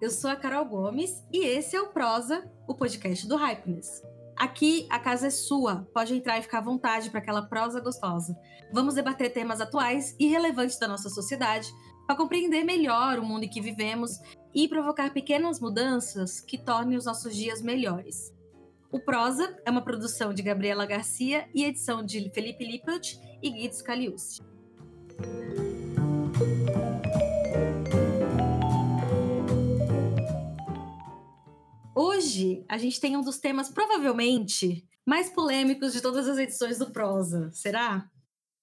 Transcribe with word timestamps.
eu 0.00 0.10
sou 0.10 0.30
a 0.30 0.36
Carol 0.36 0.64
Gomes 0.64 1.22
e 1.30 1.44
esse 1.44 1.76
é 1.76 1.80
o 1.80 1.88
Prosa, 1.88 2.50
o 2.66 2.74
podcast 2.74 3.28
do 3.28 3.36
Hypeness. 3.36 4.02
Aqui 4.34 4.86
a 4.88 4.98
casa 4.98 5.26
é 5.26 5.30
sua, 5.30 5.86
pode 5.92 6.14
entrar 6.14 6.38
e 6.38 6.42
ficar 6.42 6.58
à 6.58 6.62
vontade 6.62 7.10
para 7.10 7.20
aquela 7.20 7.42
prosa 7.42 7.80
gostosa. 7.80 8.34
Vamos 8.72 8.94
debater 8.94 9.30
temas 9.30 9.60
atuais 9.60 10.16
e 10.18 10.26
relevantes 10.26 10.78
da 10.78 10.88
nossa 10.88 11.10
sociedade 11.10 11.70
para 12.06 12.16
compreender 12.16 12.64
melhor 12.64 13.18
o 13.18 13.22
mundo 13.22 13.44
em 13.44 13.50
que 13.50 13.60
vivemos 13.60 14.18
e 14.54 14.66
provocar 14.66 15.12
pequenas 15.12 15.60
mudanças 15.60 16.40
que 16.40 16.56
tornem 16.56 16.96
os 16.96 17.04
nossos 17.04 17.36
dias 17.36 17.60
melhores. 17.60 18.34
O 18.90 18.98
Prosa 18.98 19.54
é 19.66 19.70
uma 19.70 19.84
produção 19.84 20.32
de 20.32 20.42
Gabriela 20.42 20.86
Garcia 20.86 21.46
e 21.54 21.62
edição 21.62 22.02
de 22.02 22.30
Felipe 22.30 22.64
Lippelt 22.64 23.18
e 23.42 23.50
Guido 23.50 23.74
Scaliucci. 23.74 24.40
Hoje 31.94 32.64
a 32.68 32.78
gente 32.78 33.00
tem 33.00 33.16
um 33.16 33.20
dos 33.20 33.38
temas 33.38 33.68
provavelmente 33.68 34.86
mais 35.04 35.28
polêmicos 35.28 35.92
de 35.92 36.00
todas 36.00 36.28
as 36.28 36.38
edições 36.38 36.78
do 36.78 36.92
Prosa. 36.92 37.50
Será? 37.52 38.08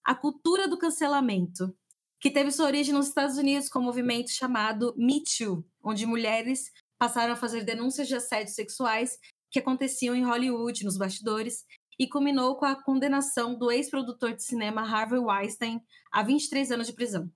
A 0.03 0.15
cultura 0.15 0.65
do 0.67 0.77
cancelamento, 0.77 1.75
que 2.21 2.31
teve 2.31 2.51
sua 2.51 2.67
origem 2.67 2.93
nos 2.93 3.09
Estados 3.09 3.37
Unidos 3.37 3.67
com 3.67 3.79
um 3.79 3.83
movimento 3.83 4.31
chamado 4.31 4.93
Me 4.95 5.21
Too, 5.23 5.65
onde 5.83 6.05
mulheres 6.05 6.71
passaram 6.97 7.33
a 7.33 7.37
fazer 7.37 7.65
denúncias 7.65 8.07
de 8.07 8.15
assédios 8.15 8.55
sexuais 8.55 9.17
que 9.51 9.59
aconteciam 9.59 10.15
em 10.15 10.23
Hollywood, 10.23 10.85
nos 10.85 10.97
bastidores, 10.97 11.65
e 11.99 12.07
culminou 12.07 12.55
com 12.55 12.65
a 12.65 12.81
condenação 12.81 13.57
do 13.57 13.69
ex-produtor 13.69 14.33
de 14.33 14.43
cinema 14.43 14.81
Harvey 14.81 15.19
Weinstein 15.19 15.81
a 16.11 16.23
23 16.23 16.71
anos 16.71 16.87
de 16.87 16.93
prisão. 16.93 17.29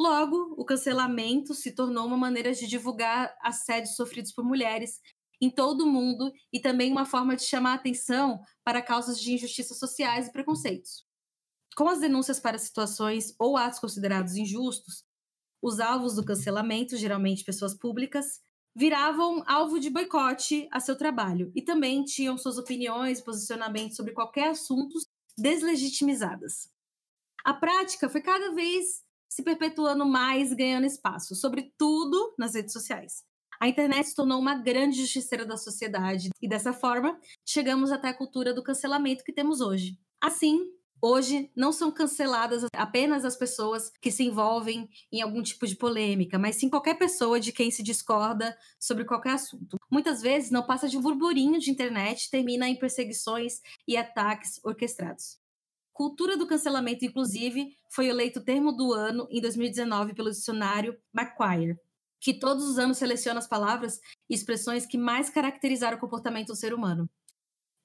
Logo, 0.00 0.54
o 0.58 0.64
cancelamento 0.64 1.54
se 1.54 1.72
tornou 1.72 2.06
uma 2.06 2.16
maneira 2.16 2.52
de 2.52 2.66
divulgar 2.66 3.34
assédios 3.40 3.94
sofridos 3.94 4.32
por 4.32 4.44
mulheres 4.44 5.00
em 5.40 5.50
todo 5.50 5.82
o 5.82 5.90
mundo 5.90 6.32
e 6.52 6.60
também 6.60 6.90
uma 6.90 7.04
forma 7.04 7.36
de 7.36 7.44
chamar 7.44 7.74
atenção 7.74 8.40
para 8.64 8.82
causas 8.82 9.20
de 9.20 9.32
injustiças 9.32 9.78
sociais 9.78 10.28
e 10.28 10.32
preconceitos. 10.32 11.04
Com 11.76 11.88
as 11.88 12.00
denúncias 12.00 12.40
para 12.40 12.58
situações 12.58 13.34
ou 13.38 13.56
atos 13.56 13.78
considerados 13.78 14.36
injustos, 14.36 15.04
os 15.62 15.80
alvos 15.80 16.14
do 16.14 16.24
cancelamento, 16.24 16.96
geralmente 16.96 17.44
pessoas 17.44 17.74
públicas, 17.74 18.40
viravam 18.76 19.42
alvo 19.46 19.78
de 19.78 19.90
boicote 19.90 20.68
a 20.72 20.80
seu 20.80 20.96
trabalho 20.96 21.52
e 21.54 21.62
também 21.62 22.04
tinham 22.04 22.36
suas 22.36 22.58
opiniões 22.58 23.20
e 23.20 23.24
posicionamentos 23.24 23.96
sobre 23.96 24.12
qualquer 24.12 24.50
assunto 24.50 24.98
deslegitimizadas. 25.38 26.70
A 27.44 27.54
prática 27.54 28.08
foi 28.08 28.20
cada 28.20 28.52
vez 28.52 29.04
se 29.34 29.42
perpetuando 29.42 30.06
mais 30.06 30.52
e 30.52 30.54
ganhando 30.54 30.86
espaço, 30.86 31.34
sobretudo 31.34 32.32
nas 32.38 32.54
redes 32.54 32.72
sociais. 32.72 33.24
A 33.60 33.66
internet 33.66 34.06
se 34.06 34.14
tornou 34.14 34.38
uma 34.38 34.54
grande 34.54 35.00
justiceira 35.00 35.44
da 35.44 35.56
sociedade 35.56 36.30
e 36.40 36.48
dessa 36.48 36.72
forma 36.72 37.18
chegamos 37.44 37.90
até 37.90 38.10
a 38.10 38.14
cultura 38.14 38.54
do 38.54 38.62
cancelamento 38.62 39.24
que 39.24 39.32
temos 39.32 39.60
hoje. 39.60 39.98
Assim, 40.20 40.60
hoje 41.02 41.50
não 41.56 41.72
são 41.72 41.90
canceladas 41.90 42.64
apenas 42.76 43.24
as 43.24 43.34
pessoas 43.34 43.90
que 44.00 44.12
se 44.12 44.22
envolvem 44.22 44.88
em 45.10 45.20
algum 45.20 45.42
tipo 45.42 45.66
de 45.66 45.74
polêmica, 45.74 46.38
mas 46.38 46.54
sim 46.54 46.70
qualquer 46.70 46.94
pessoa 46.94 47.40
de 47.40 47.50
quem 47.50 47.72
se 47.72 47.82
discorda 47.82 48.56
sobre 48.78 49.04
qualquer 49.04 49.32
assunto. 49.32 49.76
Muitas 49.90 50.22
vezes 50.22 50.52
não 50.52 50.62
passa 50.62 50.88
de 50.88 50.96
um 50.96 51.00
burburinho 51.00 51.58
de 51.58 51.72
internet 51.72 52.30
termina 52.30 52.68
em 52.68 52.78
perseguições 52.78 53.60
e 53.88 53.96
ataques 53.96 54.60
orquestrados. 54.64 55.42
Cultura 55.94 56.36
do 56.36 56.44
cancelamento, 56.44 57.04
inclusive, 57.04 57.68
foi 57.88 58.08
eleito 58.08 58.44
termo 58.44 58.72
do 58.72 58.92
ano 58.92 59.28
em 59.30 59.40
2019 59.40 60.12
pelo 60.12 60.28
dicionário 60.28 60.98
Macquarie, 61.12 61.78
que 62.20 62.34
todos 62.34 62.64
os 62.68 62.80
anos 62.80 62.98
seleciona 62.98 63.38
as 63.38 63.46
palavras 63.46 64.00
e 64.28 64.34
expressões 64.34 64.84
que 64.84 64.98
mais 64.98 65.30
caracterizaram 65.30 65.96
o 65.96 66.00
comportamento 66.00 66.48
do 66.48 66.56
ser 66.56 66.74
humano. 66.74 67.08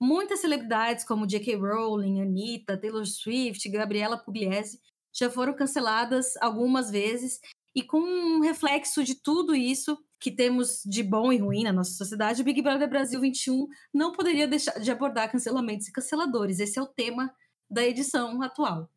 Muitas 0.01 0.39
celebridades, 0.39 1.06
como 1.06 1.28
J.K. 1.28 1.56
Rowling, 1.57 2.19
Anitta, 2.19 2.75
Taylor 2.75 3.06
Swift, 3.06 3.69
Gabriela 3.69 4.17
Pugliese, 4.17 4.79
já 5.13 5.29
foram 5.29 5.53
canceladas 5.53 6.35
algumas 6.41 6.89
vezes, 6.89 7.39
e 7.75 7.83
com 7.83 8.00
um 8.00 8.39
reflexo 8.39 9.03
de 9.03 9.22
tudo 9.22 9.56
isso 9.56 9.95
que 10.19 10.31
temos 10.31 10.81
de 10.83 11.03
bom 11.03 11.31
e 11.31 11.38
ruim 11.38 11.63
na 11.63 11.72
nossa 11.72 11.91
sociedade, 11.91 12.41
o 12.41 12.45
Big 12.45 12.59
Brother 12.59 12.89
Brasil 12.89 13.22
21 13.22 13.67
não 13.94 14.12
poderia 14.12 14.47
deixar 14.47 14.79
de 14.79 14.89
abordar 14.89 15.31
cancelamentos 15.31 15.88
e 15.88 15.91
canceladores. 15.91 16.59
Esse 16.59 16.79
é 16.79 16.81
o 16.81 16.88
tema 16.88 17.31
da 17.69 17.84
edição 17.84 18.41
atual. 18.41 18.90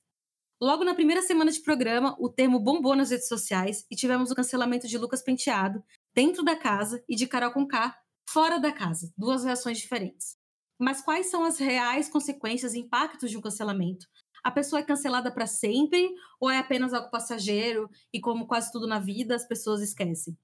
Logo 0.61 0.85
na 0.85 0.95
primeira 0.95 1.23
semana 1.23 1.51
de 1.51 1.61
programa, 1.61 2.17
o 2.19 2.29
termo 2.29 2.61
bombou 2.61 2.95
nas 2.95 3.11
redes 3.11 3.27
sociais 3.27 3.85
e 3.91 3.97
tivemos 3.97 4.31
o 4.31 4.35
cancelamento 4.35 4.87
de 4.87 4.97
Lucas 4.97 5.23
Penteado 5.23 5.83
dentro 6.15 6.45
da 6.45 6.55
casa 6.55 7.03
e 7.09 7.17
de 7.17 7.27
Carol 7.27 7.53
Conká 7.53 7.97
fora 8.29 8.59
da 8.59 8.71
casa. 8.71 9.13
Duas 9.19 9.45
reações 9.45 9.79
diferentes. 9.79 10.37
Mas 10.79 11.03
quais 11.03 11.27
são 11.27 11.45
as 11.45 11.59
reais 11.59 12.09
consequências 12.09 12.75
e 12.75 12.79
impactos 12.79 13.31
de 13.31 13.37
um 13.37 13.41
cancelamento? 13.41 14.07
A 14.43 14.51
pessoa 14.51 14.81
é 14.81 14.85
cancelada 14.85 15.33
para 15.33 15.47
sempre 15.47 16.09
ou 16.41 16.51
é 16.51 16.59
apenas 16.59 16.93
algo 16.93 17.11
passageiro 17.11 17.89
e, 18.13 18.21
como 18.21 18.47
quase 18.47 18.73
tudo 18.73 18.87
na 18.87 18.99
vida, 18.99 19.35
as 19.35 19.47
pessoas 19.47 19.81
esquecem? 19.81 20.37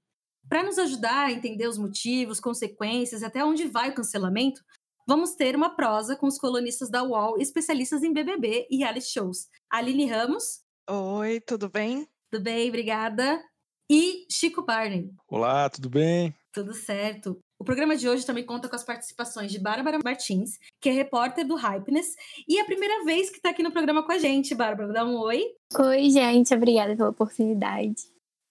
Para 0.47 0.63
nos 0.63 0.79
ajudar 0.79 1.27
a 1.27 1.31
entender 1.31 1.67
os 1.67 1.77
motivos, 1.77 2.39
consequências 2.39 3.23
até 3.23 3.43
onde 3.43 3.67
vai 3.67 3.89
o 3.89 3.93
cancelamento, 3.93 4.61
vamos 5.09 5.33
ter 5.33 5.55
uma 5.55 5.71
prosa 5.71 6.15
com 6.15 6.27
os 6.27 6.37
colunistas 6.37 6.87
da 6.87 7.01
UOL, 7.01 7.39
especialistas 7.39 8.03
em 8.03 8.13
BBB 8.13 8.67
e 8.69 8.77
reality 8.77 9.07
shows. 9.07 9.47
Aline 9.67 10.05
Ramos. 10.05 10.61
Oi, 10.87 11.39
tudo 11.39 11.67
bem? 11.67 12.07
Tudo 12.31 12.43
bem, 12.43 12.69
obrigada. 12.69 13.43
E 13.89 14.27
Chico 14.31 14.63
Barney. 14.63 15.09
Olá, 15.27 15.67
tudo 15.67 15.89
bem? 15.89 16.35
Tudo 16.53 16.75
certo. 16.75 17.39
O 17.59 17.65
programa 17.65 17.97
de 17.97 18.07
hoje 18.07 18.23
também 18.23 18.45
conta 18.45 18.69
com 18.69 18.75
as 18.75 18.83
participações 18.83 19.51
de 19.51 19.57
Bárbara 19.57 19.97
Martins, 20.05 20.59
que 20.79 20.89
é 20.89 20.91
repórter 20.91 21.45
do 21.45 21.55
Hypeness, 21.55 22.15
e 22.47 22.59
é 22.59 22.61
a 22.61 22.65
primeira 22.65 23.03
vez 23.03 23.31
que 23.31 23.37
está 23.37 23.49
aqui 23.49 23.63
no 23.63 23.71
programa 23.71 24.05
com 24.05 24.11
a 24.11 24.19
gente. 24.19 24.53
Bárbara, 24.53 24.93
dá 24.93 25.03
um 25.03 25.17
oi. 25.17 25.43
Oi, 25.75 26.09
gente, 26.11 26.53
obrigada 26.53 26.95
pela 26.95 27.09
oportunidade. 27.09 28.03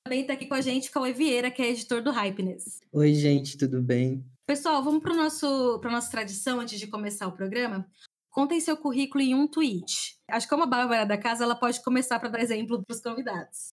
Também 0.05 0.23
está 0.23 0.33
aqui 0.33 0.47
com 0.47 0.55
a 0.55 0.61
gente 0.61 0.91
Cauê 0.91 1.13
Vieira, 1.13 1.53
que 1.53 1.63
é 1.63 1.71
editor 1.71 2.03
do 2.03 2.11
Hypeness. 2.11 2.81
Oi, 2.93 3.15
gente, 3.15 3.57
tudo 3.57 3.81
bem? 3.81 4.25
Pessoal, 4.49 4.83
vamos 4.83 5.03
para 5.03 5.13
a 5.13 5.93
nossa 5.93 6.11
tradição 6.11 6.59
antes 6.59 6.81
de 6.81 6.87
começar 6.87 7.27
o 7.27 7.33
programa. 7.33 7.87
Contem 8.31 8.59
seu 8.59 8.79
currículo 8.79 9.23
em 9.23 9.35
um 9.35 9.47
tweet. 9.47 10.19
Acho 10.27 10.47
que 10.47 10.51
como 10.51 10.63
a 10.63 10.67
Bárbara 10.67 11.05
da 11.05 11.19
casa, 11.19 11.45
ela 11.45 11.55
pode 11.55 11.83
começar 11.83 12.19
para 12.19 12.31
dar 12.31 12.41
exemplo 12.41 12.83
para 12.83 12.95
os 12.95 13.03
convidados. 13.03 13.69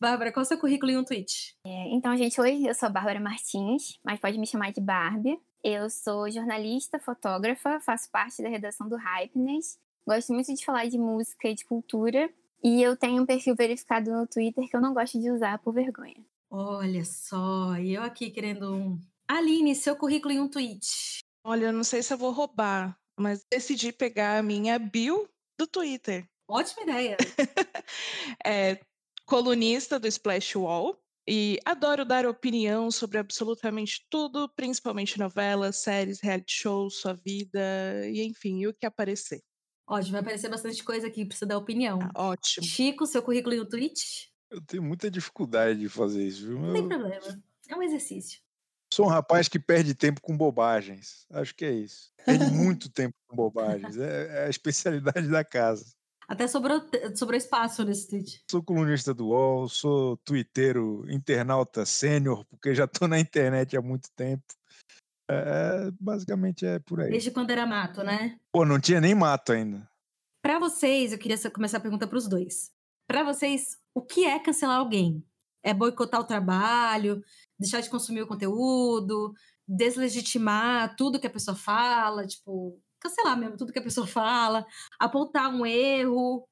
Bárbara, 0.00 0.30
qual 0.30 0.42
é 0.42 0.44
o 0.44 0.46
seu 0.46 0.56
currículo 0.56 0.92
em 0.92 0.98
um 0.98 1.04
tweet? 1.04 1.56
É, 1.66 1.88
então, 1.88 2.16
gente, 2.16 2.40
oi, 2.40 2.68
eu 2.68 2.74
sou 2.76 2.86
a 2.86 2.92
Bárbara 2.92 3.18
Martins, 3.18 3.98
mas 4.04 4.20
pode 4.20 4.38
me 4.38 4.46
chamar 4.46 4.70
de 4.70 4.80
Barbie. 4.80 5.36
Eu 5.64 5.90
sou 5.90 6.30
jornalista, 6.30 7.00
fotógrafa, 7.00 7.80
faço 7.80 8.08
parte 8.12 8.40
da 8.40 8.48
redação 8.48 8.88
do 8.88 8.94
Hypeness. 8.94 9.80
Gosto 10.06 10.32
muito 10.32 10.54
de 10.54 10.64
falar 10.64 10.86
de 10.86 10.96
música 10.96 11.48
e 11.48 11.56
de 11.56 11.64
cultura. 11.64 12.30
E 12.62 12.80
eu 12.80 12.96
tenho 12.96 13.24
um 13.24 13.26
perfil 13.26 13.56
verificado 13.56 14.12
no 14.12 14.28
Twitter 14.28 14.64
que 14.70 14.76
eu 14.76 14.80
não 14.80 14.94
gosto 14.94 15.18
de 15.18 15.28
usar 15.28 15.58
por 15.58 15.74
vergonha. 15.74 16.24
Olha 16.48 17.04
só, 17.04 17.76
e 17.76 17.94
eu 17.94 18.02
aqui 18.04 18.30
querendo 18.30 18.72
um 18.72 18.98
Aline, 19.28 19.76
seu 19.76 19.94
currículo 19.94 20.32
em 20.32 20.40
um 20.40 20.48
tweet. 20.48 21.20
Olha, 21.44 21.66
eu 21.66 21.72
não 21.72 21.84
sei 21.84 22.02
se 22.02 22.14
eu 22.14 22.18
vou 22.18 22.32
roubar, 22.32 22.98
mas 23.18 23.44
decidi 23.50 23.92
pegar 23.92 24.38
a 24.38 24.42
minha 24.42 24.78
bio 24.78 25.28
do 25.58 25.66
Twitter. 25.66 26.26
Ótima 26.48 26.84
ideia. 26.84 27.16
é 28.44 28.80
colunista 29.26 30.00
do 30.00 30.08
Splash 30.08 30.56
Wall 30.56 30.98
e 31.28 31.58
adoro 31.62 32.06
dar 32.06 32.24
opinião 32.24 32.90
sobre 32.90 33.18
absolutamente 33.18 34.06
tudo, 34.08 34.48
principalmente 34.56 35.18
novelas, 35.18 35.76
séries, 35.76 36.20
reality 36.20 36.54
shows, 36.54 37.00
sua 37.00 37.12
vida 37.12 38.08
e 38.08 38.22
enfim, 38.22 38.66
o 38.66 38.72
que 38.72 38.86
aparecer. 38.86 39.42
Ótimo, 39.86 40.12
vai 40.12 40.20
aparecer 40.22 40.48
bastante 40.48 40.82
coisa 40.82 41.06
aqui, 41.06 41.26
precisa 41.26 41.46
dar 41.46 41.58
opinião. 41.58 41.98
Ah, 42.14 42.30
ótimo. 42.30 42.64
Chico, 42.64 43.06
seu 43.06 43.22
currículo 43.22 43.54
em 43.54 43.60
um 43.60 43.68
tweet? 43.68 44.32
Eu 44.50 44.62
tenho 44.62 44.82
muita 44.82 45.10
dificuldade 45.10 45.80
de 45.80 45.88
fazer 45.90 46.26
isso, 46.26 46.46
viu? 46.46 46.58
Não 46.58 46.72
tem 46.72 46.88
problema. 46.88 47.42
É 47.68 47.76
um 47.76 47.82
exercício. 47.82 48.40
Sou 48.98 49.06
um 49.06 49.10
rapaz 49.10 49.46
que 49.46 49.60
perde 49.60 49.94
tempo 49.94 50.20
com 50.20 50.36
bobagens. 50.36 51.24
Acho 51.30 51.54
que 51.54 51.64
é 51.64 51.70
isso. 51.70 52.10
Perde 52.26 52.50
muito 52.50 52.90
tempo 52.90 53.14
com 53.28 53.36
bobagens. 53.36 53.96
É, 53.96 54.26
é, 54.26 54.46
a 54.46 54.50
especialidade 54.50 55.28
da 55.28 55.44
casa. 55.44 55.94
Até 56.26 56.48
sobrou, 56.48 56.82
sobrou 57.14 57.38
espaço 57.38 57.84
nesse 57.84 58.08
tweet. 58.08 58.42
Sou 58.50 58.60
colunista 58.60 59.14
do 59.14 59.28
UOL, 59.28 59.68
sou 59.68 60.16
twitteiro, 60.24 61.08
internauta 61.08 61.86
sênior, 61.86 62.44
porque 62.46 62.74
já 62.74 62.86
estou 62.86 63.06
na 63.06 63.20
internet 63.20 63.76
há 63.76 63.80
muito 63.80 64.10
tempo. 64.16 64.42
É, 65.30 65.92
basicamente 66.00 66.66
é 66.66 66.80
por 66.80 67.00
aí. 67.00 67.10
Desde 67.12 67.30
quando 67.30 67.50
era 67.50 67.64
mato, 67.64 68.02
né? 68.02 68.36
Pô, 68.50 68.64
não 68.64 68.80
tinha 68.80 69.00
nem 69.00 69.14
mato 69.14 69.52
ainda. 69.52 69.88
Para 70.42 70.58
vocês, 70.58 71.12
eu 71.12 71.18
queria 71.20 71.38
começar 71.52 71.78
a 71.78 71.82
pergunta 71.82 72.04
para 72.04 72.18
os 72.18 72.26
dois. 72.26 72.72
Para 73.06 73.22
vocês, 73.22 73.78
o 73.94 74.02
que 74.02 74.24
é 74.24 74.40
cancelar 74.40 74.78
alguém? 74.78 75.24
É 75.62 75.72
boicotar 75.72 76.20
o 76.20 76.24
trabalho? 76.24 77.22
Deixar 77.58 77.80
de 77.80 77.90
consumir 77.90 78.22
o 78.22 78.26
conteúdo, 78.26 79.32
deslegitimar 79.66 80.94
tudo 80.96 81.20
que 81.20 81.26
a 81.26 81.30
pessoa 81.30 81.56
fala, 81.56 82.26
tipo, 82.26 82.80
cancelar 83.00 83.38
mesmo 83.38 83.56
tudo 83.56 83.72
que 83.72 83.78
a 83.78 83.82
pessoa 83.82 84.06
fala, 84.08 84.66
apontar 84.98 85.52
um 85.52 85.66
erro. 85.66 86.38
O 86.38 86.46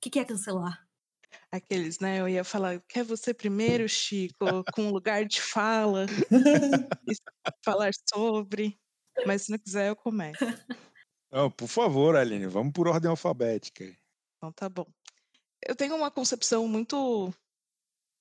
que, 0.00 0.10
que 0.10 0.18
é 0.18 0.24
cancelar? 0.24 0.84
Aqueles, 1.50 1.98
né? 1.98 2.20
Eu 2.20 2.28
ia 2.28 2.44
falar, 2.44 2.80
quer 2.88 3.04
você 3.04 3.34
primeiro, 3.34 3.88
Chico, 3.88 4.64
com 4.72 4.90
lugar 4.90 5.24
de 5.24 5.40
fala, 5.40 6.06
falar 7.64 7.90
sobre, 8.12 8.78
mas 9.26 9.42
se 9.42 9.50
não 9.50 9.58
quiser 9.58 9.88
eu 9.88 9.96
começo. 9.96 10.44
Não, 11.32 11.50
por 11.50 11.66
favor, 11.66 12.16
Aline, 12.16 12.46
vamos 12.46 12.72
por 12.72 12.86
ordem 12.86 13.10
alfabética. 13.10 13.84
Então 14.36 14.52
tá 14.52 14.68
bom. 14.68 14.86
Eu 15.66 15.74
tenho 15.74 15.96
uma 15.96 16.10
concepção 16.10 16.68
muito 16.68 17.32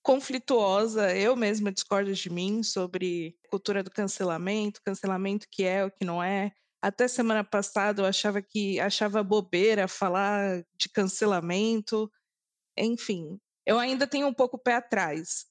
conflituosa, 0.04 1.16
eu 1.16 1.36
mesma 1.36 1.72
discordo 1.72 2.14
de 2.14 2.30
mim 2.30 2.62
sobre 2.62 3.36
cultura 3.50 3.82
do 3.82 3.90
cancelamento, 3.90 4.82
cancelamento 4.84 5.48
que 5.50 5.64
é 5.64 5.86
o 5.86 5.90
que 5.90 6.04
não 6.06 6.22
é. 6.22 6.52
Até 6.82 7.08
semana 7.08 7.44
passada 7.44 8.02
eu 8.02 8.06
achava 8.06 8.42
que 8.42 8.80
achava 8.82 9.24
bobeira 9.24 9.88
falar 9.88 10.62
de 10.78 10.90
cancelamento. 10.90 12.12
Enfim, 12.78 13.40
eu 13.66 13.80
ainda 13.80 14.06
tenho 14.06 14.28
um 14.28 14.34
pouco 14.34 14.58
o 14.58 14.60
pé 14.60 14.76
atrás, 14.76 15.46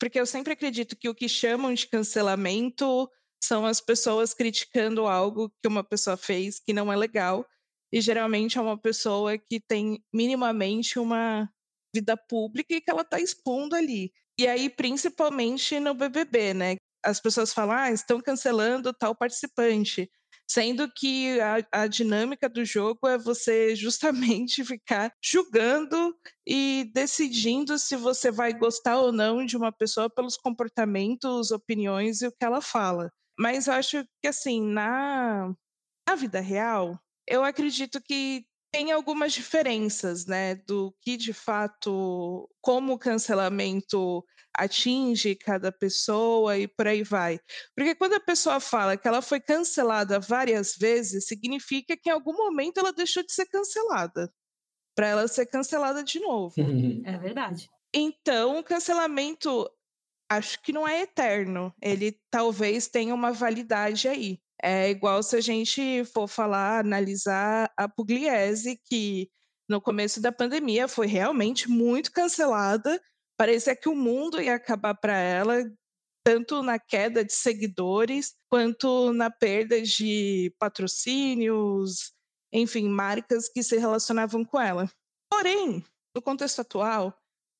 porque 0.00 0.18
eu 0.18 0.26
sempre 0.26 0.54
acredito 0.54 0.96
que 0.96 1.08
o 1.08 1.14
que 1.14 1.28
chamam 1.28 1.72
de 1.72 1.86
cancelamento 1.86 3.08
são 3.42 3.64
as 3.64 3.80
pessoas 3.80 4.34
criticando 4.34 5.06
algo 5.06 5.48
que 5.62 5.68
uma 5.68 5.84
pessoa 5.84 6.16
fez 6.16 6.58
que 6.58 6.72
não 6.72 6.92
é 6.92 6.96
legal, 6.96 7.46
e 7.92 8.00
geralmente 8.00 8.58
é 8.58 8.60
uma 8.60 8.78
pessoa 8.78 9.38
que 9.38 9.60
tem 9.60 10.02
minimamente 10.12 10.98
uma 10.98 11.48
vida 11.94 12.16
pública 12.16 12.74
e 12.74 12.80
que 12.80 12.90
ela 12.90 13.02
está 13.02 13.20
expondo 13.20 13.76
ali. 13.76 14.12
E 14.38 14.46
aí, 14.46 14.70
principalmente 14.70 15.78
no 15.78 15.94
BBB, 15.94 16.54
né? 16.54 16.76
As 17.04 17.20
pessoas 17.20 17.52
falam, 17.52 17.76
ah, 17.76 17.90
estão 17.90 18.20
cancelando 18.20 18.92
tal 18.92 19.14
participante. 19.14 20.10
Sendo 20.50 20.90
que 20.92 21.40
a, 21.40 21.82
a 21.82 21.86
dinâmica 21.86 22.48
do 22.48 22.64
jogo 22.64 23.08
é 23.08 23.16
você 23.16 23.74
justamente 23.74 24.64
ficar 24.66 25.12
julgando 25.22 26.14
e 26.46 26.90
decidindo 26.94 27.78
se 27.78 27.96
você 27.96 28.30
vai 28.30 28.52
gostar 28.52 28.98
ou 28.98 29.12
não 29.12 29.44
de 29.44 29.56
uma 29.56 29.72
pessoa 29.72 30.10
pelos 30.10 30.36
comportamentos, 30.36 31.50
opiniões 31.50 32.22
e 32.22 32.26
o 32.26 32.32
que 32.32 32.44
ela 32.44 32.60
fala. 32.60 33.10
Mas 33.38 33.66
eu 33.66 33.74
acho 33.74 34.04
que, 34.20 34.28
assim, 34.28 34.62
na, 34.62 35.54
na 36.08 36.14
vida 36.14 36.40
real, 36.40 36.98
eu 37.26 37.42
acredito 37.44 38.00
que 38.02 38.44
tem 38.72 38.90
algumas 38.92 39.32
diferenças, 39.34 40.26
né, 40.26 40.54
do 40.54 40.94
que 41.02 41.16
de 41.16 41.32
fato, 41.32 42.48
como 42.60 42.94
o 42.94 42.98
cancelamento 42.98 44.24
atinge 44.56 45.34
cada 45.36 45.70
pessoa 45.72 46.58
e 46.58 46.66
por 46.68 46.86
aí 46.86 47.02
vai. 47.02 47.38
Porque 47.76 47.94
quando 47.94 48.14
a 48.14 48.20
pessoa 48.20 48.60
fala 48.60 48.96
que 48.96 49.06
ela 49.08 49.22
foi 49.22 49.40
cancelada 49.40 50.18
várias 50.20 50.74
vezes, 50.76 51.26
significa 51.26 51.96
que 51.96 52.08
em 52.10 52.12
algum 52.12 52.34
momento 52.36 52.78
ela 52.78 52.92
deixou 52.92 53.22
de 53.24 53.32
ser 53.32 53.46
cancelada, 53.46 54.32
para 54.96 55.08
ela 55.08 55.28
ser 55.28 55.46
cancelada 55.46 56.04
de 56.04 56.20
novo. 56.20 56.54
É 57.04 57.18
verdade. 57.18 57.68
Então, 57.94 58.58
o 58.58 58.64
cancelamento 58.64 59.68
acho 60.30 60.62
que 60.62 60.72
não 60.72 60.88
é 60.88 61.02
eterno, 61.02 61.74
ele 61.82 62.18
talvez 62.30 62.88
tenha 62.88 63.14
uma 63.14 63.32
validade 63.32 64.08
aí. 64.08 64.41
É 64.62 64.90
igual 64.90 65.22
se 65.24 65.36
a 65.36 65.40
gente 65.40 66.04
for 66.04 66.28
falar, 66.28 66.84
analisar 66.84 67.72
a 67.76 67.88
Pugliese, 67.88 68.80
que 68.84 69.28
no 69.68 69.80
começo 69.80 70.20
da 70.20 70.30
pandemia 70.30 70.86
foi 70.86 71.08
realmente 71.08 71.68
muito 71.68 72.12
cancelada. 72.12 73.02
Parecia 73.36 73.74
que 73.74 73.88
o 73.88 73.96
mundo 73.96 74.40
ia 74.40 74.54
acabar 74.54 74.94
para 74.94 75.16
ela, 75.16 75.64
tanto 76.24 76.62
na 76.62 76.78
queda 76.78 77.24
de 77.24 77.32
seguidores, 77.32 78.34
quanto 78.48 79.12
na 79.12 79.30
perda 79.30 79.82
de 79.82 80.54
patrocínios, 80.60 82.12
enfim, 82.52 82.88
marcas 82.88 83.48
que 83.48 83.64
se 83.64 83.76
relacionavam 83.78 84.44
com 84.44 84.60
ela. 84.60 84.88
Porém, 85.28 85.84
no 86.14 86.22
contexto 86.22 86.60
atual, 86.60 87.18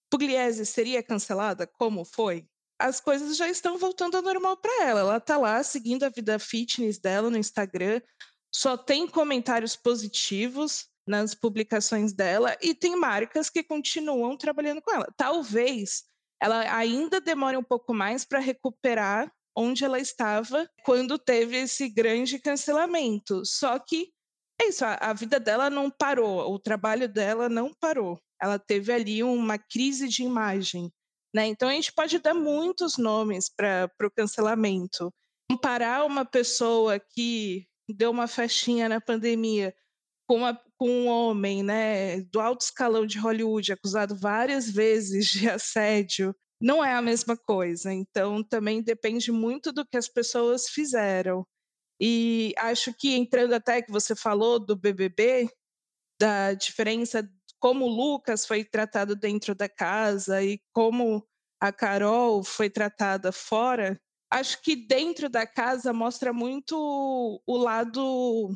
Pugliese 0.09 0.65
seria 0.67 1.03
cancelada 1.03 1.67
como 1.67 2.05
foi? 2.05 2.47
As 2.83 3.01
coisas 3.01 3.37
já 3.37 3.49
estão 3.49 3.79
voltando 3.79 4.17
ao 4.17 4.23
normal 4.23 4.57
para 4.57 4.85
ela. 4.85 5.01
Ela 5.01 5.21
tá 5.21 5.37
lá 5.37 5.63
seguindo 5.63 6.03
a 6.03 6.09
vida 6.09 6.39
fitness 6.39 6.99
dela 6.99 7.31
no 7.31 7.39
Instagram, 7.39 8.01
só 8.53 8.77
tem 8.77 9.07
comentários 9.07 9.77
positivos 9.77 10.89
nas 11.07 11.35
publicações 11.35 12.13
dela 12.13 12.57
e 12.61 12.75
tem 12.75 12.97
marcas 12.97 13.49
que 13.49 13.63
continuam 13.63 14.37
trabalhando 14.37 14.83
com 14.83 14.93
ela. 14.93 15.07
Talvez 15.17 16.05
ela 16.41 16.61
ainda 16.77 17.21
demore 17.21 17.57
um 17.57 17.63
pouco 17.63 17.95
mais 17.95 18.25
para 18.25 18.41
recuperar 18.41 19.33
onde 19.57 19.85
ela 19.85 19.99
estava 19.99 20.69
quando 20.85 21.19
teve 21.19 21.57
esse 21.57 21.89
grande 21.89 22.39
cancelamento. 22.39 23.45
Só 23.45 23.79
que 23.79 24.13
é 24.61 24.69
isso, 24.69 24.85
a, 24.85 24.95
a 24.95 25.13
vida 25.13 25.39
dela 25.39 25.71
não 25.71 25.91
parou, 25.91 26.53
o 26.53 26.59
trabalho 26.59 27.09
dela 27.09 27.49
não 27.49 27.73
parou. 27.73 28.21
Ela 28.41 28.59
teve 28.59 28.93
ali 28.93 29.23
uma 29.23 29.57
crise 29.57 30.09
de 30.09 30.25
imagem 30.25 30.93
né? 31.35 31.47
Então 31.47 31.69
a 31.69 31.73
gente 31.73 31.93
pode 31.93 32.19
dar 32.19 32.35
muitos 32.35 32.99
nomes 32.99 33.49
para 33.49 33.91
o 34.03 34.11
cancelamento. 34.11 35.13
Comparar 35.51 36.05
uma 36.05 36.25
pessoa 36.25 36.99
que 36.99 37.67
deu 37.89 38.11
uma 38.11 38.27
festinha 38.27 38.89
na 38.89 39.01
pandemia 39.01 39.75
com, 40.27 40.37
uma, 40.37 40.61
com 40.79 40.89
um 40.89 41.09
homem 41.09 41.63
né, 41.63 42.21
do 42.23 42.41
alto 42.41 42.63
escalão 42.63 43.07
de 43.07 43.19
Hollywood, 43.19 43.73
acusado 43.73 44.15
várias 44.15 44.71
vezes 44.71 45.27
de 45.29 45.49
assédio, 45.51 46.35
não 46.61 46.85
é 46.85 46.95
a 46.95 47.03
mesma 47.03 47.37
coisa. 47.37 47.93
Então 47.93 48.43
também 48.43 48.83
depende 48.83 49.33
muito 49.33 49.73
do 49.73 49.87
que 49.87 49.97
as 49.97 50.09
pessoas 50.09 50.69
fizeram. 50.69 51.47
E 52.01 52.55
acho 52.59 52.93
que 52.95 53.15
entrando 53.15 53.55
até 53.55 53.83
que 53.83 53.93
você 53.93 54.15
falou 54.17 54.59
do 54.59 54.77
BBB, 54.77 55.49
da 56.19 56.55
diferença 56.55 57.29
como 57.63 57.85
o 57.85 57.89
Lucas 57.89 58.45
foi 58.45 58.65
tratado 58.65 59.15
dentro 59.15 59.55
da 59.55 59.69
casa 59.69 60.43
e 60.43 60.61
como 60.73 61.25
a 61.61 61.71
Carol 61.71 62.43
foi 62.43 62.69
tratada 62.69 63.31
fora, 63.31 64.01
acho 64.29 64.61
que 64.61 64.75
dentro 64.75 65.31
da 65.31 65.47
casa 65.47 65.93
mostra 65.93 66.33
muito 66.33 67.41
o 67.47 67.57
lado 67.57 68.53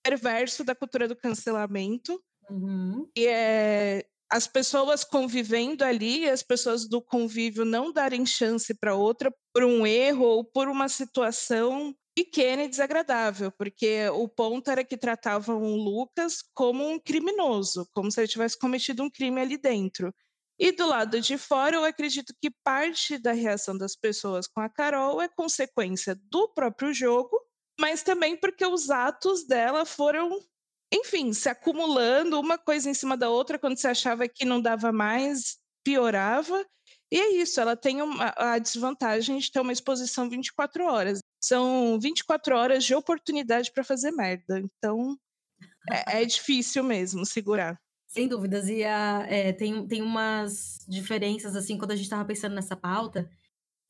perverso 0.00 0.62
da 0.62 0.76
cultura 0.76 1.08
do 1.08 1.16
cancelamento. 1.16 2.22
Uhum. 2.48 3.10
E 3.18 3.26
é 3.26 4.06
as 4.30 4.46
pessoas 4.46 5.02
convivendo 5.02 5.84
ali, 5.84 6.28
as 6.28 6.42
pessoas 6.42 6.88
do 6.88 7.02
convívio 7.02 7.64
não 7.64 7.92
darem 7.92 8.24
chance 8.24 8.72
para 8.74 8.94
outra 8.94 9.32
por 9.52 9.64
um 9.64 9.84
erro 9.84 10.24
ou 10.24 10.44
por 10.44 10.68
uma 10.68 10.88
situação 10.88 11.96
pequena 12.16 12.64
e 12.64 12.68
desagradável, 12.68 13.52
porque 13.52 14.08
o 14.08 14.26
ponto 14.26 14.70
era 14.70 14.82
que 14.82 14.96
tratavam 14.96 15.62
o 15.62 15.76
Lucas 15.76 16.42
como 16.54 16.88
um 16.88 16.98
criminoso, 16.98 17.86
como 17.92 18.10
se 18.10 18.18
ele 18.18 18.26
tivesse 18.26 18.58
cometido 18.58 19.02
um 19.02 19.10
crime 19.10 19.38
ali 19.38 19.58
dentro. 19.58 20.14
E 20.58 20.72
do 20.72 20.86
lado 20.86 21.20
de 21.20 21.36
fora, 21.36 21.76
eu 21.76 21.84
acredito 21.84 22.34
que 22.40 22.50
parte 22.64 23.18
da 23.18 23.32
reação 23.32 23.76
das 23.76 23.94
pessoas 23.94 24.46
com 24.46 24.62
a 24.62 24.70
Carol 24.70 25.20
é 25.20 25.28
consequência 25.28 26.18
do 26.30 26.48
próprio 26.54 26.94
jogo, 26.94 27.38
mas 27.78 28.02
também 28.02 28.34
porque 28.34 28.64
os 28.64 28.88
atos 28.88 29.46
dela 29.46 29.84
foram, 29.84 30.40
enfim, 30.90 31.34
se 31.34 31.50
acumulando 31.50 32.40
uma 32.40 32.56
coisa 32.56 32.88
em 32.88 32.94
cima 32.94 33.18
da 33.18 33.28
outra, 33.28 33.58
quando 33.58 33.76
você 33.76 33.88
achava 33.88 34.26
que 34.26 34.46
não 34.46 34.62
dava 34.62 34.90
mais, 34.90 35.58
piorava. 35.84 36.64
E 37.12 37.20
é 37.20 37.34
isso, 37.34 37.60
ela 37.60 37.76
tem 37.76 38.00
uma, 38.00 38.32
a 38.38 38.58
desvantagem 38.58 39.36
de 39.38 39.52
ter 39.52 39.60
uma 39.60 39.72
exposição 39.72 40.30
24 40.30 40.82
horas. 40.86 41.20
São 41.40 41.98
24 42.00 42.56
horas 42.56 42.84
de 42.84 42.94
oportunidade 42.94 43.72
para 43.72 43.84
fazer 43.84 44.10
merda. 44.10 44.58
Então, 44.58 45.18
é, 45.90 46.22
é 46.22 46.24
difícil 46.26 46.82
mesmo 46.82 47.24
segurar. 47.24 47.80
Sem 48.06 48.28
dúvidas. 48.28 48.68
E 48.68 48.84
a, 48.84 49.26
é, 49.28 49.52
tem, 49.52 49.86
tem 49.86 50.02
umas 50.02 50.78
diferenças, 50.88 51.54
assim, 51.54 51.76
quando 51.76 51.92
a 51.92 51.96
gente 51.96 52.06
estava 52.06 52.24
pensando 52.24 52.54
nessa 52.54 52.76
pauta, 52.76 53.28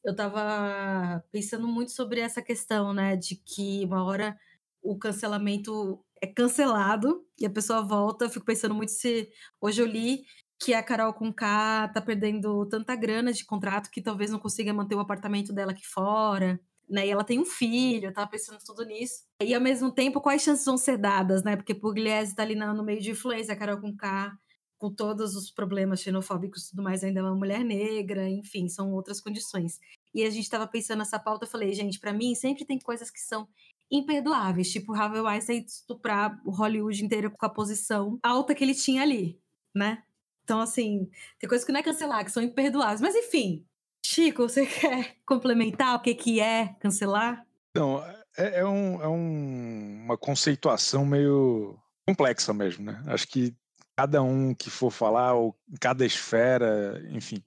eu 0.04 0.12
estava 0.12 1.24
pensando 1.32 1.66
muito 1.66 1.92
sobre 1.92 2.20
essa 2.20 2.40
questão, 2.40 2.92
né, 2.92 3.16
de 3.16 3.36
que 3.36 3.84
uma 3.84 4.04
hora 4.04 4.38
o 4.82 4.96
cancelamento 4.96 6.00
é 6.22 6.26
cancelado 6.26 7.26
e 7.38 7.44
a 7.44 7.50
pessoa 7.50 7.82
volta. 7.82 8.24
Eu 8.24 8.30
fico 8.30 8.46
pensando 8.46 8.74
muito 8.74 8.92
se. 8.92 9.28
Hoje 9.60 9.82
eu 9.82 9.86
li 9.86 10.24
que 10.58 10.72
a 10.72 10.82
Carol 10.82 11.12
com 11.12 11.32
K 11.32 11.88
tá 11.88 12.00
perdendo 12.00 12.66
tanta 12.66 12.96
grana 12.96 13.32
de 13.32 13.44
contrato 13.44 13.90
que 13.90 14.00
talvez 14.00 14.30
não 14.30 14.38
consiga 14.38 14.72
manter 14.72 14.94
o 14.94 15.00
apartamento 15.00 15.52
dela 15.52 15.72
aqui 15.72 15.86
fora. 15.86 16.60
Né? 16.88 17.06
E 17.06 17.10
ela 17.10 17.24
tem 17.24 17.40
um 17.40 17.44
filho, 17.44 18.06
eu 18.06 18.12
tava 18.12 18.30
pensando 18.30 18.58
tudo 18.64 18.84
nisso. 18.84 19.24
E 19.42 19.54
ao 19.54 19.60
mesmo 19.60 19.90
tempo, 19.90 20.20
quais 20.20 20.42
chances 20.42 20.64
vão 20.64 20.78
ser 20.78 20.96
dadas, 20.96 21.42
né? 21.42 21.56
Porque 21.56 21.74
Pugliese 21.74 22.34
tá 22.34 22.42
ali 22.42 22.54
no 22.54 22.84
meio 22.84 23.00
de 23.00 23.10
influência, 23.10 23.54
a 23.54 23.56
Carol 23.56 23.80
com 23.80 23.96
K, 23.96 24.32
com 24.78 24.92
todos 24.94 25.34
os 25.34 25.50
problemas 25.50 26.00
xenofóbicos 26.00 26.66
e 26.66 26.70
tudo 26.70 26.82
mais, 26.82 27.02
ainda 27.02 27.20
é 27.20 27.22
uma 27.22 27.34
mulher 27.34 27.64
negra, 27.64 28.28
enfim, 28.28 28.68
são 28.68 28.92
outras 28.92 29.20
condições. 29.20 29.80
E 30.14 30.22
a 30.22 30.30
gente 30.30 30.44
estava 30.44 30.66
pensando 30.66 30.98
nessa 30.98 31.18
pauta, 31.18 31.44
eu 31.44 31.50
falei, 31.50 31.72
gente, 31.72 31.98
para 31.98 32.12
mim 32.12 32.34
sempre 32.34 32.64
tem 32.64 32.78
coisas 32.78 33.10
que 33.10 33.20
são 33.20 33.48
imperdoáveis, 33.90 34.70
tipo 34.70 34.92
Harvey 34.94 35.20
Weinstein 35.20 35.64
estuprar 35.64 36.40
o 36.44 36.50
Hollywood 36.50 37.04
inteiro 37.04 37.30
com 37.30 37.46
a 37.46 37.48
posição 37.50 38.18
alta 38.22 38.54
que 38.54 38.64
ele 38.64 38.74
tinha 38.74 39.02
ali, 39.02 39.40
né? 39.74 40.02
Então, 40.44 40.60
assim, 40.60 41.10
tem 41.40 41.48
coisas 41.48 41.64
que 41.64 41.72
não 41.72 41.80
é 41.80 41.82
cancelar, 41.82 42.24
que 42.24 42.30
são 42.30 42.42
imperdoáveis. 42.42 43.00
Mas, 43.00 43.16
enfim, 43.16 43.66
Chico, 44.06 44.48
você 44.48 44.64
quer 44.66 45.16
complementar 45.26 45.96
o 45.96 46.00
que, 46.00 46.14
que 46.14 46.40
é 46.40 46.74
cancelar? 46.80 47.44
Então, 47.70 48.02
é, 48.36 48.60
é, 48.60 48.64
um, 48.64 49.02
é 49.02 49.08
um, 49.08 50.04
uma 50.04 50.16
conceituação 50.16 51.04
meio 51.04 51.76
complexa 52.06 52.52
mesmo, 52.54 52.84
né? 52.84 53.02
Acho 53.08 53.26
que 53.26 53.54
cada 53.96 54.22
um 54.22 54.54
que 54.54 54.70
for 54.70 54.90
falar, 54.90 55.34
ou 55.34 55.58
cada 55.80 56.06
esfera, 56.06 57.02
enfim. 57.10 57.42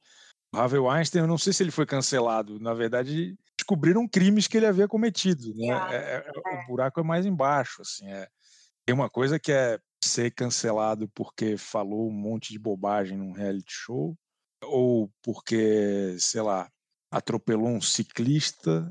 O 0.53 0.57
Harvey 0.57 0.79
Weinstein, 0.79 1.21
eu 1.21 1.27
não 1.27 1.37
sei 1.37 1.53
se 1.53 1.63
ele 1.63 1.71
foi 1.71 1.85
cancelado. 1.85 2.59
Na 2.59 2.73
verdade, 2.73 3.37
descobriram 3.57 4.07
crimes 4.07 4.47
que 4.47 4.57
ele 4.57 4.65
havia 4.65 4.87
cometido. 4.87 5.55
Né? 5.55 5.67
É, 5.67 5.95
é, 5.95 6.25
é, 6.27 6.63
o 6.63 6.67
buraco 6.67 6.99
é 6.99 7.03
mais 7.03 7.25
embaixo. 7.25 7.81
Assim, 7.81 8.07
é. 8.07 8.27
Tem 8.85 8.93
uma 8.93 9.09
coisa 9.09 9.39
que 9.39 9.51
é 9.51 9.79
ser 10.03 10.31
cancelado 10.31 11.07
porque 11.09 11.55
falou 11.55 12.09
um 12.09 12.13
monte 12.13 12.51
de 12.51 12.59
bobagem 12.59 13.17
num 13.17 13.31
reality 13.31 13.71
show, 13.71 14.17
ou 14.63 15.11
porque, 15.21 16.15
sei 16.19 16.41
lá, 16.41 16.71
atropelou 17.11 17.67
um 17.67 17.81
ciclista. 17.81 18.89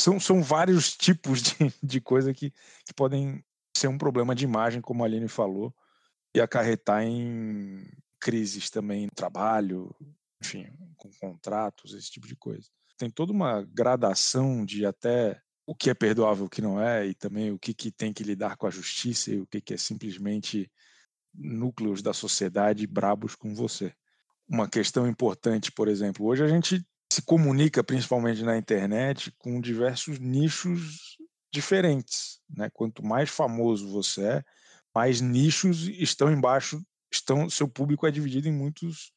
São, 0.00 0.18
são 0.20 0.42
vários 0.42 0.94
tipos 0.96 1.42
de, 1.42 1.72
de 1.82 2.00
coisa 2.00 2.32
que, 2.32 2.50
que 2.84 2.94
podem 2.94 3.44
ser 3.76 3.88
um 3.88 3.98
problema 3.98 4.34
de 4.34 4.44
imagem, 4.44 4.80
como 4.80 5.02
a 5.02 5.06
Aline 5.06 5.28
falou, 5.28 5.74
e 6.34 6.40
acarretar 6.40 7.02
em 7.02 7.86
crises 8.20 8.68
também 8.68 9.06
no 9.06 9.12
trabalho, 9.12 9.94
enfim, 10.42 10.66
com 10.96 11.10
contratos, 11.20 11.94
esse 11.94 12.10
tipo 12.10 12.26
de 12.26 12.36
coisa. 12.36 12.68
Tem 12.96 13.08
toda 13.08 13.32
uma 13.32 13.62
gradação 13.62 14.64
de 14.64 14.84
até 14.84 15.40
o 15.64 15.74
que 15.74 15.90
é 15.90 15.94
perdoável, 15.94 16.46
o 16.46 16.50
que 16.50 16.62
não 16.62 16.80
é, 16.80 17.06
e 17.06 17.14
também 17.14 17.52
o 17.52 17.58
que, 17.58 17.72
que 17.72 17.92
tem 17.92 18.12
que 18.12 18.24
lidar 18.24 18.56
com 18.56 18.66
a 18.66 18.70
justiça 18.70 19.30
e 19.30 19.40
o 19.40 19.46
que, 19.46 19.60
que 19.60 19.74
é 19.74 19.76
simplesmente 19.76 20.70
núcleos 21.32 22.02
da 22.02 22.12
sociedade 22.12 22.86
brabos 22.86 23.34
com 23.34 23.54
você. 23.54 23.94
Uma 24.48 24.68
questão 24.68 25.06
importante, 25.06 25.70
por 25.70 25.88
exemplo, 25.88 26.24
hoje 26.26 26.42
a 26.42 26.48
gente 26.48 26.84
se 27.12 27.22
comunica 27.22 27.84
principalmente 27.84 28.42
na 28.42 28.56
internet 28.56 29.32
com 29.38 29.60
diversos 29.60 30.18
nichos 30.18 31.16
diferentes, 31.52 32.40
né? 32.48 32.70
Quanto 32.70 33.04
mais 33.04 33.28
famoso 33.28 33.90
você 33.90 34.24
é, 34.24 34.44
mais 34.94 35.20
nichos 35.20 35.88
estão 35.88 36.32
embaixo, 36.32 36.82
estão 37.12 37.48
seu 37.50 37.68
público 37.68 38.06
é 38.06 38.10
dividido 38.10 38.48
em 38.48 38.52
muitos 38.52 39.12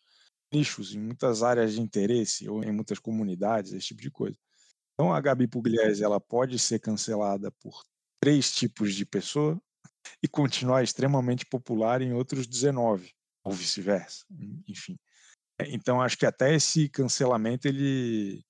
nichos, 0.53 0.93
em 0.93 1.00
muitas 1.00 1.43
áreas 1.43 1.73
de 1.73 1.81
interesse 1.81 2.50
ou 2.50 2.63
em 2.63 2.71
muitas 2.71 3.00
comunidades, 3.00 3.71
esse 3.71 3.88
tipo 3.88 4.01
de 4.01 4.11
coisa. 4.11 4.38
Então 4.93 5.13
a 5.13 5.21
Gabi 5.21 5.47
Pugliese 5.47 6.03
ela 6.03 6.19
pode 6.19 6.59
ser 6.59 6.79
cancelada 6.79 7.51
por 7.51 7.83
três 8.21 8.51
tipos 8.51 8.93
de 8.93 9.05
pessoa 9.05 9.61
e 10.21 10.27
continuar 10.27 10.83
extremamente 10.83 11.45
popular 11.45 12.01
em 12.01 12.13
outros 12.13 12.47
19, 12.47 13.13
ou 13.43 13.51
vice-versa, 13.51 14.25
enfim. 14.67 14.97
Então 15.69 16.01
acho 16.01 16.17
que 16.17 16.25
até 16.25 16.53
esse 16.53 16.89
cancelamento 16.89 17.67
ele 17.67 18.43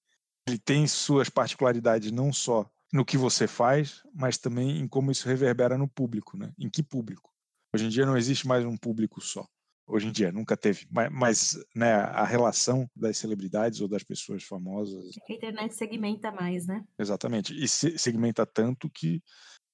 ele 0.47 0.57
tem 0.57 0.87
suas 0.87 1.29
particularidades 1.29 2.11
não 2.11 2.33
só 2.33 2.69
no 2.91 3.05
que 3.05 3.17
você 3.17 3.47
faz, 3.47 4.01
mas 4.13 4.37
também 4.37 4.79
em 4.79 4.87
como 4.87 5.11
isso 5.11 5.27
reverbera 5.27 5.77
no 5.77 5.87
público, 5.87 6.37
né? 6.37 6.51
Em 6.57 6.69
que 6.69 6.83
público? 6.83 7.31
Hoje 7.73 7.85
em 7.85 7.89
dia 7.89 8.05
não 8.05 8.17
existe 8.17 8.47
mais 8.47 8.65
um 8.65 8.75
público 8.75 9.21
só. 9.21 9.45
Hoje 9.87 10.07
em 10.07 10.11
dia 10.11 10.31
nunca 10.31 10.55
teve, 10.55 10.87
mas, 11.11 11.57
né, 11.75 11.93
a 11.93 12.23
relação 12.23 12.89
das 12.95 13.17
celebridades 13.17 13.81
ou 13.81 13.87
das 13.87 14.03
pessoas 14.03 14.43
famosas. 14.43 15.15
A 15.29 15.33
internet 15.33 15.75
segmenta 15.75 16.31
mais, 16.31 16.65
né? 16.65 16.83
Exatamente. 16.97 17.53
E 17.53 17.67
se, 17.67 17.97
segmenta 17.97 18.45
tanto 18.45 18.89
que 18.89 19.21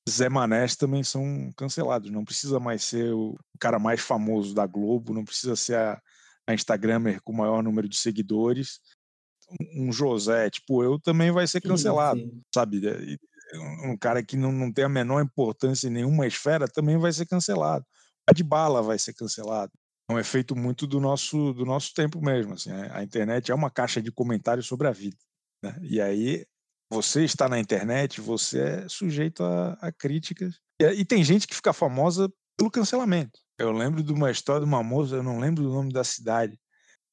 Zé 0.10 0.30
Manés 0.30 0.76
também 0.76 1.04
são 1.04 1.52
cancelados. 1.56 2.10
Não 2.10 2.24
precisa 2.24 2.60
mais 2.60 2.84
ser 2.84 3.14
o 3.14 3.38
cara 3.60 3.78
mais 3.78 4.02
famoso 4.02 4.56
da 4.56 4.66
Globo, 4.66 5.14
não 5.14 5.26
precisa 5.26 5.56
ser 5.56 5.76
a, 5.76 6.02
a 6.48 6.54
Instagramer 6.54 7.22
com 7.22 7.34
o 7.34 7.38
maior 7.38 7.62
número 7.62 7.88
de 7.88 7.98
seguidores 7.98 8.80
um 9.76 9.92
José, 9.92 10.50
tipo 10.50 10.84
eu, 10.84 11.00
também 11.00 11.32
vai 11.32 11.48
ser 11.48 11.62
cancelado, 11.62 12.20
sim, 12.20 12.30
sim. 12.30 12.42
sabe? 12.54 13.18
Um 13.86 13.96
cara 13.98 14.22
que 14.22 14.36
não, 14.36 14.52
não 14.52 14.72
tem 14.72 14.84
a 14.84 14.90
menor 14.90 15.22
importância 15.22 15.88
em 15.88 15.92
nenhuma 15.92 16.28
esfera 16.28 16.68
também 16.68 16.98
vai 16.98 17.14
ser 17.14 17.26
cancelado. 17.26 17.86
A 18.30 18.34
de 18.34 18.44
bala 18.44 18.82
vai 18.82 19.00
ser 19.00 19.14
cancelado. 19.14 19.72
É 20.10 20.14
um 20.14 20.20
efeito 20.20 20.56
muito 20.56 20.86
do 20.86 21.00
nosso, 21.00 21.54
do 21.54 21.66
nosso 21.66 21.94
tempo 21.94 22.22
mesmo. 22.22 22.54
Assim, 22.54 22.72
a 22.72 23.02
internet 23.02 23.52
é 23.52 23.56
uma 23.56 23.70
caixa 23.70 24.02
de 24.02 24.12
comentários 24.12 24.68
sobre 24.68 24.88
a 24.88 24.92
vida. 24.92 25.18
Né? 25.64 25.78
E 25.82 26.02
aí, 26.02 26.46
você 26.92 27.24
está 27.24 27.48
na 27.48 27.60
internet, 27.60 28.20
você 28.20 28.60
é 28.60 28.90
sujeito 28.90 29.44
a, 29.44 29.74
a 29.82 29.92
críticas. 29.92 30.60
E, 30.82 30.86
e 30.86 31.06
tem 31.06 31.24
gente 31.24 31.48
que 31.48 31.56
fica 31.56 31.72
famosa 31.72 32.30
pelo 32.58 32.72
cancelamento. 32.72 33.40
Eu 33.58 33.72
lembro 33.72 34.04
de 34.04 34.12
uma 34.12 34.32
história 34.32 34.62
de 34.62 34.68
uma 34.68 34.84
moça, 34.84 35.16
eu 35.16 35.24
não 35.24 35.40
lembro 35.40 35.64
do 35.64 35.70
nome 35.70 35.92
da 35.94 36.04
cidade, 36.04 36.60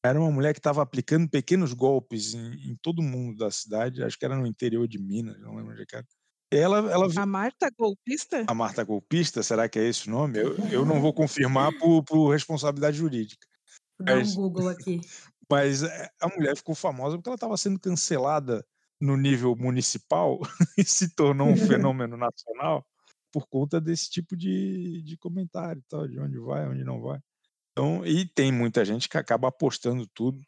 era 0.04 0.20
uma 0.20 0.30
mulher 0.30 0.52
que 0.52 0.58
estava 0.58 0.82
aplicando 0.82 1.28
pequenos 1.28 1.72
golpes 1.72 2.34
em, 2.34 2.70
em, 2.70 2.76
todo 2.82 3.02
mundo 3.02 3.38
da 3.38 3.50
cidade, 3.50 4.02
acho 4.02 4.18
que 4.18 4.24
era 4.24 4.36
no 4.36 4.46
interior 4.46 4.86
de 4.86 4.98
Minas, 4.98 5.40
não 5.40 5.54
lembro 5.54 5.72
onde 5.72 5.82
é 5.82 5.86
era. 5.96 6.06
Ela, 6.52 6.92
ela... 6.92 7.08
A 7.16 7.26
Marta 7.26 7.70
Golpista? 7.76 8.44
A 8.46 8.54
Marta 8.54 8.84
Golpista, 8.84 9.42
será 9.42 9.68
que 9.68 9.78
é 9.78 9.88
esse 9.88 10.06
o 10.08 10.10
nome? 10.10 10.38
Eu, 10.38 10.56
eu 10.70 10.84
não 10.84 11.00
vou 11.00 11.12
confirmar 11.14 11.72
por, 11.78 12.04
por 12.04 12.30
responsabilidade 12.30 12.98
jurídica. 12.98 13.46
Vou 13.98 14.06
dar 14.06 14.18
um 14.18 14.34
Google 14.34 14.68
aqui. 14.68 15.00
Mas 15.50 15.82
eh, 15.82 16.10
a 16.20 16.28
mulher 16.28 16.56
ficou 16.56 16.74
famosa 16.74 17.16
porque 17.16 17.28
ela 17.28 17.34
estava 17.34 17.56
sendo 17.56 17.78
cancelada 17.78 18.64
no 19.00 19.16
nível 19.16 19.56
municipal 19.56 20.40
e 20.78 20.84
se 20.84 21.14
tornou 21.14 21.48
um 21.48 21.56
fenômeno 21.56 22.16
nacional 22.16 22.86
por 23.34 23.48
conta 23.48 23.80
desse 23.80 24.08
tipo 24.08 24.36
de, 24.36 25.02
de 25.02 25.16
comentário, 25.16 25.82
tal, 25.88 26.06
de 26.06 26.20
onde 26.20 26.38
vai, 26.38 26.68
onde 26.68 26.84
não 26.84 27.00
vai. 27.00 27.18
Então, 27.72 28.06
e 28.06 28.24
tem 28.24 28.52
muita 28.52 28.84
gente 28.84 29.08
que 29.08 29.18
acaba 29.18 29.48
apostando 29.48 30.06
tudo, 30.14 30.40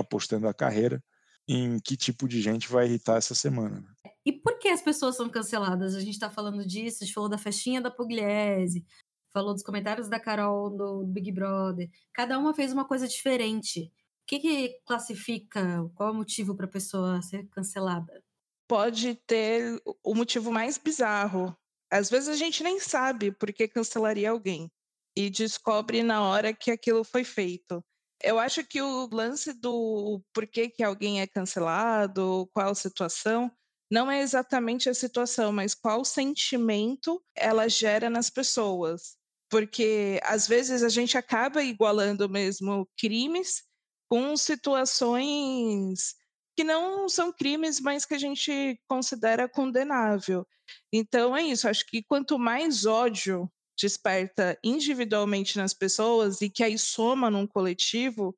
apostando 0.00 0.48
a 0.48 0.54
carreira 0.54 1.04
em 1.46 1.78
que 1.78 1.98
tipo 1.98 2.26
de 2.26 2.40
gente 2.40 2.66
vai 2.66 2.86
irritar 2.86 3.18
essa 3.18 3.34
semana. 3.34 3.82
Né? 3.82 4.12
E 4.24 4.32
por 4.32 4.58
que 4.58 4.68
as 4.68 4.80
pessoas 4.80 5.16
são 5.16 5.28
canceladas? 5.28 5.94
A 5.94 6.00
gente 6.00 6.14
está 6.14 6.30
falando 6.30 6.66
disso, 6.66 7.02
a 7.02 7.06
gente 7.06 7.12
falou 7.12 7.28
da 7.28 7.36
festinha 7.36 7.82
da 7.82 7.90
Pugliese, 7.90 8.86
falou 9.30 9.52
dos 9.52 9.62
comentários 9.62 10.08
da 10.08 10.18
Carol 10.18 10.70
do 10.70 11.04
Big 11.04 11.30
Brother. 11.30 11.90
Cada 12.14 12.38
uma 12.38 12.54
fez 12.54 12.72
uma 12.72 12.88
coisa 12.88 13.06
diferente. 13.06 13.92
O 14.22 14.26
que, 14.26 14.38
que 14.38 14.80
classifica? 14.86 15.86
Qual 15.94 16.08
é 16.08 16.12
o 16.12 16.16
motivo 16.16 16.56
para 16.56 16.64
a 16.64 16.70
pessoa 16.70 17.20
ser 17.20 17.46
cancelada? 17.48 18.24
Pode 18.66 19.16
ter 19.26 19.78
o 20.02 20.14
motivo 20.14 20.50
mais 20.50 20.78
bizarro. 20.78 21.54
Às 21.90 22.08
vezes 22.08 22.28
a 22.28 22.36
gente 22.36 22.62
nem 22.62 22.78
sabe 22.78 23.32
por 23.32 23.52
que 23.52 23.66
cancelaria 23.68 24.30
alguém 24.30 24.70
e 25.16 25.28
descobre 25.28 26.02
na 26.02 26.22
hora 26.22 26.54
que 26.54 26.70
aquilo 26.70 27.04
foi 27.04 27.24
feito. 27.24 27.84
Eu 28.22 28.38
acho 28.38 28.64
que 28.64 28.80
o 28.80 29.08
lance 29.12 29.52
do 29.52 30.22
porquê 30.32 30.68
que 30.68 30.82
alguém 30.82 31.20
é 31.20 31.26
cancelado, 31.26 32.48
qual 32.52 32.74
situação, 32.74 33.50
não 33.90 34.10
é 34.10 34.20
exatamente 34.20 34.88
a 34.88 34.94
situação, 34.94 35.52
mas 35.52 35.74
qual 35.74 36.04
sentimento 36.04 37.22
ela 37.34 37.68
gera 37.68 38.08
nas 38.08 38.30
pessoas. 38.30 39.16
Porque 39.50 40.20
às 40.22 40.46
vezes 40.46 40.82
a 40.84 40.88
gente 40.88 41.18
acaba 41.18 41.62
igualando 41.62 42.28
mesmo 42.28 42.88
crimes 42.96 43.64
com 44.08 44.36
situações 44.36 46.14
que 46.60 46.64
não 46.64 47.08
são 47.08 47.32
crimes, 47.32 47.80
mas 47.80 48.04
que 48.04 48.12
a 48.12 48.18
gente 48.18 48.78
considera 48.86 49.48
condenável. 49.48 50.46
Então 50.92 51.34
é 51.34 51.42
isso, 51.42 51.66
acho 51.66 51.86
que 51.86 52.02
quanto 52.02 52.38
mais 52.38 52.84
ódio 52.84 53.50
desperta 53.80 54.58
individualmente 54.62 55.56
nas 55.56 55.72
pessoas 55.72 56.42
e 56.42 56.50
que 56.50 56.62
aí 56.62 56.76
soma 56.76 57.30
num 57.30 57.46
coletivo, 57.46 58.36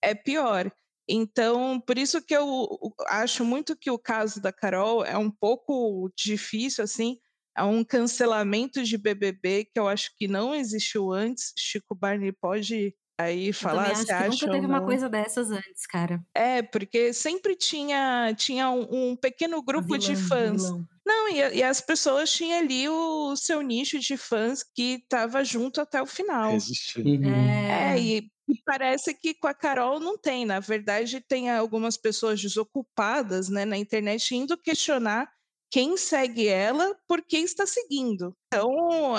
é 0.00 0.14
pior. 0.14 0.70
Então, 1.08 1.80
por 1.80 1.98
isso 1.98 2.22
que 2.22 2.36
eu 2.36 2.68
acho 3.08 3.44
muito 3.44 3.76
que 3.76 3.90
o 3.90 3.98
caso 3.98 4.40
da 4.40 4.52
Carol 4.52 5.04
é 5.04 5.18
um 5.18 5.30
pouco 5.30 6.08
difícil, 6.16 6.84
assim, 6.84 7.18
é 7.56 7.64
um 7.64 7.82
cancelamento 7.82 8.84
de 8.84 8.96
BBB 8.96 9.64
que 9.64 9.80
eu 9.80 9.88
acho 9.88 10.12
que 10.16 10.28
não 10.28 10.54
existiu 10.54 11.12
antes. 11.12 11.52
Chico 11.58 11.96
Barney 11.96 12.30
pode 12.30 12.94
aí 13.18 13.52
falar 13.52 13.94
se 13.96 14.10
acha 14.12 14.28
nunca 14.28 14.50
teve 14.50 14.66
uma 14.66 14.84
coisa 14.84 15.08
dessas 15.08 15.50
antes, 15.50 15.86
cara. 15.86 16.22
É, 16.34 16.62
porque 16.62 17.12
sempre 17.12 17.56
tinha 17.56 18.34
tinha 18.36 18.70
um, 18.70 19.10
um 19.10 19.16
pequeno 19.16 19.62
grupo 19.62 19.94
vilã, 19.94 19.98
de 19.98 20.16
fãs. 20.16 20.62
Vilão. 20.62 20.88
Não, 21.04 21.28
e, 21.28 21.58
e, 21.58 21.62
as 21.62 21.80
pessoas 21.80 22.32
tinham 22.32 22.58
ali 22.58 22.88
o 22.88 23.36
seu 23.36 23.62
nicho 23.62 23.98
de 23.98 24.16
fãs 24.16 24.62
que 24.64 24.94
estava 24.94 25.44
junto 25.44 25.80
até 25.80 26.02
o 26.02 26.06
final. 26.06 26.52
Uhum. 26.52 27.24
É, 27.24 27.94
é 27.94 28.00
e, 28.00 28.30
e, 28.48 28.60
parece 28.64 29.14
que 29.14 29.32
com 29.32 29.46
a 29.46 29.54
Carol 29.54 30.00
não 30.00 30.18
tem. 30.18 30.44
Na 30.44 30.58
verdade, 30.58 31.20
tem 31.20 31.48
algumas 31.48 31.96
pessoas 31.96 32.42
desocupadas 32.42 33.48
né, 33.48 33.64
na 33.64 33.76
internet 33.76 34.34
indo 34.34 34.58
questionar 34.58 35.30
quem 35.70 35.96
segue 35.96 36.46
ela 36.46 36.96
por 37.08 37.22
que 37.22 37.38
está 37.38 37.66
seguindo. 37.66 38.36
Então, 38.46 39.14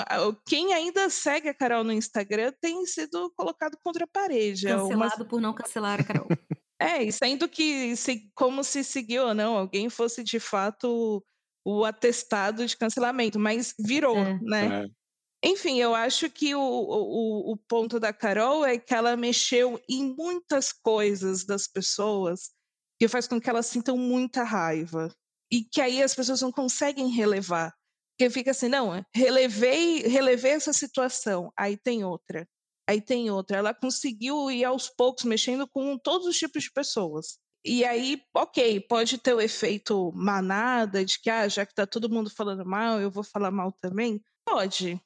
quem 0.46 0.72
ainda 0.72 1.10
segue 1.10 1.48
a 1.48 1.54
Carol 1.54 1.84
no 1.84 1.92
Instagram 1.92 2.52
tem 2.60 2.84
sido 2.86 3.32
colocado 3.36 3.76
contra 3.82 4.04
a 4.04 4.08
parede. 4.08 4.66
É 4.66 4.74
Cancelado 4.74 5.26
por 5.26 5.40
não 5.40 5.54
cancelar 5.54 6.00
a 6.00 6.04
Carol. 6.04 6.26
é, 6.80 7.02
e 7.02 7.12
sendo 7.12 7.48
que 7.48 7.94
se, 7.96 8.30
como 8.34 8.64
se 8.64 8.82
seguiu 8.82 9.26
ou 9.26 9.34
não, 9.34 9.56
alguém 9.56 9.88
fosse 9.88 10.24
de 10.24 10.40
fato 10.40 11.24
o 11.64 11.84
atestado 11.84 12.66
de 12.66 12.76
cancelamento, 12.76 13.38
mas 13.38 13.74
virou, 13.78 14.16
é. 14.16 14.38
né? 14.40 14.84
É. 14.84 14.98
Enfim, 15.50 15.78
eu 15.78 15.94
acho 15.94 16.28
que 16.30 16.54
o, 16.54 16.60
o, 16.60 17.52
o 17.52 17.56
ponto 17.68 18.00
da 18.00 18.12
Carol 18.12 18.64
é 18.64 18.76
que 18.76 18.92
ela 18.92 19.16
mexeu 19.16 19.80
em 19.88 20.14
muitas 20.16 20.72
coisas 20.72 21.44
das 21.44 21.68
pessoas 21.68 22.50
que 22.98 23.06
faz 23.06 23.28
com 23.28 23.40
que 23.40 23.48
elas 23.48 23.66
sintam 23.66 23.96
muita 23.96 24.42
raiva 24.42 25.14
e 25.50 25.62
que 25.64 25.80
aí 25.80 26.02
as 26.02 26.14
pessoas 26.14 26.42
não 26.42 26.52
conseguem 26.52 27.08
relevar. 27.08 27.72
Porque 28.18 28.30
fica 28.30 28.50
assim, 28.50 28.68
não, 28.68 29.04
relevei, 29.14 30.00
relevei 30.08 30.52
essa 30.52 30.72
situação, 30.72 31.52
aí 31.56 31.76
tem 31.76 32.04
outra. 32.04 32.48
aí 32.88 33.00
tem 33.00 33.30
outra. 33.30 33.58
Ela 33.58 33.74
conseguiu 33.74 34.50
ir 34.50 34.64
aos 34.64 34.88
poucos 34.88 35.24
mexendo 35.24 35.68
com 35.68 35.98
todos 35.98 36.26
os 36.26 36.38
tipos 36.38 36.64
de 36.64 36.72
pessoas. 36.72 37.38
E 37.64 37.84
aí, 37.84 38.20
ok, 38.34 38.80
pode 38.88 39.18
ter 39.18 39.34
o 39.34 39.40
efeito 39.40 40.10
manada 40.14 41.04
de 41.04 41.20
que, 41.20 41.28
ah, 41.28 41.46
já 41.48 41.66
que 41.66 41.74
tá 41.74 41.86
todo 41.86 42.08
mundo 42.08 42.30
falando 42.30 42.64
mal, 42.64 43.00
eu 43.00 43.10
vou 43.10 43.22
falar 43.24 43.50
mal 43.50 43.70
também? 43.72 44.22
Pode. 44.44 45.00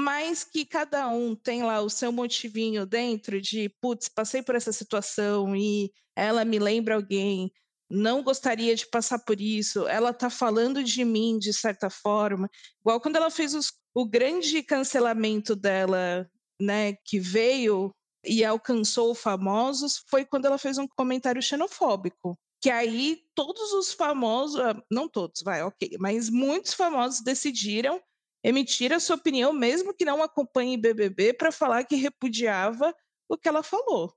Mas 0.00 0.44
que 0.44 0.64
cada 0.64 1.08
um 1.08 1.34
tem 1.34 1.62
lá 1.64 1.80
o 1.80 1.90
seu 1.90 2.12
motivinho 2.12 2.86
dentro 2.86 3.40
de, 3.40 3.68
putz, 3.80 4.08
passei 4.08 4.42
por 4.42 4.54
essa 4.54 4.72
situação 4.72 5.56
e 5.56 5.90
ela 6.16 6.44
me 6.44 6.58
lembra 6.58 6.94
alguém, 6.94 7.52
não 7.94 8.22
gostaria 8.22 8.74
de 8.74 8.86
passar 8.86 9.20
por 9.20 9.40
isso, 9.40 9.86
ela 9.86 10.12
tá 10.12 10.28
falando 10.28 10.82
de 10.82 11.04
mim 11.04 11.38
de 11.38 11.52
certa 11.52 11.88
forma. 11.88 12.50
Igual 12.80 13.00
quando 13.00 13.16
ela 13.16 13.30
fez 13.30 13.54
os, 13.54 13.72
o 13.94 14.04
grande 14.04 14.62
cancelamento 14.62 15.54
dela, 15.54 16.28
né, 16.60 16.94
que 17.04 17.20
veio 17.20 17.94
e 18.26 18.44
alcançou 18.44 19.14
famosos, 19.14 20.02
foi 20.08 20.24
quando 20.24 20.46
ela 20.46 20.58
fez 20.58 20.76
um 20.76 20.88
comentário 20.88 21.42
xenofóbico. 21.42 22.36
Que 22.60 22.70
aí 22.70 23.20
todos 23.34 23.72
os 23.72 23.92
famosos, 23.92 24.58
ah, 24.58 24.82
não 24.90 25.08
todos, 25.08 25.42
vai, 25.42 25.62
ok, 25.62 25.96
mas 26.00 26.30
muitos 26.30 26.74
famosos 26.74 27.22
decidiram 27.22 28.00
emitir 28.42 28.92
a 28.92 28.98
sua 28.98 29.16
opinião, 29.16 29.52
mesmo 29.52 29.94
que 29.94 30.04
não 30.04 30.22
acompanhe 30.22 30.76
BBB, 30.76 31.34
para 31.34 31.52
falar 31.52 31.84
que 31.84 31.94
repudiava 31.94 32.94
o 33.28 33.36
que 33.36 33.48
ela 33.48 33.62
falou. 33.62 34.12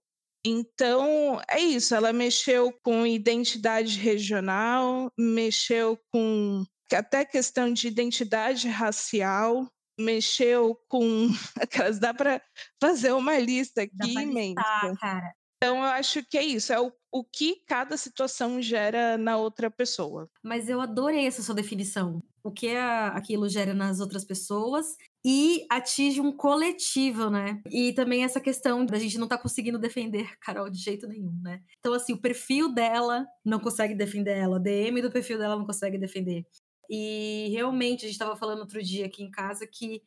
Então, 0.46 1.42
é 1.50 1.60
isso. 1.60 1.94
Ela 1.94 2.14
mexeu 2.14 2.72
com 2.84 3.06
identidade 3.06 3.98
regional, 3.98 5.12
mexeu 5.18 6.00
com 6.12 6.64
até 6.94 7.26
questão 7.26 7.72
de 7.72 7.88
identidade 7.88 8.68
racial, 8.68 9.68
mexeu 10.00 10.80
com 10.88 11.28
aquelas 11.60 12.00
dá 12.00 12.14
para 12.14 12.42
fazer 12.82 13.12
uma 13.14 13.38
lista 13.38 13.82
aqui 13.82 14.14
imensa. 14.14 14.62
cara. 15.00 15.34
Então 15.58 15.78
eu 15.78 15.84
acho 15.86 16.24
que 16.24 16.38
é 16.38 16.44
isso, 16.44 16.72
é 16.72 16.80
o, 16.80 16.92
o 17.12 17.24
que 17.24 17.64
cada 17.66 17.98
situação 17.98 18.62
gera 18.62 19.18
na 19.18 19.38
outra 19.38 19.72
pessoa. 19.72 20.30
Mas 20.44 20.70
eu 20.70 20.80
adorei 20.80 21.26
essa 21.26 21.42
sua 21.42 21.56
definição. 21.56 22.22
O 22.44 22.52
que 22.52 22.76
a, 22.76 23.08
aquilo 23.08 23.50
gera 23.50 23.74
nas 23.74 24.00
outras 24.00 24.24
pessoas 24.24 24.96
e 25.26 25.66
atinge 25.70 26.22
um 26.22 26.32
coletivo, 26.32 27.30
né? 27.30 27.62
E 27.70 27.94
também 27.94 28.24
essa 28.24 28.40
questão 28.40 28.86
da 28.86 28.98
gente 28.98 29.18
não 29.18 29.28
tá 29.28 29.38
conseguindo 29.38 29.80
defender 29.80 30.38
Carol 30.40 30.70
de 30.70 30.80
jeito 30.80 31.08
nenhum, 31.08 31.38
né? 31.42 31.62
Então, 31.80 31.94
assim, 31.94 32.14
o 32.14 32.22
perfil 32.22 32.74
dela 32.74 33.26
não 33.46 33.60
consegue 33.60 33.96
defender 33.96 34.38
ela, 34.38 34.58
a 34.58 34.60
DM 34.60 35.02
do 35.02 35.12
perfil 35.12 35.38
dela 35.38 35.58
não 35.58 35.66
consegue 35.66 35.98
defender. 35.98 36.46
E 36.90 37.50
realmente, 37.52 38.06
a 38.06 38.08
gente 38.08 38.12
estava 38.12 38.36
falando 38.36 38.60
outro 38.60 38.82
dia 38.82 39.06
aqui 39.06 39.24
em 39.24 39.32
casa 39.32 39.68
que 39.68 40.02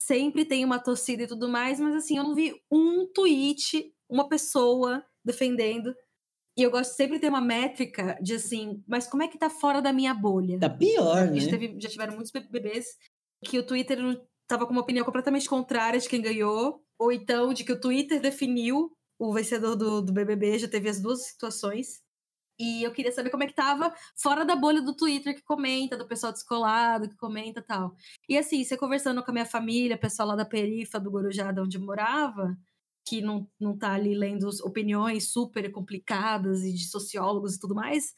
sempre 0.00 0.44
tem 0.44 0.64
uma 0.64 0.78
torcida 0.78 1.24
e 1.24 1.26
tudo 1.26 1.48
mais, 1.48 1.80
mas 1.80 1.94
assim, 1.94 2.16
eu 2.16 2.24
não 2.24 2.34
vi 2.34 2.54
um 2.70 3.06
tweet, 3.12 3.92
uma 4.08 4.28
pessoa 4.28 5.04
defendendo. 5.24 5.94
E 6.56 6.62
eu 6.62 6.70
gosto 6.70 6.94
sempre 6.94 7.16
de 7.16 7.22
ter 7.22 7.28
uma 7.28 7.40
métrica 7.40 8.18
de 8.20 8.34
assim, 8.34 8.82
mas 8.86 9.06
como 9.06 9.22
é 9.22 9.28
que 9.28 9.38
tá 9.38 9.48
fora 9.48 9.80
da 9.80 9.92
minha 9.92 10.14
bolha? 10.14 10.58
Tá 10.58 10.70
pior, 10.70 11.30
né? 11.30 11.46
Teve, 11.46 11.76
já 11.80 11.88
tiveram 11.88 12.14
muitos 12.14 12.32
bebês 12.32 12.86
que 13.44 13.58
o 13.58 13.66
Twitter 13.66 13.98
tava 14.50 14.66
com 14.66 14.72
uma 14.72 14.82
opinião 14.82 15.04
completamente 15.04 15.48
contrária 15.48 15.98
de 15.98 16.08
quem 16.08 16.20
ganhou, 16.20 16.84
ou 16.98 17.12
então 17.12 17.54
de 17.54 17.64
que 17.64 17.72
o 17.72 17.80
Twitter 17.80 18.20
definiu 18.20 18.92
o 19.18 19.32
vencedor 19.32 19.76
do, 19.76 20.02
do 20.02 20.12
BBB, 20.12 20.58
já 20.58 20.68
teve 20.68 20.88
as 20.88 21.00
duas 21.00 21.26
situações. 21.26 22.02
E 22.58 22.82
eu 22.82 22.92
queria 22.92 23.12
saber 23.12 23.30
como 23.30 23.42
é 23.44 23.46
que 23.46 23.54
tava 23.54 23.94
fora 24.16 24.44
da 24.44 24.54
bolha 24.54 24.82
do 24.82 24.94
Twitter 24.94 25.34
que 25.34 25.42
comenta, 25.42 25.96
do 25.96 26.06
pessoal 26.06 26.32
descolado 26.32 27.08
que 27.08 27.16
comenta 27.16 27.62
tal. 27.62 27.94
E 28.28 28.36
assim, 28.36 28.62
você 28.62 28.76
conversando 28.76 29.22
com 29.22 29.30
a 29.30 29.34
minha 29.34 29.46
família, 29.46 29.96
pessoal 29.96 30.28
lá 30.28 30.36
da 30.36 30.44
perifa 30.44 31.00
do 31.00 31.10
Gorujá, 31.10 31.54
onde 31.58 31.78
eu 31.78 31.82
morava, 31.82 32.56
que 33.06 33.22
não, 33.22 33.48
não 33.58 33.78
tá 33.78 33.92
ali 33.94 34.14
lendo 34.14 34.48
opiniões 34.62 35.32
super 35.32 35.70
complicadas 35.70 36.62
e 36.64 36.72
de 36.72 36.86
sociólogos 36.88 37.54
e 37.54 37.60
tudo 37.60 37.74
mais, 37.74 38.12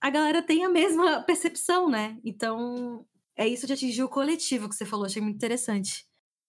a 0.00 0.10
galera 0.10 0.42
tem 0.42 0.64
a 0.64 0.68
mesma 0.68 1.22
percepção, 1.22 1.88
né? 1.88 2.20
Então, 2.24 3.06
é 3.36 3.46
isso 3.46 3.66
de 3.66 3.72
atingir 3.72 4.02
o 4.02 4.08
coletivo 4.08 4.68
que 4.68 4.74
você 4.74 4.84
falou, 4.84 5.06
achei 5.06 5.22
muito 5.22 5.36
interessante. 5.36 6.06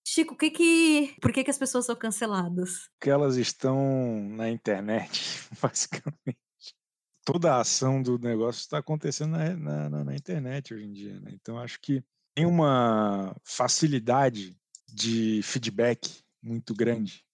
Chico, 0.07 0.37
que 0.37 0.51
que, 0.51 1.15
por 1.19 1.33
que, 1.33 1.43
que 1.43 1.49
as 1.49 1.57
pessoas 1.57 1.85
são 1.85 1.95
canceladas? 1.95 2.89
Porque 2.99 3.09
elas 3.09 3.37
estão 3.37 4.29
na 4.29 4.49
internet, 4.49 5.21
basicamente 5.61 6.37
toda 7.25 7.55
a 7.55 7.61
ação 7.61 8.01
do 8.01 8.19
negócio 8.19 8.59
está 8.59 8.77
acontecendo 8.77 9.31
na, 9.31 9.89
na, 9.89 10.03
na, 10.03 10.15
internet 10.15 10.73
hoje 10.73 10.85
em 10.85 10.93
dia. 10.93 11.19
Né? 11.19 11.31
Então, 11.33 11.57
acho 11.57 11.81
que 11.81 12.03
tem 12.35 12.45
uma 12.45 13.35
facilidade 13.43 14.55
de 14.87 15.41
feedback 15.43 16.23
muito 16.41 16.73
grande. 16.75 17.25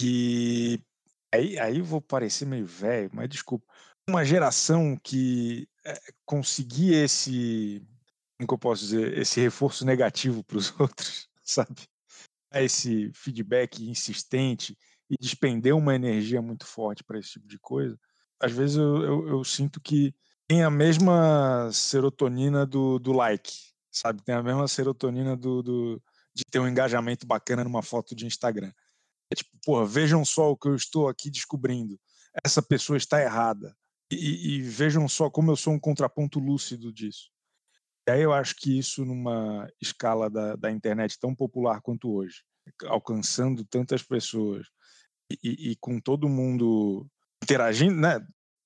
E 0.00 0.80
aí, 1.34 1.58
aí 1.58 1.82
vou 1.82 2.00
parecer 2.00 2.46
meio 2.46 2.64
velho, 2.64 3.10
mas 3.12 3.28
desculpa. 3.28 3.66
Uma 4.08 4.24
geração 4.24 4.96
que 5.02 5.68
é, 5.84 5.98
conseguia 6.24 7.04
esse, 7.04 7.82
como 8.46 8.56
eu 8.56 8.58
posso 8.58 8.82
dizer, 8.82 9.18
esse 9.18 9.40
reforço 9.40 9.84
negativo 9.84 10.42
para 10.44 10.58
os 10.58 10.72
outros, 10.80 11.28
sabe? 11.42 11.88
Esse 12.52 13.10
feedback 13.14 13.88
insistente 13.88 14.76
e 15.08 15.16
despender 15.20 15.74
uma 15.74 15.94
energia 15.94 16.42
muito 16.42 16.66
forte 16.66 17.02
para 17.04 17.18
esse 17.18 17.30
tipo 17.30 17.46
de 17.46 17.58
coisa 17.58 17.98
às 18.40 18.52
vezes 18.52 18.76
eu, 18.76 19.02
eu, 19.02 19.28
eu, 19.28 19.44
sinto 19.44 19.80
que 19.80 20.14
tem 20.48 20.64
a 20.64 20.70
mesma 20.70 21.70
serotonina 21.72 22.64
do, 22.64 22.98
do 22.98 23.12
like, 23.12 23.52
sabe? 23.92 24.22
Tem 24.24 24.34
a 24.34 24.42
mesma 24.42 24.66
serotonina 24.66 25.36
do, 25.36 25.62
do, 25.62 26.02
de 26.34 26.42
ter 26.50 26.58
um 26.58 26.66
engajamento 26.66 27.26
bacana 27.26 27.62
numa 27.62 27.82
foto 27.82 28.16
de 28.16 28.26
Instagram. 28.26 28.72
É 29.30 29.36
tipo, 29.36 29.50
porra, 29.62 29.86
vejam 29.86 30.24
só 30.24 30.50
o 30.50 30.56
que 30.56 30.68
eu 30.68 30.74
estou 30.74 31.06
aqui 31.06 31.30
descobrindo. 31.30 32.00
Essa 32.42 32.62
pessoa 32.62 32.96
está 32.96 33.20
errada. 33.20 33.76
E, 34.10 34.56
e 34.56 34.62
vejam 34.62 35.06
só 35.06 35.30
como 35.30 35.52
eu 35.52 35.56
sou 35.56 35.72
um 35.72 35.78
contraponto 35.78 36.40
lúcido 36.40 36.92
disso. 36.92 37.30
E 38.10 38.12
aí 38.12 38.22
eu 38.22 38.32
acho 38.32 38.56
que 38.56 38.76
isso, 38.76 39.04
numa 39.04 39.70
escala 39.80 40.28
da, 40.28 40.56
da 40.56 40.68
internet 40.68 41.16
tão 41.16 41.32
popular 41.32 41.80
quanto 41.80 42.12
hoje, 42.12 42.42
alcançando 42.86 43.64
tantas 43.64 44.02
pessoas 44.02 44.66
e, 45.30 45.70
e, 45.70 45.76
com 45.76 46.00
todo 46.00 46.28
mundo 46.28 47.06
interagindo, 47.40 47.94
né? 47.94 48.20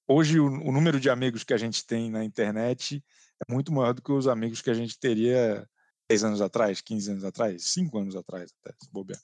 Hoje 0.09 0.41
o, 0.41 0.47
o, 0.47 0.73
número 0.73 0.99
de 0.99 1.11
amigos 1.11 1.45
que 1.45 1.53
a 1.53 1.59
gente 1.59 1.87
tem 1.87 2.11
na 2.11 2.25
internet 2.25 3.05
é 3.47 3.53
muito 3.53 3.71
maior 3.71 3.93
do 3.93 4.01
que 4.01 4.13
os 4.13 4.27
amigos 4.27 4.63
que 4.63 4.71
a 4.71 4.75
gente 4.75 4.99
teria 4.99 5.69
10 6.09 6.25
anos 6.25 6.41
atrás, 6.41 6.81
15 6.81 7.11
anos 7.11 7.25
atrás, 7.25 7.65
5 7.65 7.99
anos 7.99 8.17
atrás, 8.17 8.51
até, 8.63 8.75
se 8.83 8.91
bobear. 8.91 9.21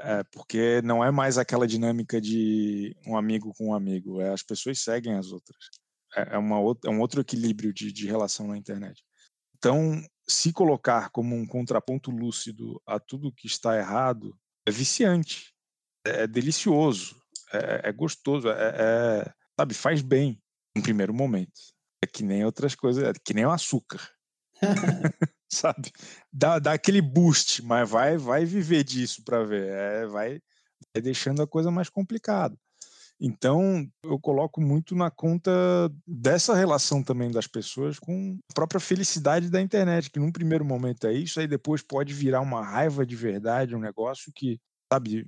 É, 0.00 0.24
porque 0.32 0.80
não 0.80 1.04
é 1.04 1.10
mais 1.10 1.36
aquela 1.36 1.66
dinâmica 1.66 2.18
de 2.18 2.96
um 3.06 3.14
amigo 3.14 3.52
com 3.52 3.68
um 3.68 3.74
amigo, 3.74 4.22
é 4.22 4.30
as 4.30 4.42
pessoas 4.42 4.80
seguem 4.80 5.18
as 5.18 5.32
outras. 5.32 5.68
É, 6.16 6.36
é 6.36 6.38
uma 6.38 6.58
outra, 6.58 6.90
é 6.90 6.94
um 6.94 7.00
outro 7.00 7.20
equilíbrio 7.20 7.74
de, 7.74 7.92
de 7.92 8.06
relação 8.06 8.48
na 8.48 8.56
internet. 8.56 9.04
Então, 9.64 9.98
se 10.28 10.52
colocar 10.52 11.08
como 11.08 11.34
um 11.34 11.46
contraponto 11.46 12.10
lúcido 12.10 12.82
a 12.86 13.00
tudo 13.00 13.32
que 13.32 13.46
está 13.46 13.78
errado 13.78 14.38
é 14.66 14.70
viciante, 14.70 15.54
é, 16.06 16.24
é 16.24 16.26
delicioso, 16.26 17.18
é, 17.50 17.88
é 17.88 17.92
gostoso, 17.92 18.50
é, 18.50 18.52
é, 18.52 19.32
sabe, 19.58 19.72
faz 19.72 20.02
bem 20.02 20.38
no 20.76 20.82
primeiro 20.82 21.14
momento. 21.14 21.58
É 22.02 22.06
que 22.06 22.22
nem 22.22 22.44
outras 22.44 22.74
coisas, 22.74 23.04
é 23.04 23.12
que 23.24 23.32
nem 23.32 23.46
o 23.46 23.50
açúcar. 23.50 24.06
sabe? 25.50 25.90
Dá, 26.30 26.58
dá 26.58 26.74
aquele 26.74 27.00
boost, 27.00 27.62
mas 27.62 27.88
vai 27.88 28.18
vai 28.18 28.44
viver 28.44 28.84
disso 28.84 29.24
para 29.24 29.44
ver, 29.44 29.66
é, 29.66 30.06
vai, 30.06 30.42
vai 30.92 31.02
deixando 31.02 31.40
a 31.40 31.48
coisa 31.48 31.70
mais 31.70 31.88
complicada. 31.88 32.54
Então, 33.26 33.90
eu 34.02 34.20
coloco 34.20 34.60
muito 34.60 34.94
na 34.94 35.10
conta 35.10 35.50
dessa 36.06 36.54
relação 36.54 37.02
também 37.02 37.30
das 37.30 37.46
pessoas 37.46 37.98
com 37.98 38.38
a 38.50 38.52
própria 38.52 38.78
felicidade 38.78 39.48
da 39.48 39.62
internet, 39.62 40.10
que 40.10 40.20
num 40.20 40.30
primeiro 40.30 40.62
momento 40.62 41.06
é 41.06 41.14
isso, 41.14 41.40
aí 41.40 41.48
depois 41.48 41.80
pode 41.80 42.12
virar 42.12 42.42
uma 42.42 42.62
raiva 42.62 43.06
de 43.06 43.16
verdade, 43.16 43.74
um 43.74 43.80
negócio 43.80 44.30
que, 44.36 44.60
sabe, 44.92 45.26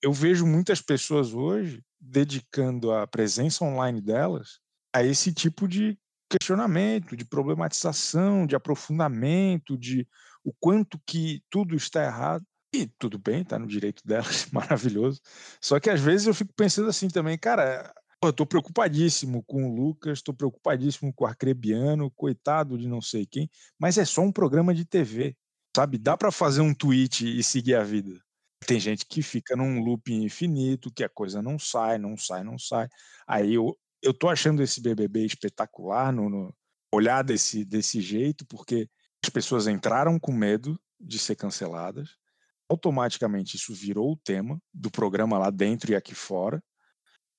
eu 0.00 0.10
vejo 0.10 0.46
muitas 0.46 0.80
pessoas 0.80 1.34
hoje 1.34 1.82
dedicando 2.00 2.92
a 2.92 3.06
presença 3.06 3.62
online 3.62 4.00
delas 4.00 4.58
a 4.90 5.04
esse 5.04 5.30
tipo 5.30 5.68
de 5.68 5.98
questionamento, 6.30 7.14
de 7.14 7.26
problematização, 7.26 8.46
de 8.46 8.56
aprofundamento, 8.56 9.76
de 9.76 10.08
o 10.42 10.50
quanto 10.58 10.98
que 11.06 11.42
tudo 11.50 11.76
está 11.76 12.02
errado. 12.02 12.42
E 12.72 12.86
tudo 12.98 13.18
bem, 13.18 13.42
está 13.42 13.58
no 13.58 13.66
direito 13.66 14.06
delas, 14.06 14.46
maravilhoso. 14.52 15.20
Só 15.60 15.80
que 15.80 15.88
às 15.88 16.00
vezes 16.00 16.26
eu 16.26 16.34
fico 16.34 16.52
pensando 16.54 16.88
assim 16.88 17.08
também, 17.08 17.38
cara, 17.38 17.92
eu 18.22 18.30
estou 18.30 18.46
preocupadíssimo 18.46 19.42
com 19.44 19.64
o 19.64 19.74
Lucas, 19.74 20.18
estou 20.18 20.34
preocupadíssimo 20.34 21.12
com 21.14 21.24
o 21.24 21.26
Arcrebiano, 21.26 22.10
coitado 22.10 22.76
de 22.76 22.88
não 22.88 23.00
sei 23.00 23.24
quem, 23.24 23.48
mas 23.78 23.96
é 23.96 24.04
só 24.04 24.22
um 24.22 24.32
programa 24.32 24.74
de 24.74 24.84
TV, 24.84 25.36
sabe? 25.74 25.98
Dá 25.98 26.16
para 26.16 26.32
fazer 26.32 26.60
um 26.60 26.74
tweet 26.74 27.38
e 27.38 27.42
seguir 27.42 27.76
a 27.76 27.84
vida. 27.84 28.20
Tem 28.66 28.80
gente 28.80 29.06
que 29.06 29.22
fica 29.22 29.54
num 29.56 29.80
loop 29.82 30.12
infinito, 30.12 30.92
que 30.92 31.04
a 31.04 31.08
coisa 31.08 31.40
não 31.40 31.58
sai, 31.58 31.96
não 31.96 32.16
sai, 32.16 32.42
não 32.42 32.58
sai. 32.58 32.88
Aí 33.26 33.54
eu, 33.54 33.78
eu 34.02 34.12
tô 34.12 34.28
achando 34.28 34.62
esse 34.62 34.80
BBB 34.80 35.24
espetacular 35.24 36.12
no, 36.12 36.28
no 36.28 36.54
olhar 36.92 37.22
desse, 37.22 37.64
desse 37.64 38.00
jeito, 38.00 38.44
porque 38.46 38.88
as 39.22 39.30
pessoas 39.30 39.68
entraram 39.68 40.18
com 40.18 40.32
medo 40.32 40.78
de 41.00 41.18
ser 41.18 41.36
canceladas, 41.36 42.16
automaticamente 42.68 43.56
isso 43.56 43.72
virou 43.74 44.12
o 44.12 44.16
tema 44.16 44.60
do 44.72 44.90
programa 44.90 45.38
lá 45.38 45.50
dentro 45.50 45.92
e 45.92 45.96
aqui 45.96 46.14
fora. 46.14 46.62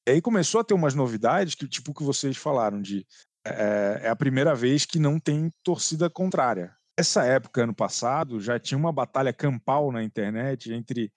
E 0.07 0.11
aí 0.11 0.21
começou 0.21 0.61
a 0.61 0.63
ter 0.63 0.73
umas 0.73 0.95
novidades 0.95 1.55
que, 1.55 1.67
tipo, 1.67 1.93
que 1.93 2.03
vocês 2.03 2.35
falaram 2.35 2.81
de 2.81 3.05
é, 3.45 4.01
é 4.03 4.09
a 4.09 4.15
primeira 4.15 4.55
vez 4.55 4.85
que 4.85 4.99
não 4.99 5.19
tem 5.19 5.51
torcida 5.63 6.09
contrária. 6.09 6.75
Essa 6.97 7.23
época, 7.25 7.63
ano 7.63 7.73
passado, 7.73 8.39
já 8.41 8.59
tinha 8.59 8.77
uma 8.77 8.91
batalha 8.91 9.31
campal 9.31 9.91
na 9.91 10.03
internet 10.03 10.73
entre 10.73 11.11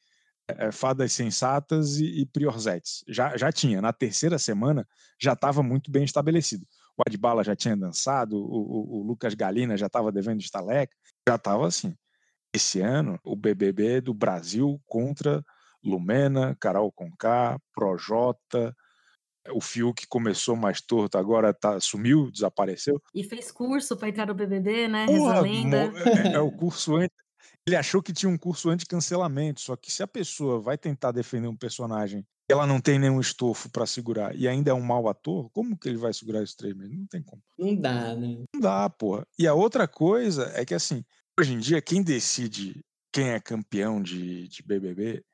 é, 0.47 0.71
fadas 0.71 1.13
sensatas 1.13 1.97
e, 1.97 2.21
e 2.21 2.27
priorzetes. 2.27 3.05
Já, 3.09 3.37
já 3.37 3.51
tinha. 3.51 3.81
Na 3.81 3.93
terceira 3.93 4.39
semana, 4.39 4.87
já 5.21 5.33
estava 5.33 5.63
muito 5.63 5.91
bem 5.91 6.05
estabelecido. 6.05 6.67
O 6.97 7.03
Adbala 7.07 7.43
já 7.43 7.57
tinha 7.57 7.77
dançado, 7.77 8.37
o, 8.37 8.41
o, 8.41 9.01
o 9.01 9.03
Lucas 9.03 9.35
Galina 9.35 9.77
já 9.77 9.87
estava 9.87 10.13
devendo 10.13 10.41
estaleca, 10.41 10.95
já 11.27 11.37
estava 11.37 11.67
assim. 11.67 11.97
Esse 12.55 12.81
ano, 12.81 13.19
o 13.25 13.35
BBB 13.35 14.01
do 14.01 14.13
Brasil 14.13 14.81
contra 14.87 15.45
Lumena, 15.83 16.57
Carol 16.61 16.93
Conká, 16.93 17.59
Projota, 17.75 18.77
o 19.51 19.61
fio 19.61 19.93
que 19.93 20.07
começou 20.07 20.55
mais 20.55 20.81
torto 20.81 21.19
agora 21.19 21.53
tá, 21.53 21.81
sumiu, 21.81 22.31
desapareceu. 22.31 23.03
E 23.15 23.25
fez 23.25 23.51
curso 23.51 23.97
para 23.97 24.09
entrar 24.09 24.27
no 24.27 24.35
BBB, 24.35 24.87
né? 24.87 25.07
Reza 25.07 25.41
lenda. 25.41 25.93
É, 26.31 26.35
é, 26.35 26.41
o 26.41 26.53
curso 26.53 26.97
antes. 26.97 27.17
Ele 27.67 27.77
achou 27.77 28.03
que 28.03 28.13
tinha 28.13 28.31
um 28.31 28.39
curso 28.39 28.71
anti-cancelamento, 28.71 29.61
só 29.61 29.77
que 29.77 29.91
se 29.91 30.03
a 30.03 30.07
pessoa 30.07 30.61
vai 30.61 30.77
tentar 30.77 31.13
defender 31.13 31.49
um 31.49 31.57
personagem 31.57 32.25
ela 32.53 32.67
não 32.67 32.81
tem 32.81 32.99
nenhum 32.99 33.21
estofo 33.21 33.71
para 33.71 33.87
segurar 33.87 34.37
e 34.37 34.47
ainda 34.47 34.71
é 34.71 34.75
um 34.75 34.81
mau 34.81 35.09
ator, 35.09 35.49
como 35.51 35.77
que 35.77 35.89
ele 35.89 35.97
vai 35.97 36.13
segurar 36.13 36.43
esse 36.43 36.57
três 36.57 36.77
Não 36.77 37.07
tem 37.07 37.23
como. 37.23 37.43
Não 37.59 37.75
dá, 37.75 38.15
né? 38.15 38.45
Não 38.55 38.61
dá, 38.61 38.91
porra. 38.91 39.27
E 39.39 39.47
a 39.47 39.55
outra 39.55 39.89
coisa 39.89 40.53
é 40.55 40.65
que, 40.65 40.75
assim, 40.75 41.05
hoje 41.39 41.55
em 41.55 41.59
dia, 41.59 41.81
quem 41.81 42.03
decide 42.03 42.85
quem 43.13 43.31
é 43.31 43.41
campeão 43.41 44.03
de, 44.03 44.49
de 44.49 44.63
BBB 44.63 45.25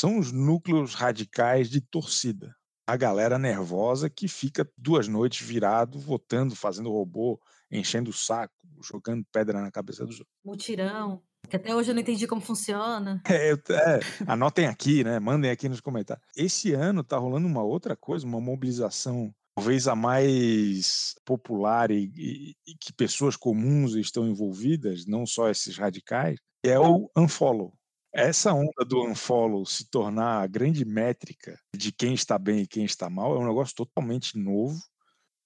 são 0.00 0.18
os 0.18 0.32
núcleos 0.32 0.94
radicais 0.94 1.68
de 1.68 1.80
torcida. 1.80 2.54
A 2.86 2.96
galera 2.96 3.38
nervosa 3.38 4.08
que 4.08 4.28
fica 4.28 4.66
duas 4.76 5.08
noites 5.08 5.46
virado, 5.46 5.98
votando, 5.98 6.56
fazendo 6.56 6.90
robô, 6.90 7.38
enchendo 7.70 8.10
o 8.10 8.14
saco, 8.14 8.54
jogando 8.82 9.26
pedra 9.30 9.60
na 9.60 9.70
cabeça 9.70 10.06
dos 10.06 10.20
outros. 10.20 10.36
Mutirão. 10.44 11.22
Que 11.48 11.56
até 11.56 11.74
hoje 11.74 11.90
eu 11.90 11.94
não 11.94 12.00
entendi 12.00 12.26
como 12.26 12.40
funciona. 12.40 13.22
É, 13.28 13.52
é, 13.52 14.00
anotem 14.26 14.66
aqui, 14.66 15.04
né? 15.04 15.18
Mandem 15.18 15.50
aqui 15.50 15.68
nos 15.68 15.80
comentários. 15.80 16.26
Esse 16.36 16.72
ano 16.72 17.04
tá 17.04 17.18
rolando 17.18 17.46
uma 17.46 17.62
outra 17.62 17.94
coisa, 17.94 18.26
uma 18.26 18.40
mobilização 18.40 19.34
talvez 19.58 19.88
a 19.88 19.96
mais 19.96 21.16
popular 21.24 21.90
e, 21.90 22.12
e, 22.16 22.56
e, 22.64 22.74
que 22.76 22.92
pessoas 22.92 23.34
comuns 23.34 23.96
estão 23.96 24.28
envolvidas, 24.28 25.04
não 25.04 25.26
só 25.26 25.50
esses 25.50 25.76
radicais, 25.76 26.38
é 26.62 26.78
o 26.78 27.10
unfollow. 27.16 27.74
Essa 28.14 28.52
onda 28.52 28.84
do 28.86 29.04
unfollow 29.04 29.66
se 29.66 29.90
tornar 29.90 30.42
a 30.42 30.46
grande 30.46 30.84
métrica 30.84 31.58
de 31.74 31.90
quem 31.90 32.14
está 32.14 32.38
bem 32.38 32.60
e 32.60 32.66
quem 32.68 32.84
está 32.84 33.10
mal 33.10 33.34
é 33.34 33.38
um 33.40 33.48
negócio 33.48 33.74
totalmente 33.74 34.38
novo, 34.38 34.80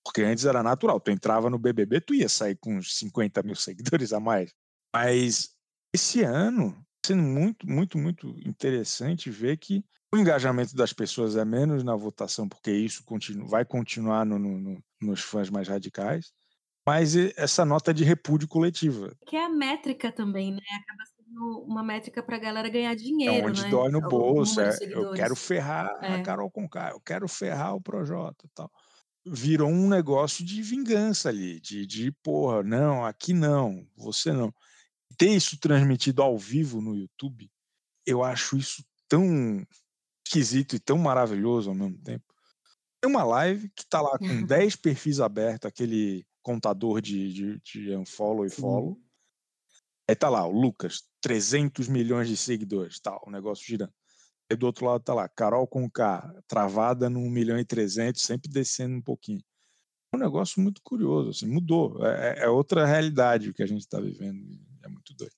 porque 0.05 0.21
antes 0.21 0.45
era 0.45 0.63
natural. 0.63 1.01
Tu 1.01 1.11
entrava 1.11 1.49
no 1.49 1.59
BBB, 1.59 2.03
tu 2.03 2.15
ia 2.15 2.29
sair 2.29 2.57
com 2.61 2.77
uns 2.77 2.95
50 2.99 3.43
mil 3.43 3.57
seguidores 3.57 4.13
a 4.13 4.21
mais. 4.21 4.53
Mas 4.95 5.57
esse 5.95 6.23
ano, 6.23 6.77
sendo 7.05 7.23
muito, 7.23 7.69
muito, 7.69 7.99
muito 7.99 8.37
interessante 8.47 9.31
ver 9.31 9.57
que 9.57 9.85
o 10.13 10.19
engajamento 10.19 10.77
das 10.77 10.93
pessoas 10.93 11.37
é 11.37 11.45
menos 11.45 11.83
na 11.83 11.97
votação, 11.97 12.49
porque 12.49 12.71
isso 12.71 13.03
continua, 13.05 13.49
vai 13.49 13.65
continuar 13.65 14.27
no, 14.27 14.39
no, 14.39 14.83
nos 15.01 15.21
fãs 15.21 15.49
mais 15.49 15.69
radicais, 15.69 16.33
mas 16.87 17.17
essa 17.37 17.65
nota 17.65 17.95
de 17.95 18.05
repúdio 18.05 18.47
coletiva. 18.47 19.17
Que 19.27 19.37
é 19.37 19.45
a 19.45 19.49
métrica 19.49 20.13
também, 20.13 20.53
né? 20.53 20.61
Acaba 20.61 21.05
sendo 21.17 21.65
uma 21.65 21.83
métrica 21.83 22.23
para 22.23 22.37
a 22.37 22.41
galera 22.41 22.69
ganhar 22.69 22.95
dinheiro. 22.95 23.47
É 23.47 23.49
onde 23.49 23.63
né? 23.63 23.71
dói 23.71 23.91
no 23.91 24.01
bolso. 24.01 24.61
É, 24.61 24.77
eu 24.83 25.13
quero 25.13 25.35
ferrar 25.35 25.97
é. 26.03 26.17
a 26.17 26.23
Carol 26.23 26.51
Conká, 26.51 26.91
eu 26.91 27.01
quero 27.01 27.27
ferrar 27.27 27.75
o 27.75 27.81
Projota 27.81 28.49
tal. 28.55 28.71
Virou 29.25 29.71
um 29.71 29.89
negócio 29.89 30.45
de 30.45 30.61
vingança 30.61 31.29
ali, 31.29 31.61
de, 31.61 31.87
de 31.87 32.11
porra, 32.25 32.63
não, 32.65 33.05
aqui 33.05 33.33
não, 33.33 33.87
você 33.97 34.33
não 34.33 34.53
ter 35.13 35.31
isso 35.31 35.59
transmitido 35.59 36.23
ao 36.23 36.39
vivo 36.39 36.81
no 36.81 36.97
YouTube, 36.97 37.51
eu 38.07 38.23
acho 38.23 38.57
isso 38.57 38.85
tão 39.09 39.65
esquisito 40.27 40.77
e 40.77 40.81
tão 40.81 40.99
maravilhoso 40.99 41.71
ao 41.71 41.75
mesmo 41.75 41.99
tempo. 41.99 42.25
Tem 43.01 43.11
uma 43.11 43.25
live 43.25 43.69
que 43.71 43.87
tá 43.87 44.01
lá 44.01 44.19
com 44.19 44.25
10 44.47 44.77
perfis 44.77 45.21
abertos, 45.21 45.67
aquele 45.67 46.25
contador 46.43 47.01
de, 47.01 47.33
de, 47.33 47.61
de 47.61 47.97
unfollow 47.97 48.47
e 48.47 48.51
follow. 48.51 48.95
Sim. 48.95 49.03
Aí 50.09 50.17
tá 50.17 50.29
lá, 50.29 50.47
o 50.47 50.53
Lucas, 50.53 51.03
300 51.21 51.89
milhões 51.89 52.29
de 52.29 52.37
seguidores, 52.37 53.01
tal, 53.01 53.23
o 53.27 53.31
negócio 53.31 53.65
girando. 53.65 53.93
E 54.51 54.57
do 54.57 54.67
outro 54.67 54.85
lado 54.85 55.03
tá 55.03 55.15
lá, 55.15 55.29
Carol 55.29 55.67
com 55.67 55.89
K, 55.89 56.43
travada 56.47 57.09
no 57.09 57.21
1 57.21 57.31
milhão 57.31 57.59
e 57.59 57.65
300, 57.65 58.21
sempre 58.21 58.51
descendo 58.51 58.97
um 58.97 59.03
pouquinho. 59.03 59.43
É 60.13 60.17
um 60.17 60.21
negócio 60.21 60.61
muito 60.61 60.83
curioso, 60.83 61.31
assim, 61.31 61.47
mudou. 61.47 62.05
É, 62.05 62.41
é, 62.41 62.45
é 62.45 62.49
outra 62.49 62.85
realidade 62.85 63.55
que 63.55 63.63
a 63.63 63.67
gente 63.67 63.81
está 63.81 63.99
vivendo. 63.99 64.61
Muito 64.93 65.15
doido. 65.17 65.33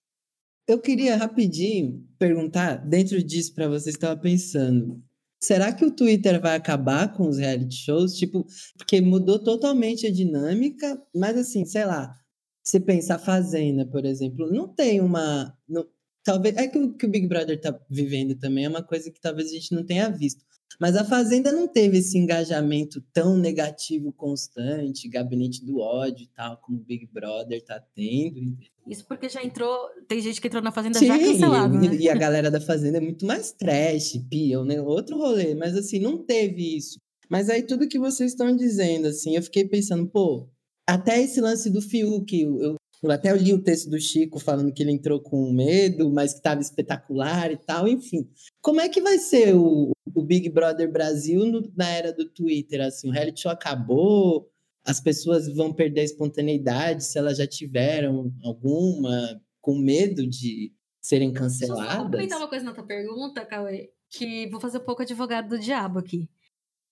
Eu 0.67 0.81
queria 0.81 1.17
rapidinho 1.17 2.07
perguntar, 2.19 2.77
dentro 2.77 3.23
disso, 3.23 3.55
para 3.55 3.69
você 3.69 3.91
estava 3.91 4.19
pensando, 4.19 5.03
será 5.43 5.73
que 5.73 5.85
o 5.85 5.91
Twitter 5.91 6.41
vai 6.41 6.57
acabar 6.57 7.13
com 7.13 7.29
os 7.29 7.39
reality 7.39 7.77
shows? 7.77 8.15
Tipo, 8.15 8.47
porque 8.77 9.01
mudou 9.01 9.39
totalmente 9.43 10.07
a 10.07 10.11
dinâmica, 10.11 11.01
mas 11.15 11.37
assim, 11.37 11.67
sei 11.67 11.85
lá, 11.85 12.15
você 12.63 12.81
pensa 12.81 13.17
a 13.17 13.19
Fazenda, 13.19 13.87
por 13.87 14.07
exemplo, 14.07 14.51
não 14.51 14.67
tem 14.67 15.01
uma. 15.01 15.55
Não, 15.69 15.87
talvez. 16.25 16.57
É 16.57 16.67
que 16.67 16.79
o 16.79 16.95
que 16.95 17.07
o 17.07 17.11
Big 17.11 17.27
Brother 17.27 17.57
está 17.57 17.79
vivendo 17.91 18.35
também 18.37 18.65
é 18.65 18.69
uma 18.69 18.83
coisa 18.83 19.11
que 19.11 19.21
talvez 19.21 19.51
a 19.51 19.53
gente 19.53 19.75
não 19.75 19.85
tenha 19.85 20.09
visto. 20.09 20.43
Mas 20.81 20.97
a 20.97 21.05
Fazenda 21.05 21.53
não 21.53 21.69
teve 21.69 21.99
esse 21.99 22.19
engajamento 22.19 23.01
tão 23.13 23.37
negativo 23.37 24.13
constante, 24.13 25.09
gabinete 25.09 25.65
do 25.65 25.79
ódio 25.79 26.25
e 26.25 26.29
tal, 26.29 26.57
como 26.59 26.79
o 26.79 26.83
Big 26.83 27.09
Brother 27.13 27.63
tá 27.65 27.81
tendo. 27.95 28.57
Isso 28.87 29.07
porque 29.07 29.29
já 29.29 29.43
entrou, 29.43 29.89
tem 30.09 30.21
gente 30.21 30.41
que 30.41 30.47
entrou 30.47 30.63
na 30.63 30.73
Fazenda 30.73 30.99
Sim, 30.99 31.07
já 31.07 31.19
cancelado, 31.19 31.79
né? 31.79 31.95
e 31.95 32.09
a 32.09 32.15
galera 32.15 32.51
da 32.51 32.61
Fazenda 32.61 32.99
é 32.99 33.01
muito 33.01 33.25
mais 33.25 33.53
trash, 33.53 34.19
pião, 34.29 34.65
né? 34.65 34.81
Outro 34.81 35.17
rolê, 35.17 35.55
mas 35.55 35.77
assim, 35.77 35.99
não 35.99 36.19
teve 36.19 36.77
isso. 36.77 36.99
Mas 37.31 37.49
aí 37.49 37.63
tudo 37.63 37.89
que 37.89 37.99
vocês 37.99 38.33
estão 38.33 38.55
dizendo, 38.55 39.09
assim, 39.09 39.37
eu 39.37 39.43
fiquei 39.43 39.67
pensando, 39.67 40.07
pô, 40.07 40.49
até 40.87 41.23
esse 41.23 41.41
lance 41.41 41.71
do 41.71 41.81
Fiuk, 41.81 42.39
eu, 42.39 42.61
eu 42.61 42.75
até 43.11 43.35
li 43.37 43.53
o 43.53 43.63
texto 43.63 43.91
do 43.91 44.01
Chico 44.01 44.39
falando 44.39 44.73
que 44.73 44.83
ele 44.83 44.93
entrou 44.93 45.21
com 45.21 45.53
medo, 45.53 46.11
mas 46.11 46.33
que 46.33 46.39
estava 46.39 46.61
espetacular 46.61 47.51
e 47.51 47.57
tal, 47.57 47.89
enfim. 47.89 48.29
Como 48.61 48.81
é 48.81 48.89
que 48.89 49.01
vai 49.01 49.19
ser 49.19 49.55
o, 49.55 49.93
o 50.15 50.23
Big 50.23 50.49
Brother 50.49 50.91
Brasil 50.91 51.45
no, 51.47 51.73
na 51.77 51.89
era 51.89 52.13
do 52.13 52.29
Twitter? 52.29 52.81
Assim, 52.81 53.09
o 53.09 53.13
reality 53.13 53.43
show 53.43 53.51
acabou, 53.51 54.51
as 54.85 55.01
pessoas 55.01 55.49
vão 55.49 55.73
perder 55.73 56.03
a 56.03 56.05
espontaneidade 56.05 57.05
se 57.05 57.19
elas 57.19 57.39
já 57.39 57.47
tiveram 57.47 58.33
alguma, 58.43 59.41
com 59.61 59.77
medo 59.77 60.27
de 60.27 60.73
serem 61.01 61.33
canceladas? 61.33 61.87
Deixa 61.89 62.03
eu 62.03 62.11
comentar 62.11 62.39
uma 62.39 62.49
coisa 62.49 62.65
na 62.65 62.75
tua 62.75 62.87
pergunta, 62.87 63.45
Cauê, 63.45 63.91
que 64.11 64.49
vou 64.49 64.61
fazer 64.61 64.79
um 64.79 64.85
pouco 64.85 65.03
advogado 65.03 65.49
do 65.49 65.59
diabo 65.59 65.99
aqui. 65.99 66.29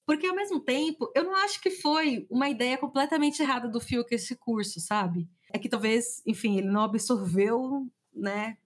Porque, 0.05 0.27
ao 0.27 0.35
mesmo 0.35 0.61
tempo, 0.61 1.11
eu 1.14 1.25
não 1.25 1.35
acho 1.37 1.61
que 1.61 1.70
foi 1.70 2.27
uma 2.29 2.48
ideia 2.48 2.77
completamente 2.77 3.40
errada 3.40 3.68
do 3.68 3.81
Fiuk 3.81 4.12
esse 4.12 4.35
curso, 4.35 4.81
sabe? 4.81 5.29
É 5.52 5.58
que 5.58 5.68
talvez, 5.68 6.22
enfim, 6.26 6.58
ele 6.58 6.68
não 6.68 6.82
absorveu, 6.82 7.86
né, 8.14 8.56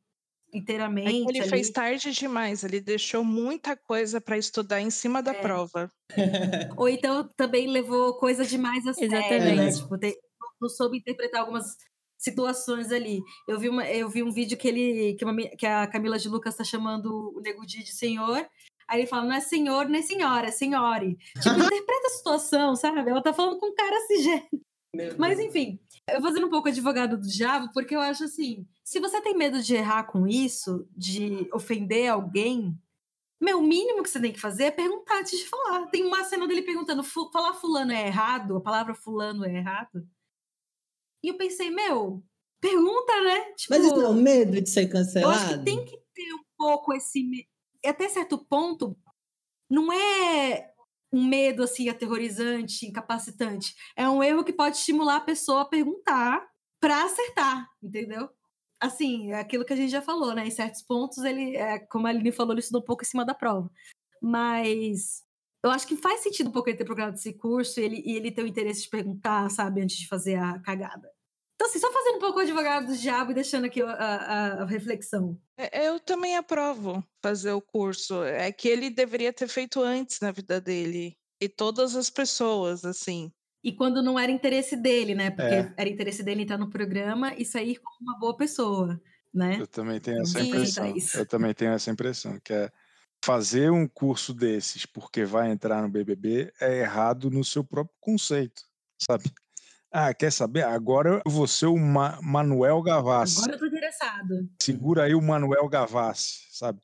inteiramente. 0.53 1.09
É 1.09 1.31
ele 1.31 1.40
ali. 1.40 1.51
fez 1.51 1.70
tarde 1.70 2.12
demais, 2.12 2.64
ele 2.64 2.81
deixou 2.81 3.25
muita 3.25 3.77
coisa 3.77 4.20
para 4.20 4.38
estudar 4.38 4.81
em 4.81 4.90
cima 4.90 5.22
da 5.22 5.33
é. 5.33 5.40
prova. 5.40 5.90
Ou 6.77 6.88
então 6.88 7.29
também 7.37 7.66
levou 7.66 8.14
coisa 8.14 8.44
demais 8.44 8.87
a 8.87 8.94
sério, 8.94 9.57
né? 9.57 9.72
Tipo, 9.72 9.96
não 10.61 10.68
soube 10.68 10.99
interpretar 10.99 11.42
algumas 11.42 11.77
situações 12.18 12.90
ali. 12.90 13.22
Eu 13.46 13.59
vi, 13.59 13.68
uma, 13.68 13.88
eu 13.90 14.09
vi 14.09 14.22
um 14.22 14.33
vídeo 14.33 14.57
que 14.57 14.66
ele 14.66 15.14
que, 15.14 15.25
uma, 15.25 15.37
que 15.37 15.66
a 15.66 15.87
Camila 15.87 16.18
de 16.18 16.29
Lucas 16.29 16.55
está 16.55 16.64
chamando 16.64 17.33
o 17.37 17.40
Nego 17.40 17.66
Di 17.66 17.83
de 17.83 17.92
senhor. 17.92 18.49
Aí 18.88 19.01
ele 19.01 19.07
fala, 19.07 19.25
não 19.25 19.35
é 19.35 19.40
senhor 19.40 19.88
nem 19.88 20.03
senhora, 20.03 20.49
é 20.49 20.51
senhore. 20.51 21.18
Tipo, 21.42 21.57
interpreta 21.75 22.07
a 22.07 22.11
situação, 22.11 22.77
sabe? 22.77 23.11
Ela 23.11 23.22
tá 23.22 23.33
falando 23.33 23.59
com 23.59 23.66
um 23.66 23.75
cara 23.75 23.96
assim, 23.96 24.42
Mas 25.18 25.38
enfim, 25.40 25.79
eu 26.09 26.23
fazendo 26.23 26.47
um 26.47 26.51
pouco 26.51 26.69
advogado 26.69 27.16
do 27.16 27.27
diabo, 27.27 27.71
porque 27.73 27.95
eu 27.95 28.01
acho 28.01 28.25
assim, 28.25 28.66
se 28.85 29.01
você 29.01 29.21
tem 29.21 29.37
medo 29.37 29.62
de 29.62 29.75
errar 29.75 30.05
com 30.05 30.27
isso, 30.27 30.88
de 30.97 31.49
ofender 31.53 32.09
alguém, 32.09 32.79
meu, 33.40 33.59
o 33.59 33.66
mínimo 33.66 34.03
que 34.03 34.09
você 34.09 34.21
tem 34.21 34.33
que 34.33 34.40
fazer 34.40 34.64
é 34.64 34.71
perguntar 34.71 35.19
antes 35.19 35.38
de 35.38 35.47
falar. 35.47 35.87
Tem 35.88 36.05
uma 36.05 36.25
cena 36.25 36.47
dele 36.47 36.62
perguntando, 36.62 37.03
falar 37.03 37.55
fulano 37.55 37.92
é 37.92 38.07
errado? 38.07 38.57
A 38.57 38.61
palavra 38.61 38.95
fulano 38.95 39.45
é 39.45 39.57
errado? 39.57 40.09
E 41.23 41.29
eu 41.29 41.37
pensei, 41.37 41.71
meu, 41.71 42.23
pergunta, 42.61 43.21
né? 43.23 43.53
Tipo, 43.53 43.75
Mas 43.75 43.85
isso 43.85 43.97
não 43.97 44.12
é 44.12 44.23
medo 44.23 44.61
de 44.61 44.71
ser 44.71 44.88
cancelado? 44.88 45.35
Eu 45.35 45.38
acho 45.38 45.59
que 45.59 45.64
tem 45.64 45.85
que 45.85 45.99
ter 46.14 46.33
um 46.35 46.45
pouco 46.57 46.95
esse... 46.95 47.47
Até 47.85 48.09
certo 48.09 48.38
ponto, 48.38 48.97
não 49.69 49.92
é 49.92 50.73
um 51.16 51.24
medo 51.24 51.62
assim 51.62 51.88
aterrorizante, 51.88 52.87
incapacitante. 52.87 53.74
É 53.96 54.09
um 54.09 54.22
erro 54.22 54.44
que 54.44 54.52
pode 54.52 54.76
estimular 54.76 55.16
a 55.16 55.20
pessoa 55.20 55.62
a 55.62 55.64
perguntar 55.64 56.46
para 56.81 57.05
acertar, 57.05 57.68
entendeu? 57.83 58.29
assim, 58.81 59.33
é 59.33 59.40
aquilo 59.40 59.64
que 59.64 59.72
a 59.72 59.76
gente 59.76 59.90
já 59.90 60.02
falou, 60.02 60.35
né? 60.35 60.46
Em 60.46 60.50
certos 60.50 60.83
pontos, 60.83 61.18
ele, 61.18 61.57
é, 61.57 61.79
como 61.79 62.07
a 62.07 62.11
Aline 62.11 62.33
falou, 62.33 62.52
ele 62.52 62.61
estudou 62.61 62.83
um 62.83 62.85
pouco 62.85 63.02
em 63.02 63.07
cima 63.07 63.24
da 63.24 63.35
prova. 63.35 63.70
Mas 64.20 65.22
eu 65.62 65.70
acho 65.70 65.87
que 65.87 65.96
faz 65.96 66.20
sentido 66.20 66.48
um 66.48 66.52
pouco 66.52 66.68
ele 66.68 66.79
ter 66.79 66.85
procurado 66.85 67.16
esse 67.16 67.33
curso 67.35 67.81
e 67.81 67.85
ele, 67.85 68.02
e 68.05 68.16
ele 68.16 68.31
ter 68.31 68.42
o 68.42 68.46
interesse 68.46 68.83
de 68.83 68.88
perguntar, 68.88 69.50
sabe, 69.50 69.81
antes 69.81 69.96
de 69.96 70.09
fazer 70.09 70.37
a 70.37 70.59
cagada. 70.61 71.11
Então, 71.57 71.69
assim, 71.69 71.79
só 71.79 71.90
fazendo 71.90 72.16
um 72.16 72.21
pouco 72.21 72.38
o 72.38 72.42
advogado 72.42 72.87
do 72.87 72.97
diabo 72.97 73.31
e 73.31 73.35
deixando 73.35 73.64
aqui 73.64 73.81
a, 73.83 73.90
a, 73.90 74.62
a, 74.62 74.66
reflexão. 74.66 75.40
É, 75.57 75.88
eu 75.88 75.99
também 75.99 76.37
aprovo 76.37 77.03
fazer 77.23 77.53
o 77.53 77.62
curso. 77.62 78.23
É 78.23 78.53
que 78.53 78.69
ele 78.69 78.90
deveria 78.90 79.33
ter 79.33 79.49
feito 79.49 79.83
antes 79.83 80.21
na 80.21 80.31
vida 80.31 80.61
dele. 80.61 81.16
E 81.40 81.49
todas 81.49 81.97
as 81.97 82.11
pessoas, 82.11 82.85
assim. 82.85 83.33
E 83.64 83.73
quando 83.73 84.03
não 84.03 84.19
era 84.19 84.31
interesse 84.31 84.77
dele, 84.77 85.14
né? 85.14 85.31
Porque 85.31 85.55
é. 85.55 85.75
era 85.77 85.88
interesse 85.88 86.23
dele 86.23 86.42
entrar 86.42 86.59
no 86.59 86.69
programa 86.69 87.35
e 87.35 87.45
sair 87.45 87.77
como 87.77 87.97
uma 88.01 88.19
boa 88.19 88.37
pessoa, 88.37 89.01
né? 89.33 89.57
Eu 89.59 89.66
também 89.66 89.99
tenho 89.99 90.21
essa 90.21 90.40
impressão. 90.40 90.95
Eu 91.14 91.27
também 91.27 91.55
tenho 91.55 91.73
essa 91.73 91.90
impressão, 91.90 92.38
que 92.45 92.53
é 92.53 92.71
fazer 93.25 93.71
um 93.71 93.88
curso 93.88 94.33
desses 94.33 94.87
porque 94.87 95.25
vai 95.25 95.51
entrar 95.51 95.83
no 95.83 95.88
BBB 95.88 96.53
é 96.61 96.81
errado 96.81 97.31
no 97.31 97.42
seu 97.42 97.64
próprio 97.64 97.97
conceito, 97.99 98.62
sabe? 99.03 99.25
Ah, 99.99 100.13
quer 100.13 100.31
saber? 100.31 100.63
Agora 100.63 101.23
eu 101.25 101.31
vou 101.31 101.47
ser 101.47 101.65
o 101.65 101.77
Ma 101.79 102.21
Manuel 102.21 102.83
Gavassi. 102.83 103.39
Agora 103.39 103.55
eu 103.55 103.59
tô 103.59 103.65
interessado. 103.65 104.51
Segura 104.61 105.05
aí 105.05 105.15
o 105.15 105.23
Manuel 105.23 105.67
Gavassi, 105.71 106.49
sabe? 106.51 106.79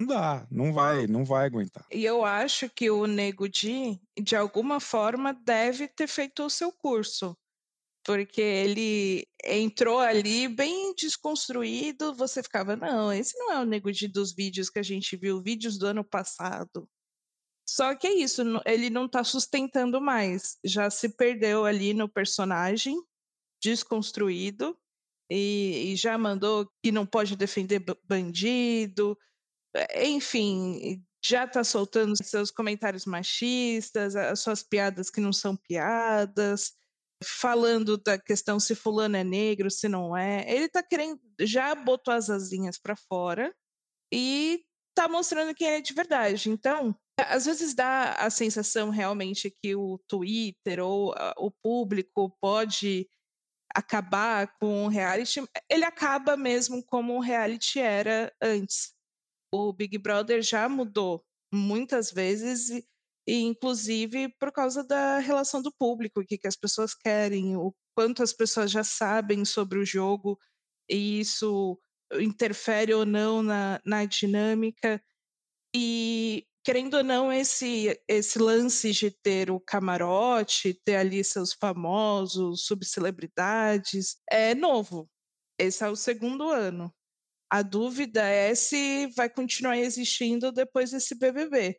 Não 0.00 0.06
dá, 0.06 0.46
não 0.50 0.72
vai, 0.72 1.06
não 1.06 1.22
vai 1.22 1.44
aguentar. 1.44 1.84
E 1.92 2.02
eu 2.02 2.24
acho 2.24 2.70
que 2.70 2.90
o 2.90 3.06
Nego 3.06 3.46
Di, 3.46 4.00
de 4.18 4.34
alguma 4.34 4.80
forma, 4.80 5.34
deve 5.34 5.86
ter 5.86 6.06
feito 6.06 6.44
o 6.44 6.48
seu 6.48 6.72
curso. 6.72 7.36
Porque 8.02 8.40
ele 8.40 9.28
entrou 9.44 9.98
ali 9.98 10.48
bem 10.48 10.94
desconstruído, 10.94 12.14
você 12.14 12.42
ficava, 12.42 12.74
não, 12.74 13.12
esse 13.12 13.36
não 13.36 13.52
é 13.52 13.60
o 13.60 13.66
Nego 13.66 13.92
Di 13.92 14.08
dos 14.08 14.34
vídeos 14.34 14.70
que 14.70 14.78
a 14.78 14.82
gente 14.82 15.14
viu, 15.14 15.42
vídeos 15.42 15.76
do 15.76 15.88
ano 15.88 16.02
passado. 16.02 16.88
Só 17.68 17.94
que 17.94 18.06
é 18.06 18.14
isso, 18.14 18.42
ele 18.64 18.88
não 18.90 19.08
tá 19.08 19.24
sustentando 19.24 20.00
mais. 20.00 20.56
Já 20.64 20.88
se 20.88 21.08
perdeu 21.08 21.64
ali 21.64 21.92
no 21.92 22.08
personagem, 22.08 22.96
desconstruído, 23.62 24.76
e, 25.30 25.92
e 25.92 25.96
já 25.96 26.16
mandou 26.16 26.70
que 26.82 26.92
não 26.92 27.04
pode 27.04 27.34
defender 27.34 27.84
bandido, 28.04 29.18
é, 29.74 30.06
enfim, 30.08 31.02
já 31.24 31.44
está 31.44 31.64
soltando 31.64 32.14
seus 32.22 32.50
comentários 32.50 33.04
machistas, 33.04 34.14
as 34.14 34.40
suas 34.40 34.62
piadas 34.62 35.10
que 35.10 35.20
não 35.20 35.32
são 35.32 35.56
piadas, 35.56 36.72
falando 37.24 37.96
da 37.98 38.18
questão 38.18 38.60
se 38.60 38.74
fulano 38.74 39.16
é 39.16 39.24
negro, 39.24 39.70
se 39.70 39.88
não 39.88 40.16
é. 40.16 40.44
Ele 40.48 40.66
está 40.66 40.82
querendo, 40.82 41.20
já 41.40 41.74
botou 41.74 42.14
as 42.14 42.30
asinhas 42.30 42.78
para 42.78 42.94
fora 42.96 43.54
e 44.12 44.64
está 44.96 45.08
mostrando 45.08 45.54
quem 45.54 45.68
é 45.68 45.80
de 45.80 45.92
verdade. 45.92 46.50
Então, 46.50 46.96
às 47.18 47.44
vezes 47.44 47.74
dá 47.74 48.14
a 48.14 48.30
sensação 48.30 48.90
realmente 48.90 49.50
que 49.62 49.74
o 49.74 49.98
Twitter 50.08 50.80
ou 50.80 51.14
o 51.36 51.50
público 51.50 52.34
pode 52.40 53.08
acabar 53.74 54.56
com 54.58 54.86
o 54.86 54.88
reality. 54.88 55.42
Ele 55.68 55.84
acaba 55.84 56.36
mesmo 56.36 56.82
como 56.84 57.14
o 57.14 57.20
reality 57.20 57.78
era 57.78 58.32
antes 58.40 58.96
o 59.52 59.72
Big 59.72 59.98
Brother 59.98 60.42
já 60.42 60.68
mudou 60.68 61.24
muitas 61.52 62.10
vezes 62.10 62.70
e, 62.70 62.86
e 63.26 63.42
inclusive 63.42 64.28
por 64.38 64.52
causa 64.52 64.84
da 64.84 65.18
relação 65.18 65.62
do 65.62 65.72
público, 65.72 66.20
o 66.20 66.24
que, 66.24 66.38
que 66.38 66.48
as 66.48 66.56
pessoas 66.56 66.94
querem, 66.94 67.56
o 67.56 67.74
quanto 67.96 68.22
as 68.22 68.32
pessoas 68.32 68.70
já 68.70 68.84
sabem 68.84 69.44
sobre 69.44 69.78
o 69.78 69.84
jogo 69.84 70.38
e 70.88 71.20
isso 71.20 71.78
interfere 72.14 72.94
ou 72.94 73.04
não 73.04 73.42
na, 73.42 73.80
na 73.84 74.04
dinâmica. 74.04 75.02
E 75.74 76.46
querendo 76.64 76.94
ou 76.94 77.04
não, 77.04 77.32
esse, 77.32 77.96
esse 78.08 78.38
lance 78.38 78.90
de 78.92 79.10
ter 79.10 79.50
o 79.50 79.60
camarote, 79.60 80.74
ter 80.84 80.96
ali 80.96 81.22
seus 81.22 81.52
famosos, 81.52 82.66
subcelebridades, 82.66 84.16
é 84.28 84.54
novo. 84.54 85.08
Esse 85.58 85.84
é 85.84 85.88
o 85.88 85.94
segundo 85.94 86.50
ano. 86.50 86.92
A 87.48 87.62
dúvida 87.62 88.22
é 88.26 88.54
se 88.54 89.06
vai 89.16 89.30
continuar 89.30 89.78
existindo 89.78 90.50
depois 90.50 90.90
desse 90.90 91.14
BBB. 91.14 91.78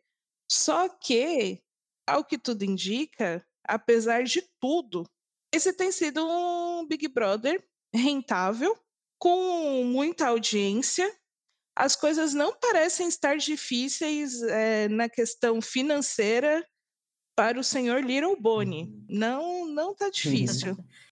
Só 0.50 0.88
que, 0.88 1.62
ao 2.06 2.24
que 2.24 2.38
tudo 2.38 2.64
indica, 2.64 3.46
apesar 3.64 4.24
de 4.24 4.42
tudo, 4.58 5.04
esse 5.52 5.72
tem 5.72 5.92
sido 5.92 6.26
um 6.26 6.86
Big 6.86 7.06
Brother 7.08 7.62
rentável, 7.94 8.74
com 9.18 9.84
muita 9.84 10.28
audiência. 10.28 11.12
As 11.76 11.94
coisas 11.94 12.34
não 12.34 12.54
parecem 12.58 13.08
estar 13.08 13.36
difíceis 13.36 14.42
é, 14.42 14.88
na 14.88 15.08
questão 15.08 15.60
financeira 15.60 16.66
para 17.36 17.58
o 17.58 17.64
senhor 17.64 18.02
Little 18.02 18.36
Bonnie. 18.40 18.84
Uhum. 18.84 19.06
Não, 19.08 19.66
não 19.66 19.94
tá 19.94 20.10
difícil. 20.10 20.76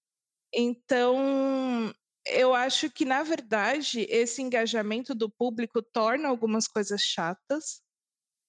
Então, 0.59 1.93
eu 2.25 2.55
acho 2.55 2.89
que, 2.89 3.05
na 3.05 3.23
verdade, 3.23 4.07
esse 4.09 4.41
engajamento 4.41 5.15
do 5.15 5.29
público 5.29 5.83
torna 5.83 6.29
algumas 6.29 6.67
coisas 6.67 7.03
chatas, 7.03 7.83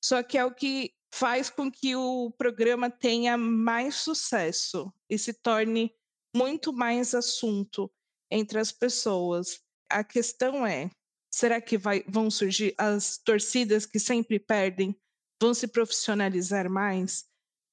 só 0.02 0.24
que 0.24 0.38
é 0.38 0.46
o 0.46 0.54
que 0.54 0.93
faz 1.13 1.50
com 1.50 1.70
que 1.70 1.96
o 1.98 2.32
programa 2.38 2.89
tenha 2.89 3.36
mais 3.36 3.96
sucesso 3.96 4.93
e 5.10 5.17
se 5.17 5.34
torne 5.34 5.93
muito 6.34 6.72
mais 6.72 7.13
assunto 7.13 7.91
entre 8.32 8.60
as 8.60 8.72
pessoas. 8.72 9.60
A 9.90 10.04
questão 10.04 10.66
é: 10.66 10.90
será 11.34 11.62
que 11.62 11.78
vai, 11.78 12.04
vão 12.08 12.30
surgir 12.30 12.74
as 12.78 13.18
torcidas 13.18 13.86
que 13.86 14.00
sempre 14.00 14.40
perdem? 14.40 14.96
Vão 15.42 15.54
se 15.54 15.68
profissionalizar 15.68 16.70
mais? 16.70 17.26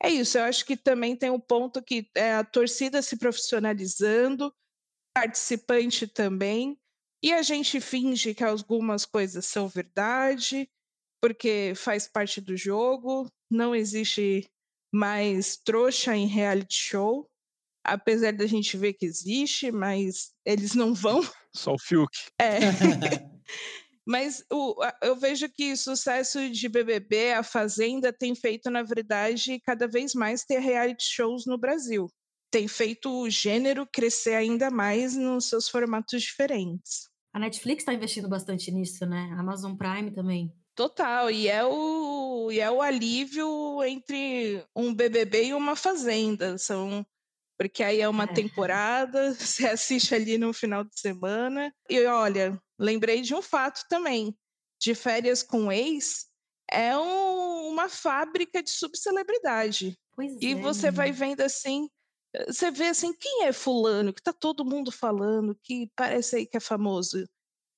É 0.03 0.11
isso, 0.11 0.37
eu 0.37 0.45
acho 0.45 0.67
que 0.67 0.77
também 0.77 1.17
tem 1.17 1.31
um 1.31 1.41
ponto 1.41 1.83
que 1.83 2.11
é 2.15 2.35
a 2.35 2.45
torcida 2.45 3.01
se 3.01 3.17
profissionalizando, 3.17 4.53
participante 5.15 6.07
também, 6.07 6.79
e 7.23 7.33
a 7.33 7.41
gente 7.41 7.81
finge 7.81 8.35
que 8.35 8.45
algumas 8.45 9.07
coisas 9.07 9.47
são 9.47 9.67
verdade, 9.67 10.69
porque 11.23 11.73
faz 11.75 12.07
parte 12.07 12.39
do 12.39 12.55
jogo, 12.55 13.27
não 13.51 13.75
existe 13.75 14.47
mais 14.93 15.57
trouxa 15.57 16.15
em 16.15 16.27
reality 16.27 16.77
show, 16.77 17.27
apesar 17.85 18.33
da 18.33 18.47
gente 18.47 18.77
ver 18.77 18.95
que 18.95 19.07
existe, 19.07 19.71
mas 19.71 20.33
eles 20.45 20.75
não 20.75 20.95
vão. 20.95 21.21
Só 21.55 21.75
o 21.75 21.79
Fiuk. 21.79 22.11
É. 22.41 22.59
mas 24.07 24.45
o, 24.51 24.75
eu 25.03 25.17
vejo 25.17 25.49
que 25.49 25.73
o 25.73 25.77
sucesso 25.77 26.51
de 26.51 26.69
BBB, 26.69 27.33
a 27.33 27.43
Fazenda, 27.43 28.13
tem 28.13 28.35
feito, 28.35 28.71
na 28.71 28.83
verdade, 28.83 29.61
cada 29.61 29.87
vez 29.87 30.15
mais 30.15 30.45
ter 30.45 30.59
reality 30.59 31.05
shows 31.05 31.47
no 31.47 31.59
Brasil 31.59 32.09
tem 32.55 32.69
feito 32.69 33.11
o 33.11 33.29
gênero 33.29 33.85
crescer 33.85 34.35
ainda 34.35 34.71
mais 34.71 35.17
nos 35.17 35.47
seus 35.47 35.69
formatos 35.69 36.23
diferentes. 36.23 37.09
A 37.33 37.41
Netflix 37.41 37.81
está 37.83 37.93
investindo 37.93 38.29
bastante 38.29 38.71
nisso, 38.71 39.05
né? 39.05 39.29
A 39.33 39.41
Amazon 39.41 39.75
Prime 39.75 40.13
também. 40.13 40.55
Total, 40.73 41.29
e 41.33 41.49
é 41.49 41.65
o, 41.65 42.53
e 42.53 42.61
é 42.61 42.71
o 42.71 42.81
alívio 42.81 43.83
entre 43.83 44.65
um 44.75 44.95
BBB 44.95 45.47
e 45.47 45.55
uma 45.55 45.75
Fazenda. 45.75 46.57
São 46.57 47.05
porque 47.59 47.83
aí 47.83 48.01
é 48.01 48.09
uma 48.09 48.25
é. 48.25 48.33
temporada, 48.33 49.35
você 49.35 49.67
assiste 49.67 50.15
ali 50.15 50.39
no 50.39 50.53
final 50.53 50.85
de 50.85 50.99
semana. 50.99 51.73
E 51.89 52.05
olha, 52.07 52.61
lembrei 52.79 53.21
de 53.23 53.35
um 53.35 53.43
fato 53.43 53.83
também. 53.89 54.37
De 54.81 54.95
férias 54.95 55.43
com 55.43 55.73
ex 55.73 56.27
é 56.71 56.97
um, 56.97 57.69
uma 57.69 57.89
fábrica 57.89 58.63
de 58.63 58.71
subcelebridade. 58.71 59.97
Pois 60.15 60.37
e 60.41 60.53
é, 60.53 60.55
você 60.55 60.91
vai 60.91 61.13
vendo 61.13 61.41
assim, 61.41 61.89
você 62.47 62.71
vê 62.71 62.87
assim, 62.87 63.13
quem 63.13 63.45
é 63.45 63.53
fulano 63.53 64.13
que 64.13 64.23
tá 64.23 64.33
todo 64.33 64.65
mundo 64.65 64.91
falando, 64.91 65.57
que 65.63 65.91
parece 65.97 66.37
aí 66.37 66.47
que 66.47 66.57
é 66.57 66.61
famoso? 66.61 67.25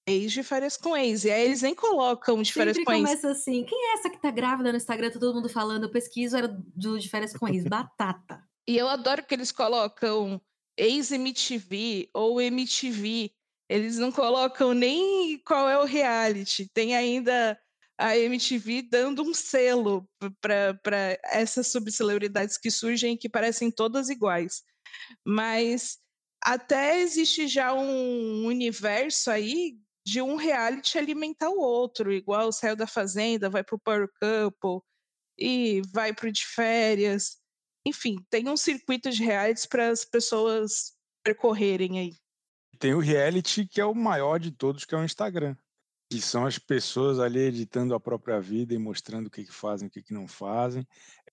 Ex 0.08 0.32
de 0.32 0.42
férias 0.42 0.76
com 0.76 0.96
ex. 0.96 1.24
E 1.24 1.30
aí 1.30 1.44
eles 1.44 1.62
nem 1.62 1.74
colocam 1.74 2.40
de 2.40 2.52
férias 2.52 2.76
Sempre 2.76 2.86
com 2.86 2.92
ex. 2.92 3.02
começa 3.02 3.30
assim, 3.30 3.64
quem 3.64 3.90
é 3.90 3.94
essa 3.94 4.08
que 4.08 4.20
tá 4.20 4.30
grávida 4.30 4.70
no 4.70 4.76
Instagram, 4.78 5.10
tá 5.10 5.18
todo 5.18 5.34
mundo 5.34 5.48
falando, 5.48 5.84
eu 5.84 5.90
pesquiso, 5.90 6.36
era 6.36 6.48
do 6.48 6.98
de 6.98 7.08
férias 7.08 7.32
com 7.32 7.48
ex, 7.48 7.64
batata. 7.64 8.42
E 8.68 8.76
eu 8.76 8.88
adoro 8.88 9.24
que 9.24 9.34
eles 9.34 9.52
colocam 9.52 10.40
ex-MTV 10.76 12.10
ou 12.12 12.40
MTV. 12.40 13.32
Eles 13.68 13.98
não 13.98 14.12
colocam 14.12 14.74
nem 14.74 15.38
qual 15.44 15.68
é 15.68 15.78
o 15.78 15.84
reality. 15.84 16.68
Tem 16.72 16.94
ainda 16.94 17.58
a 17.98 18.16
MTV 18.16 18.82
dando 18.82 19.22
um 19.22 19.32
selo 19.32 20.08
para 20.40 21.18
essas 21.24 21.68
subcelebridades 21.68 22.58
que 22.58 22.70
surgem 22.70 23.16
que 23.16 23.28
parecem 23.28 23.70
todas 23.70 24.08
iguais. 24.08 24.62
Mas 25.24 25.98
até 26.42 27.00
existe 27.00 27.48
já 27.48 27.72
um 27.72 28.46
universo 28.46 29.30
aí 29.30 29.78
de 30.06 30.22
um 30.22 30.36
reality 30.36 30.98
alimentar 30.98 31.48
o 31.50 31.58
outro, 31.58 32.12
igual 32.12 32.52
saiu 32.52 32.76
da 32.76 32.86
Fazenda, 32.86 33.50
vai 33.50 33.64
pro 33.64 33.78
Power 33.78 34.08
Couple 34.20 34.80
e 35.38 35.82
vai 35.92 36.14
pro 36.14 36.30
de 36.30 36.46
férias. 36.46 37.38
Enfim, 37.86 38.16
tem 38.28 38.48
um 38.48 38.56
circuito 38.56 39.08
de 39.10 39.22
realities 39.22 39.64
para 39.64 39.90
as 39.90 40.04
pessoas 40.04 40.92
percorrerem 41.22 42.00
aí. 42.00 42.16
Tem 42.80 42.92
o 42.92 42.98
reality, 42.98 43.64
que 43.64 43.80
é 43.80 43.84
o 43.84 43.94
maior 43.94 44.40
de 44.40 44.50
todos, 44.50 44.84
que 44.84 44.92
é 44.92 44.98
o 44.98 45.04
Instagram. 45.04 45.56
Que 46.10 46.20
são 46.20 46.44
as 46.44 46.58
pessoas 46.58 47.20
ali 47.20 47.38
editando 47.38 47.94
a 47.94 48.00
própria 48.00 48.40
vida 48.40 48.74
e 48.74 48.78
mostrando 48.78 49.28
o 49.28 49.30
que, 49.30 49.44
que 49.44 49.52
fazem, 49.52 49.86
o 49.86 49.90
que, 49.90 50.02
que 50.02 50.12
não 50.12 50.26
fazem. 50.26 50.84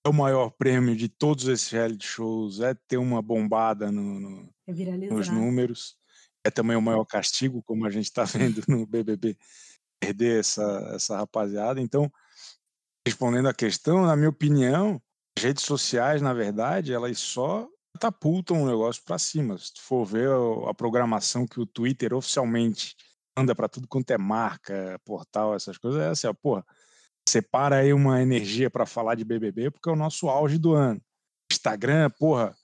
É 0.03 0.07
o 0.07 0.13
maior 0.13 0.51
prêmio 0.51 0.95
de 0.95 1.09
todos 1.09 1.47
esses 1.47 1.71
reality 1.71 2.05
shows, 2.05 2.59
é 2.59 2.75
ter 2.87 2.97
uma 2.97 3.21
bombada 3.21 3.91
no, 3.91 4.19
no, 4.19 4.53
É 4.67 4.73
nos 5.11 5.29
números. 5.29 5.97
É 6.43 6.51
também 6.51 6.77
o 6.77 6.81
maior 6.81 7.05
castigo, 7.05 7.63
como 7.63 7.85
a 7.87 7.89
gente 7.89 8.05
está 8.05 8.25
vendo 8.29 8.61
no 8.67 8.85
BBB, 8.85 9.35
perder 9.99 10.39
essa, 10.39 10.91
essa 10.93 11.17
rapaziada. 11.17 11.81
Então, 11.81 12.11
respondendo 13.07 13.47
à 13.47 13.53
questão, 13.53 14.05
na 14.05 14.15
minha 14.15 14.29
opinião, 14.29 15.01
as 15.37 15.43
redes 15.43 15.63
sociais, 15.63 16.21
na 16.21 16.33
verdade, 16.33 16.93
elas 16.93 17.19
só 17.19 17.67
catapultam 17.93 18.63
o 18.63 18.67
negócio 18.67 19.03
para 19.03 19.17
cima. 19.19 19.57
Se 19.57 19.73
tu 19.73 19.81
for 19.81 20.05
ver 20.05 20.29
a 20.67 20.73
programação 20.73 21.47
que 21.47 21.59
o 21.59 21.65
Twitter 21.65 22.13
oficialmente 22.13 22.95
anda 23.35 23.55
para 23.55 23.67
tudo 23.67 23.87
quanto 23.87 24.11
é 24.11 24.17
marca, 24.17 24.99
portal, 25.05 25.55
essas 25.55 25.77
coisas, 25.77 26.01
é 26.01 26.07
assim, 26.09 26.27
ó, 26.27 26.33
porra, 26.33 26.63
separa 27.27 27.77
aí 27.77 27.93
uma 27.93 28.21
energia 28.21 28.69
para 28.69 28.85
falar 28.85 29.15
de 29.15 29.25
BBB, 29.25 29.71
porque 29.71 29.89
é 29.89 29.91
o 29.91 29.95
nosso 29.95 30.29
auge 30.29 30.57
do 30.57 30.73
ano. 30.73 31.01
Instagram, 31.51 32.09
porra, 32.19 32.55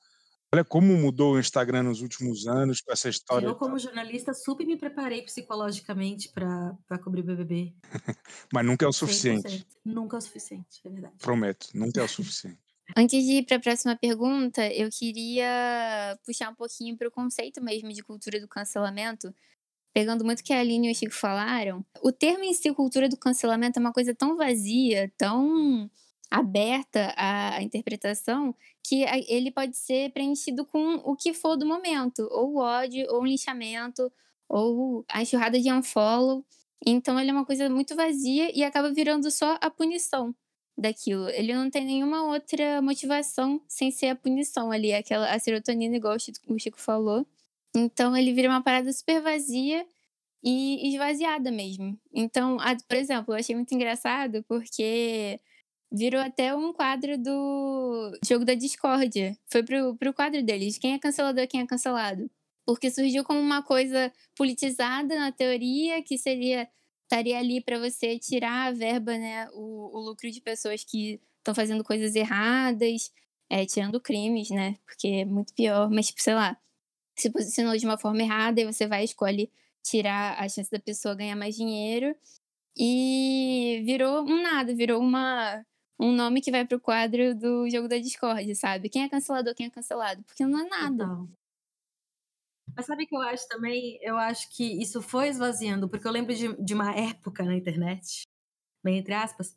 olha 0.53 0.63
como 0.63 0.97
mudou 0.97 1.33
o 1.33 1.39
Instagram 1.39 1.83
nos 1.83 2.01
últimos 2.01 2.47
anos 2.47 2.81
com 2.81 2.91
essa 2.91 3.09
história. 3.09 3.45
Eu, 3.45 3.55
como 3.55 3.77
jornalista, 3.77 4.33
super 4.33 4.65
me 4.65 4.77
preparei 4.77 5.21
psicologicamente 5.21 6.29
para 6.29 6.99
cobrir 7.03 7.23
BBB. 7.23 7.73
Mas 8.53 8.65
nunca 8.65 8.85
é 8.85 8.87
o 8.87 8.93
suficiente. 8.93 9.47
100%. 9.47 9.65
Nunca 9.85 10.17
é 10.17 10.19
o 10.19 10.21
suficiente, 10.21 10.81
é 10.83 10.89
verdade. 10.89 11.15
Prometo, 11.19 11.67
nunca 11.73 12.01
é 12.01 12.03
o 12.03 12.07
suficiente. 12.09 12.59
Antes 12.97 13.23
de 13.23 13.33
ir 13.33 13.45
para 13.45 13.57
a 13.57 13.59
próxima 13.59 13.95
pergunta, 13.95 14.65
eu 14.73 14.89
queria 14.89 16.17
puxar 16.25 16.49
um 16.49 16.55
pouquinho 16.55 16.97
para 16.97 17.07
o 17.07 17.11
conceito 17.11 17.63
mesmo 17.63 17.93
de 17.93 18.01
cultura 18.01 18.39
do 18.39 18.47
cancelamento. 18.47 19.33
Pegando 19.93 20.23
muito 20.23 20.39
o 20.39 20.43
que 20.43 20.53
a 20.53 20.59
Aline 20.59 20.87
e 20.87 20.91
o 20.91 20.95
Chico 20.95 21.13
falaram, 21.13 21.83
o 22.01 22.11
termo 22.11 22.43
em 22.43 22.53
si, 22.53 22.71
cultura 22.73 23.09
do 23.09 23.17
cancelamento, 23.17 23.79
é 23.79 23.81
uma 23.81 23.91
coisa 23.91 24.13
tão 24.13 24.37
vazia, 24.37 25.11
tão 25.17 25.89
aberta 26.29 27.13
à 27.17 27.61
interpretação, 27.61 28.55
que 28.89 29.03
ele 29.27 29.51
pode 29.51 29.77
ser 29.77 30.11
preenchido 30.11 30.65
com 30.65 30.95
o 30.97 31.15
que 31.15 31.33
for 31.33 31.55
do 31.57 31.65
momento, 31.65 32.27
ou 32.31 32.57
ódio, 32.57 33.05
ou 33.09 33.21
um 33.21 33.25
lixamento, 33.25 34.11
ou 34.47 35.05
a 35.09 35.21
enxurrada 35.21 35.59
de 35.59 35.71
unfollow. 35.71 36.45
Então 36.85 37.19
ele 37.19 37.29
é 37.29 37.33
uma 37.33 37.45
coisa 37.45 37.69
muito 37.69 37.95
vazia 37.95 38.51
e 38.57 38.63
acaba 38.63 38.91
virando 38.93 39.29
só 39.31 39.57
a 39.61 39.69
punição 39.69 40.33
daquilo. 40.77 41.29
Ele 41.29 41.53
não 41.53 41.69
tem 41.69 41.85
nenhuma 41.85 42.23
outra 42.23 42.81
motivação 42.81 43.61
sem 43.67 43.91
ser 43.91 44.07
a 44.07 44.15
punição 44.15 44.71
ali, 44.71 44.93
aquela 44.93 45.29
a 45.33 45.39
serotonina, 45.39 45.95
igual 45.97 46.15
o 46.15 46.19
Chico, 46.19 46.39
o 46.53 46.59
Chico 46.59 46.79
falou. 46.79 47.25
Então 47.75 48.15
ele 48.17 48.33
vira 48.33 48.49
uma 48.49 48.63
parada 48.63 48.91
super 48.93 49.21
vazia 49.21 49.85
e 50.43 50.89
esvaziada 50.93 51.51
mesmo. 51.51 51.99
Então, 52.13 52.59
a- 52.59 52.75
por 52.87 52.95
exemplo, 52.97 53.33
eu 53.33 53.39
achei 53.39 53.55
muito 53.55 53.73
engraçado 53.73 54.43
porque 54.47 55.39
virou 55.91 56.21
até 56.21 56.55
um 56.55 56.71
quadro 56.71 57.17
do 57.17 58.11
jogo 58.25 58.45
da 58.45 58.53
discórdia. 58.53 59.37
Foi 59.51 59.63
pro, 59.63 59.95
pro 59.95 60.13
quadro 60.13 60.43
deles. 60.43 60.77
Quem 60.77 60.93
é 60.93 60.99
cancelador, 60.99 61.47
quem 61.47 61.61
é 61.61 61.67
cancelado. 61.67 62.29
Porque 62.65 62.91
surgiu 62.91 63.23
como 63.23 63.39
uma 63.39 63.63
coisa 63.63 64.11
politizada 64.35 65.17
na 65.17 65.31
teoria, 65.31 66.03
que 66.03 66.17
seria 66.17 66.67
estaria 67.09 67.39
ali 67.39 67.59
para 67.59 67.79
você 67.79 68.19
tirar 68.19 68.67
a 68.67 68.71
verba, 68.71 69.17
né, 69.17 69.49
o, 69.53 69.97
o 69.97 69.99
lucro 69.99 70.29
de 70.29 70.39
pessoas 70.39 70.83
que 70.83 71.19
estão 71.39 71.55
fazendo 71.55 71.83
coisas 71.83 72.13
erradas, 72.13 73.11
é, 73.49 73.65
tirando 73.65 73.99
crimes, 73.99 74.51
né, 74.51 74.75
porque 74.85 75.07
é 75.07 75.25
muito 75.25 75.51
pior, 75.55 75.89
mas, 75.89 76.07
tipo, 76.07 76.21
sei 76.21 76.35
lá, 76.35 76.55
se 77.17 77.31
posicionou 77.31 77.75
de 77.75 77.85
uma 77.85 77.97
forma 77.97 78.21
errada 78.21 78.61
e 78.61 78.65
você 78.65 78.85
vai 78.85 79.03
escolhe 79.03 79.51
tirar 79.83 80.39
a 80.39 80.47
chance 80.47 80.69
da 80.69 80.79
pessoa 80.79 81.15
ganhar 81.15 81.35
mais 81.35 81.55
dinheiro 81.55 82.15
e 82.77 83.81
virou 83.85 84.23
um 84.23 84.41
nada, 84.43 84.75
virou 84.75 85.01
uma 85.01 85.65
um 85.99 86.11
nome 86.13 86.41
que 86.41 86.51
vai 86.51 86.65
pro 86.65 86.79
quadro 86.79 87.35
do 87.35 87.69
jogo 87.69 87.87
da 87.87 87.97
Discord, 87.97 88.55
sabe? 88.55 88.89
Quem 88.89 89.03
é 89.03 89.09
cancelador, 89.09 89.53
quem 89.53 89.65
é 89.65 89.69
cancelado, 89.69 90.23
porque 90.23 90.45
não 90.45 90.59
é 90.59 90.69
nada. 90.69 91.05
Mas 92.75 92.85
sabe 92.85 93.03
o 93.03 93.07
que 93.07 93.15
eu 93.15 93.21
acho 93.21 93.47
também? 93.47 93.99
Eu 94.01 94.15
acho 94.15 94.49
que 94.55 94.81
isso 94.81 95.01
foi 95.01 95.27
esvaziando, 95.27 95.89
porque 95.89 96.07
eu 96.07 96.11
lembro 96.11 96.33
de, 96.33 96.55
de 96.63 96.73
uma 96.73 96.95
época 96.95 97.43
na 97.43 97.55
internet, 97.55 98.23
bem 98.83 98.99
entre 98.99 99.13
aspas, 99.13 99.53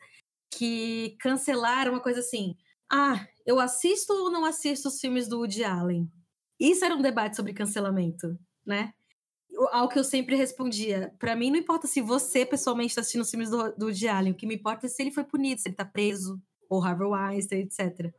que 0.51 1.17
cancelaram 1.21 1.93
uma 1.93 2.03
coisa 2.03 2.21
assim: 2.21 2.57
ah, 2.91 3.27
eu 3.47 3.61
assisto 3.61 4.13
ou 4.13 4.31
não 4.31 4.45
assisto 4.45 4.89
os 4.89 5.01
filmes 5.01 5.29
do 5.29 5.39
Woody 5.39 5.63
Allen? 5.63 6.11
Isso 6.59 6.85
era 6.85 6.95
um 6.95 7.03
debate 7.03 7.37
sobre 7.37 7.53
cancelamento, 7.53 8.39
né? 8.67 8.93
Ao 9.71 9.89
que 9.89 9.99
eu 9.99 10.05
sempre 10.05 10.37
respondia: 10.37 11.13
pra 11.19 11.37
mim 11.37 11.51
não 11.51 11.59
importa 11.59 11.87
se 11.87 12.01
você 12.01 12.45
pessoalmente 12.45 12.91
está 12.91 13.01
assistindo 13.01 13.23
os 13.23 13.31
filmes 13.31 13.51
do, 13.51 13.73
do 13.73 13.87
Woody 13.87 14.09
Allen, 14.09 14.33
o 14.33 14.37
que 14.37 14.47
me 14.47 14.55
importa 14.55 14.87
é 14.87 14.89
se 14.89 15.03
ele 15.03 15.11
foi 15.11 15.25
punido, 15.25 15.61
se 15.61 15.69
ele 15.69 15.77
tá 15.77 15.85
preso, 15.85 16.41
ou 16.69 16.83
Harvey 16.83 17.07
Weinstein, 17.07 17.61
etc. 17.61 18.13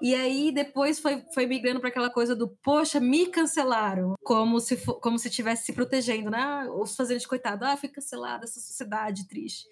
E 0.00 0.14
aí 0.14 0.50
depois 0.50 0.98
foi, 0.98 1.22
foi 1.34 1.46
migrando 1.46 1.78
para 1.78 1.90
aquela 1.90 2.08
coisa 2.08 2.34
do, 2.34 2.48
poxa, 2.48 2.98
me 2.98 3.26
cancelaram. 3.26 4.14
Como 4.22 4.58
se 4.58 4.76
como 5.00 5.18
se 5.18 5.28
estivesse 5.28 5.66
se 5.66 5.72
protegendo, 5.72 6.30
né? 6.30 6.38
Ah, 6.38 6.66
Ou 6.70 6.86
se 6.86 6.96
fazendo 6.96 7.20
de 7.20 7.28
coitado, 7.28 7.64
ah, 7.64 7.76
fui 7.76 7.88
cancelada, 7.88 8.44
essa 8.44 8.60
sociedade 8.60 9.28
triste. 9.28 9.66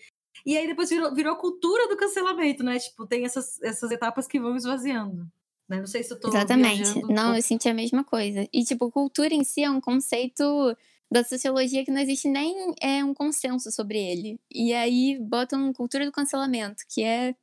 E 0.44 0.57
aí 0.57 0.66
depois 0.66 0.90
virou, 0.90 1.14
virou 1.14 1.33
a 1.33 1.38
cultura 1.38 1.88
do 1.88 1.96
cancelamento, 1.96 2.62
né? 2.62 2.78
Tipo, 2.78 3.07
tem 3.07 3.24
essas, 3.24 3.61
essas 3.62 3.90
etapas 3.90 4.26
que 4.26 4.38
vão 4.38 4.54
esvaziando. 4.54 5.26
Né? 5.68 5.78
Não 5.81 5.87
sei 5.87 6.02
se 6.02 6.12
eu 6.12 6.20
tô 6.20 6.28
Exatamente. 6.28 6.83
viajando 6.83 7.09
Não, 7.09 7.37
eu 7.37 7.42
senti 7.42 7.68
a 7.68 7.74
mesma 7.74 8.02
coisa. 8.04 8.48
E, 8.52 8.64
tipo, 8.64 8.90
cultura 8.90 9.35
em 9.35 9.44
si 9.44 9.62
é 9.62 9.70
um 9.70 9.81
conceito 9.81 10.76
da 11.11 11.25
sociologia 11.25 11.85
que 11.85 11.90
não 11.90 12.01
existe 12.01 12.29
nem 12.29 12.75
é, 12.81 13.05
um 13.05 13.14
consenso 13.14 13.71
sobre 13.73 13.99
ele. 13.99 14.40
E 14.51 14.73
aí 14.73 15.18
botam 15.18 15.73
cultura 15.73 16.05
do 16.05 16.12
cancelamento, 16.12 16.85
que 16.88 17.03
é 17.03 17.35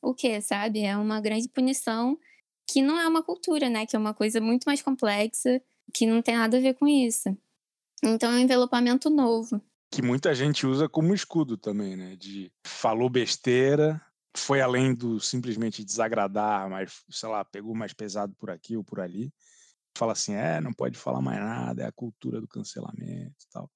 o 0.00 0.14
quê, 0.14 0.40
sabe? 0.40 0.80
É 0.80 0.96
uma 0.96 1.20
grande 1.20 1.48
punição 1.48 2.18
que 2.66 2.82
não 2.82 3.00
é 3.00 3.08
uma 3.08 3.22
cultura, 3.22 3.68
né? 3.68 3.86
Que 3.86 3.96
é 3.96 3.98
uma 3.98 4.14
coisa 4.14 4.40
muito 4.40 4.64
mais 4.64 4.82
complexa, 4.82 5.60
que 5.92 6.06
não 6.06 6.22
tem 6.22 6.36
nada 6.36 6.58
a 6.58 6.60
ver 6.60 6.74
com 6.74 6.86
isso. 6.86 7.36
Então 8.02 8.30
é 8.30 8.36
um 8.36 8.40
envelopamento 8.40 9.10
novo. 9.10 9.60
Que 9.90 10.02
muita 10.02 10.34
gente 10.34 10.66
usa 10.66 10.88
como 10.88 11.14
escudo 11.14 11.56
também, 11.56 11.96
né? 11.96 12.14
De 12.14 12.52
falou 12.62 13.08
besteira, 13.08 14.00
foi 14.36 14.60
além 14.60 14.94
do 14.94 15.18
simplesmente 15.18 15.84
desagradar, 15.84 16.68
mas, 16.68 17.02
sei 17.10 17.28
lá, 17.28 17.44
pegou 17.44 17.74
mais 17.74 17.92
pesado 17.92 18.34
por 18.36 18.50
aqui 18.50 18.76
ou 18.76 18.84
por 18.84 19.00
ali. 19.00 19.32
Fala 19.98 20.12
assim, 20.12 20.34
é, 20.34 20.60
não 20.60 20.72
pode 20.72 20.96
falar 20.96 21.20
mais 21.20 21.40
nada, 21.40 21.82
é 21.82 21.86
a 21.86 21.92
cultura 21.92 22.40
do 22.40 22.46
cancelamento 22.46 23.34
e 23.44 23.50
tal. 23.50 23.68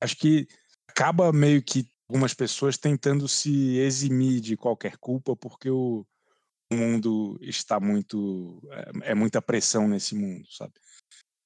Acho 0.00 0.16
que 0.16 0.46
acaba 0.88 1.32
meio 1.32 1.60
que 1.60 1.90
algumas 2.08 2.32
pessoas 2.32 2.78
tentando 2.78 3.26
se 3.26 3.78
eximir 3.78 4.40
de 4.40 4.56
qualquer 4.56 4.96
culpa 4.96 5.34
porque 5.34 5.68
o 5.68 6.06
mundo 6.72 7.36
está 7.42 7.80
muito 7.80 8.62
é, 8.70 9.10
é 9.10 9.14
muita 9.14 9.42
pressão 9.42 9.88
nesse 9.88 10.14
mundo, 10.14 10.46
sabe? 10.52 10.72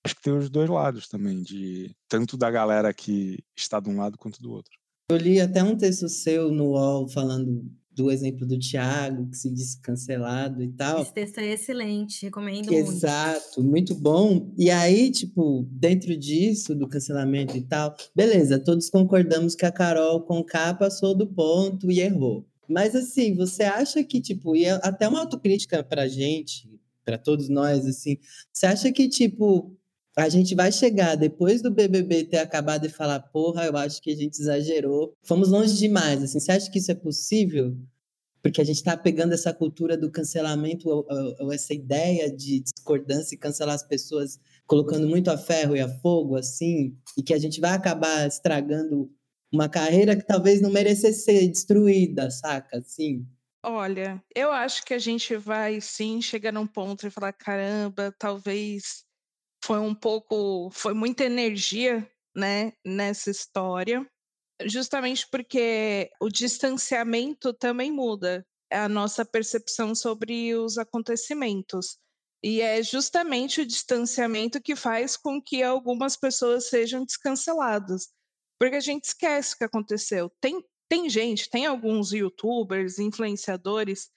Acho 0.05 0.15
que 0.15 0.23
tem 0.23 0.37
os 0.37 0.51
dois 0.51 0.69
lados 0.69 1.09
também, 1.09 1.43
de 1.43 1.97
tanto 2.07 2.37
da 2.37 2.51
galera 2.51 2.93
que 2.93 3.43
está 3.57 3.81
de 3.81 3.89
um 3.89 3.97
lado 3.97 4.19
quanto 4.19 4.43
do 4.43 4.51
outro. 4.51 4.73
Eu 5.11 5.17
li 5.17 5.41
até 5.41 5.63
um 5.63 5.77
texto 5.77 6.11
seu 6.11 6.51
no 6.51 6.73
UOL 6.73 7.09
falando 7.09 7.65
do 8.01 8.11
exemplo 8.11 8.47
do 8.47 8.59
Thiago, 8.59 9.29
que 9.29 9.37
se 9.37 9.51
disse 9.51 9.79
cancelado 9.81 10.63
e 10.63 10.69
tal. 10.69 11.03
Esse 11.03 11.13
texto 11.13 11.39
é 11.39 11.53
excelente, 11.53 12.25
recomendo 12.25 12.73
muito. 12.73 12.91
Exato, 12.91 13.63
muito 13.63 13.95
bom. 13.95 14.51
E 14.57 14.71
aí, 14.71 15.11
tipo, 15.11 15.69
dentro 15.71 16.17
disso, 16.17 16.75
do 16.75 16.89
cancelamento 16.89 17.57
e 17.57 17.61
tal, 17.61 17.95
beleza, 18.17 18.59
todos 18.59 18.89
concordamos 18.89 19.55
que 19.55 19.67
a 19.67 19.71
Carol 19.71 20.23
com 20.23 20.43
K 20.43 20.75
passou 20.75 21.15
do 21.15 21.27
ponto 21.27 21.91
e 21.91 22.01
errou. 22.01 22.47
Mas 22.67 22.95
assim, 22.95 23.35
você 23.35 23.65
acha 23.65 24.03
que, 24.03 24.21
tipo, 24.21 24.57
e 24.57 24.65
é 24.65 24.73
até 24.83 25.07
uma 25.07 25.21
autocrítica 25.21 25.85
pra 25.85 26.09
gente, 26.09 26.71
pra 27.05 27.19
todos 27.19 27.51
nós, 27.51 27.85
assim, 27.87 28.17
você 28.53 28.65
acha 28.67 28.91
que, 28.91 29.09
tipo, 29.09 29.77
a 30.17 30.29
gente 30.29 30.55
vai 30.55 30.73
chegar 30.73 31.17
depois 31.17 31.63
do 31.63 31.71
BBB 31.71 32.25
ter 32.25 32.39
acabado 32.39 32.87
e 32.87 32.91
falar, 32.91 33.21
porra, 33.21 33.67
eu 33.67 33.77
acho 33.77 34.01
que 34.03 34.11
a 34.11 34.17
gente 34.17 34.39
exagerou, 34.41 35.15
fomos 35.23 35.49
longe 35.49 35.77
demais, 35.77 36.23
assim, 36.23 36.41
você 36.41 36.53
acha 36.53 36.71
que 36.71 36.79
isso 36.79 36.91
é 36.91 36.95
possível? 36.95 37.77
Porque 38.43 38.61
a 38.61 38.65
gente 38.65 38.77
está 38.77 38.97
pegando 38.97 39.33
essa 39.35 39.53
cultura 39.53 39.97
do 39.97 40.11
cancelamento, 40.11 40.89
ou, 40.89 41.07
ou- 41.41 41.53
essa 41.53 41.75
ideia 41.75 42.31
de 42.35 42.61
discordância 42.61 43.35
e 43.35 43.39
cancelar 43.39 43.75
as 43.75 43.83
pessoas, 43.83 44.39
colocando 44.67 45.07
muito 45.09 45.31
a 45.31 45.37
ferro 45.37 45.77
e 45.77 45.81
a 45.81 45.89
fogo, 46.01 46.37
assim, 46.37 46.97
e 47.17 47.23
que 47.23 47.35
a 47.35 47.39
gente 47.39 47.61
vai 47.61 47.73
acabar 47.73 48.27
estragando 48.27 49.11
uma 49.53 49.69
carreira 49.69 50.17
que 50.17 50.27
talvez 50.27 50.61
não 50.61 50.71
merecesse 50.71 51.25
ser 51.25 51.49
destruída, 51.49 52.31
saca? 52.31 52.79
Assim. 52.79 53.27
Olha, 53.63 54.23
eu 54.35 54.51
acho 54.51 54.85
que 54.85 54.95
a 54.95 54.99
gente 54.99 55.37
vai 55.37 55.81
sim 55.81 56.23
chegar 56.23 56.53
num 56.53 56.67
ponto 56.67 57.07
e 57.07 57.11
falar: 57.11 57.33
caramba, 57.33 58.15
talvez 58.19 59.05
foi 59.63 59.79
um 59.79 59.95
pouco, 59.95 60.71
foi 60.73 60.95
muita 60.95 61.25
energia, 61.25 62.09
né, 62.35 62.73
nessa 62.85 63.31
história, 63.31 64.09
justamente 64.67 65.27
porque 65.31 66.11
o 66.21 66.29
distanciamento 66.29 67.53
também 67.53 67.91
muda 67.91 68.47
a 68.71 68.89
nossa 68.89 69.25
percepção 69.25 69.95
sobre 69.95 70.55
os 70.55 70.79
acontecimentos. 70.79 71.99
E 72.43 72.61
é 72.61 72.83
justamente 72.83 73.61
o 73.61 73.67
distanciamento 73.67 74.61
que 74.61 74.75
faz 74.75 75.17
com 75.17 75.43
que 75.43 75.63
algumas 75.63 76.17
pessoas 76.17 76.69
sejam 76.69 77.05
descanceladas. 77.05 78.09
Porque 78.59 78.77
a 78.77 78.81
gente 78.81 79.05
esquece 79.05 79.55
o 79.55 79.59
que 79.59 79.65
aconteceu. 79.65 80.31
Tem, 80.41 80.65
tem 80.89 81.09
gente, 81.11 81.51
tem 81.51 81.67
alguns 81.67 82.13
youtubers, 82.13 82.99
influenciadores, 82.99 84.11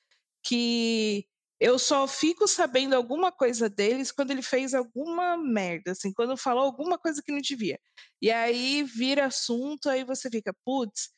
que 0.44 1.26
eu 1.64 1.80
só 1.80 2.05
fico 2.05 2.45
sabendo 2.45 2.93
alguma 2.93 3.32
coisa 3.32 3.70
deles 3.70 4.11
quando 4.11 4.32
ele 4.32 4.41
fez 4.41 4.74
alguma 4.74 5.38
merda, 5.38 5.91
assim, 5.91 6.11
quando 6.11 6.36
falou 6.36 6.66
alguma 6.66 6.97
coisa 6.99 7.22
que 7.24 7.32
não 7.32 7.39
devia. 7.39 7.80
E 8.22 8.30
aí 8.30 8.84
vira 8.84 9.28
assunto, 9.28 9.89
aí 9.89 10.03
você 10.03 10.30
fica, 10.30 10.53
putz, 10.66 11.05
o 11.05 11.09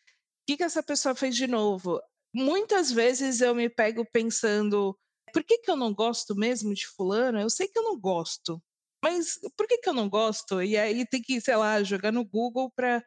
que, 0.45 0.57
que 0.57 0.63
essa 0.63 0.83
pessoa 0.83 1.15
fez 1.15 1.35
de 1.35 1.47
novo? 1.47 1.99
Muitas 2.31 2.91
vezes 2.91 3.41
eu 3.41 3.55
me 3.55 3.67
pego 3.67 4.05
pensando, 4.13 4.95
por 5.33 5.43
que, 5.43 5.57
que 5.57 5.71
eu 5.71 5.75
não 5.75 5.91
gosto 5.91 6.35
mesmo 6.35 6.75
de 6.75 6.85
fulano? 6.89 7.39
Eu 7.39 7.49
sei 7.49 7.67
que 7.67 7.79
eu 7.79 7.83
não 7.83 7.99
gosto, 7.99 8.61
mas 9.03 9.39
por 9.57 9.67
que, 9.67 9.79
que 9.79 9.89
eu 9.89 9.93
não 9.93 10.07
gosto? 10.07 10.61
E 10.61 10.77
aí 10.77 11.07
tem 11.07 11.23
que, 11.23 11.41
sei 11.41 11.55
lá, 11.55 11.81
jogar 11.81 12.11
no 12.11 12.23
Google 12.23 12.71
para 12.75 13.03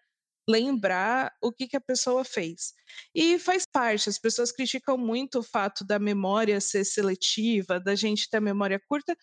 lembrar 0.48 1.34
o 1.42 1.52
que, 1.52 1.68
que 1.68 1.76
a 1.76 1.80
pessoa 1.80 2.24
fez. 2.24 2.72
E 3.14 3.38
faz 3.38 3.64
parte, 3.70 4.08
as 4.08 4.18
pessoas 4.18 4.50
criticam 4.50 4.96
muito 4.96 5.40
o 5.40 5.42
fato 5.42 5.84
da 5.84 5.98
memória 5.98 6.60
ser 6.60 6.84
seletiva, 6.84 7.78
da 7.78 7.94
gente 7.94 8.30
ter 8.30 8.40
memória 8.40 8.80
curta. 8.88 9.16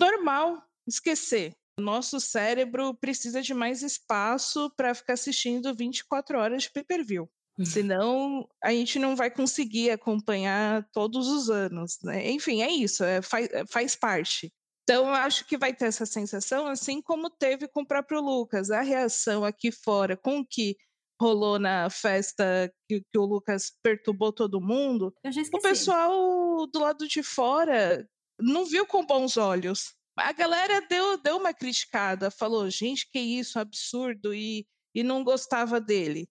Normal, 0.00 0.62
esquecer. 0.86 1.54
O 1.78 1.82
nosso 1.82 2.18
cérebro 2.20 2.94
precisa 2.94 3.42
de 3.42 3.52
mais 3.52 3.82
espaço 3.82 4.70
para 4.76 4.94
ficar 4.94 5.14
assistindo 5.14 5.74
24 5.74 6.38
horas 6.38 6.64
de 6.64 6.70
pay-per-view. 6.70 7.28
Uhum. 7.58 7.64
Senão, 7.64 8.48
a 8.62 8.72
gente 8.72 8.98
não 8.98 9.14
vai 9.14 9.30
conseguir 9.30 9.90
acompanhar 9.90 10.88
todos 10.92 11.28
os 11.28 11.50
anos. 11.50 11.98
Né? 12.02 12.30
Enfim, 12.30 12.62
é 12.62 12.70
isso, 12.70 13.04
é, 13.04 13.20
faz, 13.20 13.48
é, 13.50 13.66
faz 13.66 13.94
parte. 13.94 14.52
Então, 14.82 15.06
eu 15.06 15.14
acho 15.14 15.46
que 15.46 15.56
vai 15.56 15.72
ter 15.72 15.86
essa 15.86 16.04
sensação, 16.04 16.66
assim 16.66 17.00
como 17.00 17.30
teve 17.30 17.68
com 17.68 17.82
o 17.82 17.86
próprio 17.86 18.20
Lucas. 18.20 18.70
A 18.70 18.80
reação 18.80 19.44
aqui 19.44 19.70
fora 19.70 20.16
com 20.16 20.40
o 20.40 20.46
que 20.46 20.76
rolou 21.20 21.58
na 21.58 21.88
festa 21.88 22.72
que, 22.88 23.00
que 23.00 23.18
o 23.18 23.24
Lucas 23.24 23.72
perturbou 23.80 24.32
todo 24.32 24.60
mundo, 24.60 25.14
o 25.54 25.60
pessoal 25.60 26.66
do 26.66 26.80
lado 26.80 27.06
de 27.06 27.22
fora 27.22 28.04
não 28.40 28.64
viu 28.64 28.84
com 28.84 29.06
bons 29.06 29.36
olhos. 29.36 29.94
A 30.16 30.32
galera 30.32 30.80
deu, 30.88 31.16
deu 31.16 31.36
uma 31.36 31.54
criticada, 31.54 32.30
falou, 32.30 32.68
gente, 32.68 33.08
que 33.10 33.20
isso, 33.20 33.58
absurdo, 33.58 34.34
e, 34.34 34.66
e 34.94 35.02
não 35.02 35.22
gostava 35.22 35.80
dele. 35.80 36.28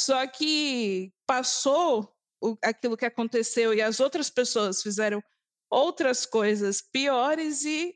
Só 0.00 0.26
que 0.26 1.12
passou 1.26 2.12
o, 2.42 2.56
aquilo 2.62 2.96
que 2.96 3.06
aconteceu 3.06 3.72
e 3.72 3.80
as 3.80 4.00
outras 4.00 4.28
pessoas 4.28 4.82
fizeram 4.82 5.22
outras 5.74 6.24
coisas 6.24 6.80
piores 6.80 7.64
e 7.64 7.94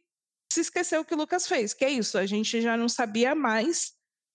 se 0.53 0.61
esqueceu 0.61 1.03
o 1.03 1.05
que 1.05 1.14
o 1.14 1.16
Lucas 1.16 1.47
fez, 1.47 1.72
que 1.72 1.85
é 1.85 1.91
isso, 1.91 2.18
a 2.18 2.26
gente 2.26 2.61
já 2.61 2.76
não 2.76 2.89
sabia 2.89 3.35
mais 3.35 3.93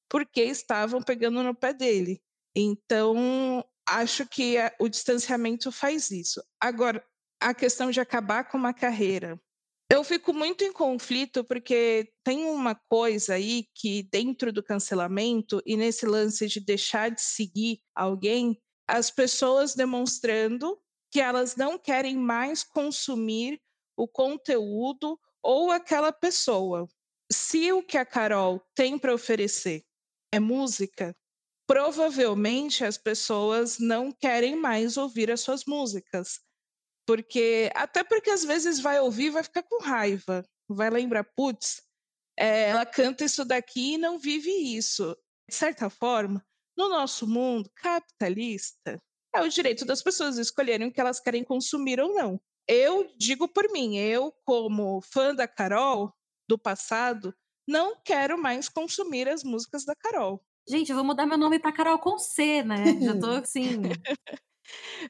porque 0.10 0.44
estavam 0.44 1.02
pegando 1.02 1.44
no 1.44 1.56
pé 1.56 1.74
dele. 1.74 2.22
Então, 2.56 3.66
acho 3.88 4.28
que 4.28 4.56
o 4.80 4.88
distanciamento 4.88 5.72
faz 5.72 6.12
isso. 6.12 6.42
Agora, 6.62 7.04
a 7.42 7.54
questão 7.54 7.92
de 7.92 8.00
acabar 8.00 8.46
com 8.46 8.58
uma 8.58 8.74
carreira. 8.74 9.42
Eu 9.92 10.04
fico 10.04 10.34
muito 10.34 10.64
em 10.64 10.72
conflito 10.72 11.44
porque 11.44 12.10
tem 12.24 12.46
uma 12.46 12.74
coisa 12.74 13.34
aí 13.34 13.68
que 13.76 14.04
dentro 14.04 14.54
do 14.54 14.64
cancelamento 14.64 15.62
e 15.66 15.76
nesse 15.76 16.06
lance 16.06 16.48
de 16.48 16.60
deixar 16.60 17.10
de 17.10 17.22
seguir 17.22 17.82
alguém, 17.94 18.58
as 18.88 19.12
pessoas 19.12 19.76
demonstrando 19.76 20.80
que 21.14 21.22
elas 21.22 21.56
não 21.56 21.78
querem 21.78 22.18
mais 22.18 22.64
consumir 22.64 23.62
o 23.96 24.08
conteúdo 24.08 25.20
ou 25.44 25.70
aquela 25.70 26.12
pessoa. 26.12 26.88
Se 27.32 27.72
o 27.72 27.84
que 27.84 28.00
a 28.00 28.06
Carol 28.06 28.60
tem 28.74 28.98
para 28.98 29.14
oferecer 29.14 29.86
é 30.32 30.40
música, 30.40 31.16
provavelmente 31.68 32.84
as 32.84 32.98
pessoas 32.98 33.78
não 33.78 34.12
querem 34.12 34.56
mais 34.56 34.98
ouvir 34.98 35.30
as 35.30 35.42
suas 35.42 35.66
músicas. 35.66 36.40
Porque, 37.06 37.70
até 37.76 38.04
porque 38.04 38.32
às 38.32 38.44
vezes 38.44 38.80
vai 38.80 39.00
ouvir 39.00 39.30
vai 39.30 39.44
ficar 39.44 39.62
com 39.62 39.84
raiva, 39.84 40.44
vai 40.68 40.90
lembrar, 40.90 41.24
putz, 41.36 41.84
é, 42.36 42.70
ela 42.70 42.88
canta 42.88 43.24
isso 43.24 43.46
daqui 43.46 43.94
e 43.94 43.98
não 44.00 44.18
vive 44.18 44.50
isso. 44.50 45.16
De 45.48 45.56
certa 45.56 45.92
forma, 45.92 46.44
no 46.76 46.90
nosso 46.90 47.28
mundo 47.28 47.70
capitalista, 47.76 49.00
é 49.34 49.42
o 49.42 49.50
direito 49.50 49.86
das 49.86 50.02
pessoas 50.02 50.38
escolherem 50.38 50.88
o 50.88 50.92
que 50.92 51.02
elas 51.02 51.20
querem 51.20 51.44
consumir 51.44 52.00
ou 52.00 52.14
não. 52.14 52.40
Eu 52.68 53.12
digo 53.18 53.48
por 53.48 53.70
mim, 53.72 53.98
eu, 53.98 54.34
como 54.46 55.02
fã 55.02 55.36
da 55.36 55.48
Carol 55.48 56.14
do 56.48 56.58
passado, 56.58 57.34
não 57.68 57.96
quero 58.04 58.38
mais 58.38 58.70
consumir 58.70 59.28
as 59.28 59.44
músicas 59.44 59.86
da 59.86 59.96
Carol. 59.96 60.44
Gente, 60.68 60.90
eu 60.90 60.96
vou 60.96 61.06
mudar 61.06 61.26
meu 61.26 61.38
nome 61.38 61.60
para 61.60 61.74
Carol 61.74 62.00
com 62.00 62.18
C, 62.18 62.64
né? 62.64 62.84
Já 63.02 63.20
tô 63.20 63.32
assim. 63.44 63.82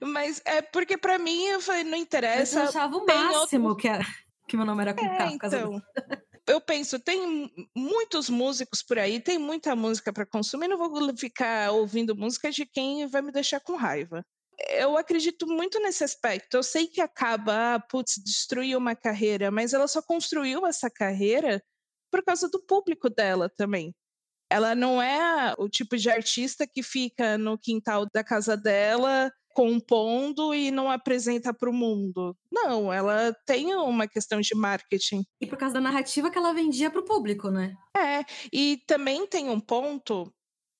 Mas 0.01 0.41
é 0.45 0.61
porque 0.61 0.97
para 0.97 1.19
mim 1.19 1.45
eu 1.45 1.61
falei, 1.61 1.83
não 1.83 1.97
interessa. 1.97 2.59
Eu 2.59 2.69
achava 2.69 2.97
o 2.97 3.05
máximo 3.05 3.69
outro... 3.69 3.81
que, 3.81 3.87
era, 3.87 4.05
que 4.47 4.57
meu 4.57 4.65
nome 4.65 4.81
era 4.81 4.93
com 4.93 5.05
é, 5.05 5.17
K. 5.17 5.31
Então, 5.33 5.81
eu 6.47 6.59
penso, 6.59 6.99
tem 6.99 7.51
muitos 7.75 8.29
músicos 8.29 8.83
por 8.83 8.99
aí, 8.99 9.19
tem 9.19 9.37
muita 9.37 9.75
música 9.75 10.11
para 10.11 10.25
consumir, 10.25 10.67
não 10.67 10.77
vou 10.77 11.15
ficar 11.17 11.71
ouvindo 11.71 12.15
música 12.15 12.51
de 12.51 12.65
quem 12.65 13.07
vai 13.07 13.21
me 13.21 13.31
deixar 13.31 13.59
com 13.59 13.75
raiva. 13.75 14.25
Eu 14.69 14.97
acredito 14.97 15.47
muito 15.47 15.79
nesse 15.79 16.03
aspecto. 16.03 16.55
Eu 16.55 16.63
sei 16.63 16.87
que 16.87 17.01
acaba, 17.01 17.75
ah, 17.75 17.79
putz, 17.79 18.21
destruiu 18.23 18.77
uma 18.77 18.95
carreira, 18.95 19.49
mas 19.49 19.73
ela 19.73 19.87
só 19.87 20.01
construiu 20.01 20.65
essa 20.65 20.89
carreira 20.89 21.63
por 22.11 22.23
causa 22.23 22.47
do 22.49 22.63
público 22.63 23.09
dela 23.09 23.49
também. 23.49 23.95
Ela 24.49 24.75
não 24.75 25.01
é 25.01 25.55
o 25.57 25.67
tipo 25.67 25.97
de 25.97 26.09
artista 26.09 26.67
que 26.67 26.83
fica 26.83 27.37
no 27.37 27.57
quintal 27.57 28.05
da 28.13 28.23
casa 28.23 28.55
dela 28.55 29.31
compondo 29.53 30.53
e 30.53 30.71
não 30.71 30.89
apresenta 30.89 31.53
para 31.53 31.69
o 31.69 31.73
mundo. 31.73 32.35
Não, 32.51 32.91
ela 32.91 33.33
tem 33.45 33.73
uma 33.75 34.07
questão 34.07 34.41
de 34.41 34.55
marketing. 34.55 35.23
E 35.39 35.47
por 35.47 35.57
causa 35.57 35.75
da 35.75 35.81
narrativa 35.81 36.29
que 36.29 36.37
ela 36.37 36.53
vendia 36.53 36.89
para 36.89 36.99
o 37.01 37.05
público, 37.05 37.49
né? 37.49 37.75
É, 37.95 38.25
e 38.51 38.77
também 38.87 39.27
tem 39.27 39.49
um 39.49 39.59
ponto, 39.59 40.33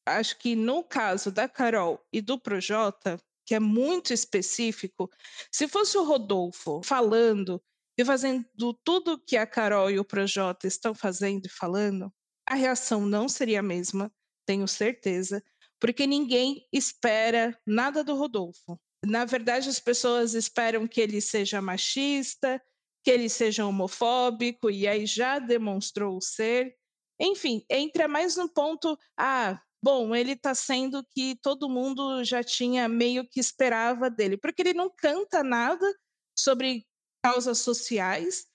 acho 0.05 0.37
que 0.39 0.55
no 0.55 0.83
caso 0.83 1.31
da 1.31 1.47
Carol 1.47 1.99
e 2.11 2.21
do 2.21 2.39
Projota, 2.39 3.19
que 3.45 3.55
é 3.55 3.59
muito 3.59 4.13
específico, 4.13 5.09
se 5.51 5.67
fosse 5.67 5.97
o 5.97 6.03
Rodolfo 6.03 6.81
falando 6.83 7.61
e 7.97 8.03
fazendo 8.03 8.45
tudo 8.83 9.21
que 9.23 9.37
a 9.37 9.45
Carol 9.45 9.91
e 9.91 9.99
o 9.99 10.05
Projota 10.05 10.65
estão 10.67 10.95
fazendo 10.95 11.45
e 11.45 11.49
falando, 11.49 12.11
a 12.47 12.55
reação 12.55 13.05
não 13.05 13.29
seria 13.29 13.59
a 13.59 13.63
mesma, 13.63 14.11
tenho 14.45 14.67
certeza 14.67 15.43
porque 15.79 16.07
ninguém 16.07 16.65
espera 16.71 17.57
nada 17.65 18.03
do 18.03 18.15
Rodolfo. 18.15 18.79
Na 19.05 19.25
verdade, 19.25 19.67
as 19.67 19.79
pessoas 19.79 20.33
esperam 20.33 20.87
que 20.87 21.01
ele 21.01 21.19
seja 21.19 21.61
machista, 21.61 22.61
que 23.03 23.11
ele 23.11 23.27
seja 23.27 23.65
homofóbico, 23.65 24.69
e 24.69 24.87
aí 24.87 25.05
já 25.05 25.39
demonstrou 25.39 26.21
ser. 26.21 26.75
Enfim, 27.19 27.65
entra 27.69 28.07
mais 28.07 28.37
no 28.37 28.47
ponto, 28.47 28.97
ah, 29.17 29.61
bom, 29.83 30.15
ele 30.15 30.31
está 30.31 30.55
sendo 30.55 31.05
que 31.11 31.35
todo 31.41 31.69
mundo 31.69 32.23
já 32.23 32.41
tinha 32.41 32.87
meio 32.87 33.27
que 33.27 33.39
esperava 33.39 34.09
dele, 34.09 34.37
porque 34.37 34.61
ele 34.61 34.73
não 34.73 34.89
canta 34.89 35.43
nada 35.43 35.85
sobre 36.37 36.85
causas 37.21 37.59
sociais, 37.59 38.45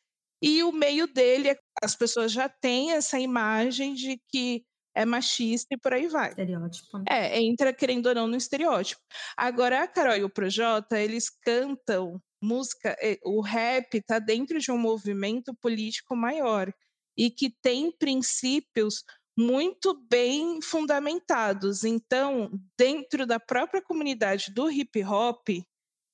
e 0.43 0.63
o 0.63 0.73
meio 0.73 1.07
dele, 1.07 1.57
as 1.83 1.97
pessoas 1.97 2.33
já 2.33 2.49
têm 2.49 2.93
essa 2.93 3.19
imagem 3.19 3.95
de 3.95 4.21
que 4.29 4.65
é 4.99 5.05
machista 5.05 5.75
e 5.75 5.79
por 5.79 5.93
aí 5.93 6.09
vai. 6.09 6.31
Estereótipo. 6.31 6.99
Né? 6.99 7.05
É, 7.09 7.41
entra 7.41 7.73
querendo 7.73 8.07
ou 8.07 8.15
não 8.17 8.27
no 8.27 8.37
estereótipo. 8.37 9.01
Agora, 9.37 9.85
a 9.85 9.87
Carol 9.87 10.17
e 10.17 10.25
o 10.25 10.29
Projota, 10.29 10.99
eles 10.99 11.31
cantam 11.31 12.21
música, 12.43 12.97
eh, 13.01 13.19
o 13.25 13.41
rap 13.41 13.95
está 13.95 14.19
dentro 14.19 14.59
de 14.59 14.73
um 14.73 14.79
movimento 14.79 15.55
político 15.55 16.17
maior 16.17 16.73
e 17.17 17.31
que 17.31 17.49
tem 17.63 17.93
princípios 17.93 19.05
muito 19.37 19.95
bem 20.11 20.61
fundamentados. 20.61 21.85
Então, 21.85 22.51
dentro 22.77 23.25
da 23.25 23.39
própria 23.39 23.81
comunidade 23.81 24.53
do 24.53 24.69
hip 24.69 25.05
hop, 25.05 25.49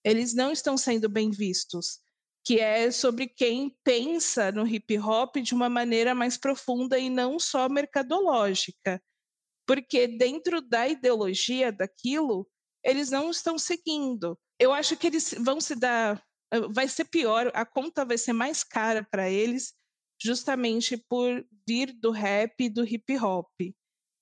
eles 0.04 0.34
não 0.34 0.52
estão 0.52 0.76
sendo 0.76 1.08
bem 1.08 1.30
vistos 1.30 2.03
que 2.44 2.60
é 2.60 2.90
sobre 2.90 3.26
quem 3.26 3.74
pensa 3.82 4.52
no 4.52 4.66
hip 4.66 4.98
hop 4.98 5.36
de 5.36 5.54
uma 5.54 5.70
maneira 5.70 6.14
mais 6.14 6.36
profunda 6.36 6.98
e 6.98 7.08
não 7.08 7.38
só 7.38 7.68
mercadológica. 7.70 9.02
Porque 9.66 10.06
dentro 10.06 10.60
da 10.60 10.86
ideologia 10.86 11.72
daquilo, 11.72 12.46
eles 12.84 13.10
não 13.10 13.30
estão 13.30 13.58
seguindo. 13.58 14.38
Eu 14.58 14.74
acho 14.74 14.94
que 14.94 15.06
eles 15.06 15.34
vão 15.38 15.58
se 15.58 15.74
dar. 15.74 16.22
Vai 16.70 16.86
ser 16.86 17.06
pior, 17.06 17.50
a 17.54 17.64
conta 17.64 18.04
vai 18.04 18.18
ser 18.18 18.34
mais 18.34 18.62
cara 18.62 19.02
para 19.10 19.30
eles, 19.30 19.72
justamente 20.20 20.98
por 21.08 21.44
vir 21.66 21.92
do 21.94 22.10
rap 22.10 22.54
e 22.60 22.68
do 22.68 22.84
hip 22.84 23.18
hop. 23.18 23.50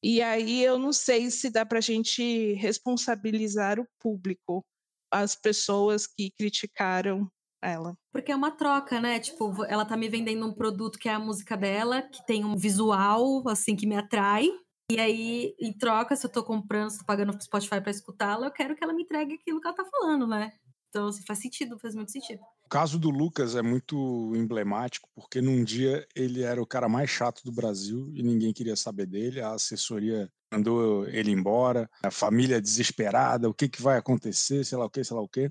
E 0.02 0.22
aí 0.22 0.62
eu 0.62 0.78
não 0.78 0.92
sei 0.92 1.30
se 1.30 1.50
dá 1.50 1.66
para 1.66 1.78
a 1.78 1.82
gente 1.82 2.54
responsabilizar 2.54 3.80
o 3.80 3.86
público, 3.98 4.64
as 5.10 5.34
pessoas 5.34 6.06
que 6.06 6.30
criticaram 6.30 7.30
ela. 7.62 7.96
Porque 8.12 8.32
é 8.32 8.36
uma 8.36 8.50
troca, 8.50 9.00
né? 9.00 9.18
Tipo, 9.20 9.64
ela 9.64 9.84
tá 9.84 9.96
me 9.96 10.08
vendendo 10.08 10.46
um 10.46 10.52
produto 10.52 10.98
que 10.98 11.08
é 11.08 11.14
a 11.14 11.18
música 11.18 11.56
dela, 11.56 12.02
que 12.02 12.24
tem 12.26 12.44
um 12.44 12.56
visual, 12.56 13.48
assim, 13.48 13.76
que 13.76 13.86
me 13.86 13.96
atrai. 13.96 14.48
E 14.90 15.00
aí, 15.00 15.54
em 15.58 15.72
troca, 15.72 16.14
se 16.16 16.26
eu 16.26 16.30
tô 16.30 16.42
comprando, 16.42 16.90
se 16.90 16.98
tô 16.98 17.04
pagando 17.04 17.32
pro 17.32 17.42
Spotify 17.42 17.80
pra 17.80 17.90
escutá-la, 17.90 18.46
eu 18.46 18.52
quero 18.52 18.74
que 18.74 18.84
ela 18.84 18.92
me 18.92 19.04
entregue 19.04 19.34
aquilo 19.34 19.60
que 19.60 19.66
ela 19.66 19.76
tá 19.76 19.84
falando, 19.84 20.26
né? 20.26 20.52
Então, 20.90 21.06
assim, 21.06 21.22
faz 21.26 21.38
sentido, 21.38 21.78
faz 21.78 21.94
muito 21.94 22.12
sentido. 22.12 22.42
O 22.66 22.68
caso 22.68 22.98
do 22.98 23.08
Lucas 23.08 23.56
é 23.56 23.62
muito 23.62 24.32
emblemático, 24.36 25.08
porque 25.14 25.40
num 25.40 25.64
dia 25.64 26.06
ele 26.14 26.42
era 26.42 26.60
o 26.60 26.66
cara 26.66 26.86
mais 26.86 27.08
chato 27.08 27.42
do 27.42 27.50
Brasil 27.50 28.10
e 28.14 28.22
ninguém 28.22 28.52
queria 28.52 28.76
saber 28.76 29.06
dele, 29.06 29.40
a 29.40 29.52
assessoria 29.52 30.30
mandou 30.52 31.08
ele 31.08 31.30
embora, 31.30 31.88
a 32.02 32.10
família 32.10 32.60
desesperada, 32.60 33.48
o 33.48 33.54
que, 33.54 33.70
que 33.70 33.80
vai 33.80 33.96
acontecer, 33.96 34.64
sei 34.64 34.76
lá 34.76 34.84
o 34.84 34.90
que, 34.90 35.02
sei 35.02 35.16
lá 35.16 35.22
o 35.22 35.28
que. 35.28 35.50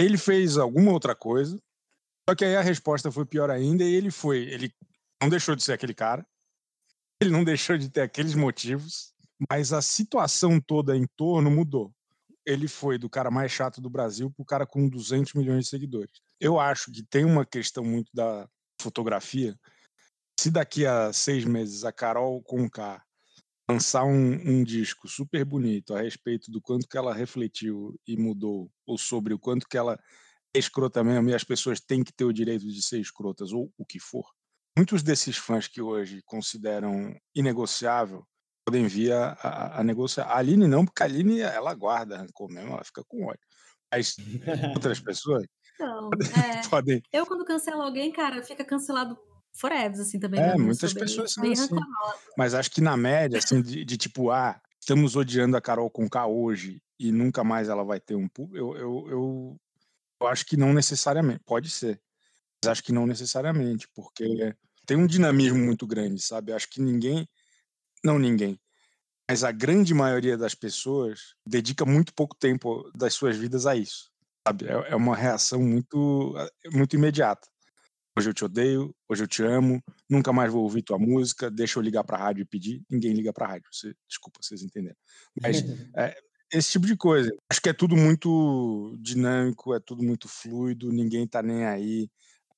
Ele 0.00 0.16
fez 0.16 0.56
alguma 0.56 0.92
outra 0.92 1.14
coisa, 1.14 1.60
só 2.26 2.34
que 2.34 2.42
aí 2.42 2.56
a 2.56 2.62
resposta 2.62 3.12
foi 3.12 3.26
pior 3.26 3.50
ainda 3.50 3.84
e 3.84 3.94
ele 3.94 4.10
foi, 4.10 4.38
ele 4.44 4.74
não 5.20 5.28
deixou 5.28 5.54
de 5.54 5.62
ser 5.62 5.74
aquele 5.74 5.92
cara, 5.92 6.26
ele 7.20 7.30
não 7.30 7.44
deixou 7.44 7.76
de 7.76 7.90
ter 7.90 8.00
aqueles 8.00 8.34
motivos, 8.34 9.12
mas 9.50 9.74
a 9.74 9.82
situação 9.82 10.58
toda 10.58 10.96
em 10.96 11.06
torno 11.16 11.50
mudou. 11.50 11.92
Ele 12.46 12.66
foi 12.66 12.96
do 12.96 13.10
cara 13.10 13.30
mais 13.30 13.52
chato 13.52 13.78
do 13.82 13.90
Brasil 13.90 14.30
para 14.30 14.42
o 14.42 14.46
cara 14.46 14.66
com 14.66 14.88
200 14.88 15.34
milhões 15.34 15.64
de 15.64 15.70
seguidores. 15.70 16.22
Eu 16.40 16.58
acho 16.58 16.90
que 16.90 17.02
tem 17.02 17.26
uma 17.26 17.44
questão 17.44 17.84
muito 17.84 18.10
da 18.14 18.48
fotografia. 18.80 19.54
Se 20.38 20.50
daqui 20.50 20.86
a 20.86 21.12
seis 21.12 21.44
meses 21.44 21.84
a 21.84 21.92
Carol 21.92 22.42
Conká 22.42 23.04
lançar 23.70 24.04
um, 24.04 24.32
um, 24.32 24.64
disco 24.64 25.08
super 25.08 25.44
bonito 25.44 25.94
a 25.94 26.02
respeito 26.02 26.50
do 26.50 26.60
quanto 26.60 26.88
que 26.88 26.96
ela 26.96 27.14
refletiu 27.14 27.98
e 28.06 28.16
mudou, 28.16 28.70
ou 28.86 28.98
sobre 28.98 29.32
o 29.32 29.38
quanto 29.38 29.68
que 29.68 29.76
ela 29.76 29.98
é 30.54 30.58
escrota 30.58 31.04
mesmo 31.04 31.30
e 31.30 31.34
as 31.34 31.44
pessoas 31.44 31.80
têm 31.80 32.02
que 32.02 32.12
ter 32.12 32.24
o 32.24 32.32
direito 32.32 32.66
de 32.66 32.82
ser 32.82 33.00
escrotas, 33.00 33.52
ou 33.52 33.72
o 33.78 33.84
que 33.84 34.00
for. 34.00 34.24
Muitos 34.76 35.02
desses 35.02 35.36
fãs 35.36 35.68
que 35.68 35.80
hoje 35.80 36.22
consideram 36.24 37.14
inegociável 37.34 38.24
podem 38.64 38.86
vir 38.86 39.12
a, 39.12 39.32
a, 39.32 39.80
a 39.80 39.84
negociar. 39.84 40.26
A 40.26 40.38
Aline 40.38 40.66
não, 40.66 40.84
porque 40.84 41.02
a 41.02 41.06
Aline 41.06 41.40
ela 41.40 41.74
guarda 41.74 42.18
rancor 42.18 42.48
mesmo, 42.48 42.72
ela 42.72 42.84
fica 42.84 43.02
com 43.06 43.26
ódio. 43.26 43.40
Mas 43.92 44.16
outras 44.74 45.00
pessoas 45.00 45.44
não, 45.78 46.10
é. 46.12 46.68
podem. 46.68 47.02
Eu, 47.12 47.26
quando 47.26 47.44
cancelo 47.44 47.82
alguém, 47.82 48.12
cara, 48.12 48.42
fica 48.42 48.64
cancelado 48.64 49.18
forever, 49.52 50.00
assim, 50.00 50.18
também. 50.18 50.40
É, 50.40 50.56
muitas 50.56 50.92
pessoas 50.92 51.34
bem, 51.36 51.54
são 51.54 51.76
bem 51.76 51.80
assim. 51.80 52.32
Mas 52.36 52.54
acho 52.54 52.70
que 52.70 52.80
na 52.80 52.96
média, 52.96 53.38
assim, 53.38 53.60
de, 53.62 53.84
de, 53.84 53.96
tipo, 53.96 54.30
ah, 54.30 54.60
estamos 54.78 55.16
odiando 55.16 55.56
a 55.56 55.60
Carol 55.60 55.90
com 55.90 56.08
K 56.08 56.26
hoje 56.26 56.82
e 56.98 57.12
nunca 57.12 57.44
mais 57.44 57.68
ela 57.68 57.84
vai 57.84 58.00
ter 58.00 58.14
um 58.14 58.28
eu, 58.52 58.76
eu, 58.76 59.06
eu, 59.08 59.60
eu 60.20 60.26
acho 60.26 60.44
que 60.46 60.56
não 60.56 60.72
necessariamente. 60.72 61.40
Pode 61.44 61.70
ser. 61.70 62.00
Mas 62.62 62.72
acho 62.72 62.84
que 62.84 62.92
não 62.92 63.06
necessariamente, 63.06 63.88
porque 63.94 64.54
tem 64.86 64.96
um 64.96 65.06
dinamismo 65.06 65.58
muito 65.58 65.86
grande, 65.86 66.20
sabe? 66.22 66.52
Acho 66.52 66.68
que 66.68 66.80
ninguém. 66.80 67.28
Não 68.04 68.18
ninguém. 68.18 68.58
Mas 69.28 69.44
a 69.44 69.52
grande 69.52 69.94
maioria 69.94 70.36
das 70.36 70.54
pessoas 70.54 71.34
dedica 71.46 71.86
muito 71.86 72.12
pouco 72.12 72.34
tempo 72.36 72.90
das 72.94 73.14
suas 73.14 73.36
vidas 73.36 73.64
a 73.64 73.76
isso. 73.76 74.10
Sabe? 74.46 74.66
É, 74.66 74.92
é 74.92 74.96
uma 74.96 75.14
reação 75.14 75.62
muito, 75.62 76.34
muito 76.72 76.96
imediata. 76.96 77.46
Hoje 78.18 78.30
eu 78.30 78.34
te 78.34 78.44
odeio, 78.44 78.94
hoje 79.08 79.22
eu 79.22 79.28
te 79.28 79.42
amo, 79.42 79.82
nunca 80.08 80.32
mais 80.32 80.52
vou 80.52 80.64
ouvir 80.64 80.82
tua 80.82 80.98
música, 80.98 81.50
deixa 81.50 81.78
eu 81.78 81.82
ligar 81.82 82.02
para 82.02 82.16
a 82.18 82.20
rádio 82.20 82.42
e 82.42 82.44
pedir. 82.44 82.82
Ninguém 82.90 83.12
liga 83.12 83.32
para 83.32 83.46
a 83.46 83.48
rádio, 83.50 83.68
você, 83.72 83.94
desculpa, 84.08 84.40
vocês 84.42 84.62
entenderam. 84.62 84.96
Mas 85.40 85.62
é, 85.96 86.16
esse 86.52 86.72
tipo 86.72 86.86
de 86.86 86.96
coisa. 86.96 87.30
Acho 87.48 87.62
que 87.62 87.68
é 87.68 87.72
tudo 87.72 87.96
muito 87.96 88.96
dinâmico, 89.00 89.74
é 89.74 89.80
tudo 89.80 90.02
muito 90.02 90.28
fluido, 90.28 90.92
ninguém 90.92 91.26
tá 91.26 91.40
nem 91.40 91.64
aí. 91.64 92.10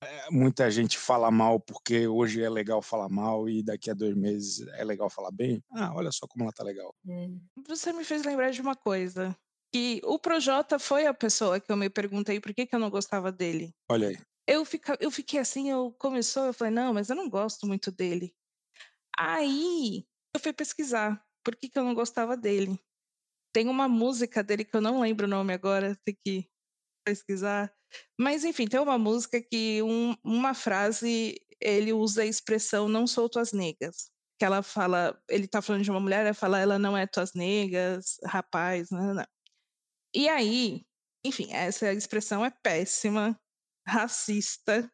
É, 0.03 0.31
muita 0.31 0.71
gente 0.71 0.99
fala 0.99 1.31
mal 1.31 1.61
porque 1.61 2.09
hoje 2.09 2.43
é 2.43 2.51
legal 2.51 2.83
falar 2.83 3.09
mal 3.09 3.49
e 3.49 3.63
daqui 3.63 3.91
a 3.91 3.95
dois 3.95 4.17
meses 4.17 4.67
é 4.69 4.83
legal 4.83 5.11
falar 5.11 5.31
bem. 5.31 5.63
Ah, 5.71 5.95
olha 5.95 6.11
só 6.11 6.27
como 6.27 6.45
ela 6.45 6.53
tá 6.53 6.65
legal. 6.65 6.95
É. 7.07 7.29
Você 7.69 7.93
me 7.93 8.05
fez 8.05 8.25
lembrar 8.25 8.51
de 8.51 8.61
uma 8.61 8.75
coisa. 8.75 9.37
Que 9.75 10.03
o 10.05 10.19
Projota 10.19 10.79
foi 10.79 11.07
a 11.07 11.15
pessoa 11.15 11.59
que 11.59 11.73
eu 11.73 11.77
me 11.79 11.89
perguntei 11.89 12.39
por 12.39 12.53
que, 12.53 12.67
que 12.67 12.75
eu 12.75 12.79
não 12.79 12.91
gostava 12.91 13.33
dele. 13.33 13.73
Olha 13.89 14.09
aí 14.09 14.19
eu, 14.47 14.65
fica, 14.65 14.97
eu 15.01 15.11
fiquei 15.11 15.41
assim, 15.41 15.71
eu 15.71 15.93
começou, 15.99 16.47
eu 16.47 16.55
falei, 16.55 16.73
não, 16.73 16.93
mas 16.95 17.09
eu 17.09 17.17
não 17.17 17.29
gosto 17.29 17.67
muito 17.67 17.91
dele. 17.91 18.35
Aí 19.17 20.07
eu 20.35 20.41
fui 20.41 20.53
pesquisar 20.53 21.23
por 21.45 21.57
que, 21.57 21.69
que 21.69 21.79
eu 21.79 21.85
não 21.85 21.95
gostava 21.95 22.37
dele. 22.37 22.79
Tem 23.53 23.69
uma 23.69 23.89
música 23.89 24.43
dele 24.43 24.65
que 24.65 24.75
eu 24.75 24.81
não 24.81 25.01
lembro 25.01 25.27
o 25.27 25.31
nome 25.31 25.53
agora, 25.53 25.99
tem 26.05 26.17
que 26.25 26.49
pesquisar. 27.05 27.73
Mas 28.19 28.45
enfim, 28.45 28.67
tem 28.67 28.81
uma 28.81 28.99
música 28.99 29.41
que 29.41 29.83
um, 29.83 30.17
uma 30.25 30.55
frase 30.55 31.41
ele 31.61 31.93
usa 31.93 32.23
a 32.23 32.27
expressão 32.27 32.89
não 32.89 33.07
sou 33.07 33.29
tuas 33.29 33.53
negas. 33.53 34.11
Que 34.39 34.45
ela 34.45 34.63
fala, 34.63 35.21
ele 35.29 35.47
tá 35.47 35.63
falando 35.63 35.85
de 35.85 35.91
uma 35.91 36.01
mulher, 36.01 36.25
ela 36.25 36.35
fala, 36.35 36.59
ela 36.59 36.79
não 36.79 36.97
é 36.97 37.07
tuas 37.07 37.33
negas, 37.35 38.17
rapaz, 38.25 38.91
não, 38.91 39.15
não. 39.15 39.27
E 40.15 40.29
aí, 40.29 40.85
enfim, 41.25 41.53
essa 41.53 41.93
expressão 41.93 42.45
é 42.45 42.51
péssima 42.51 43.39
racista. 43.87 44.91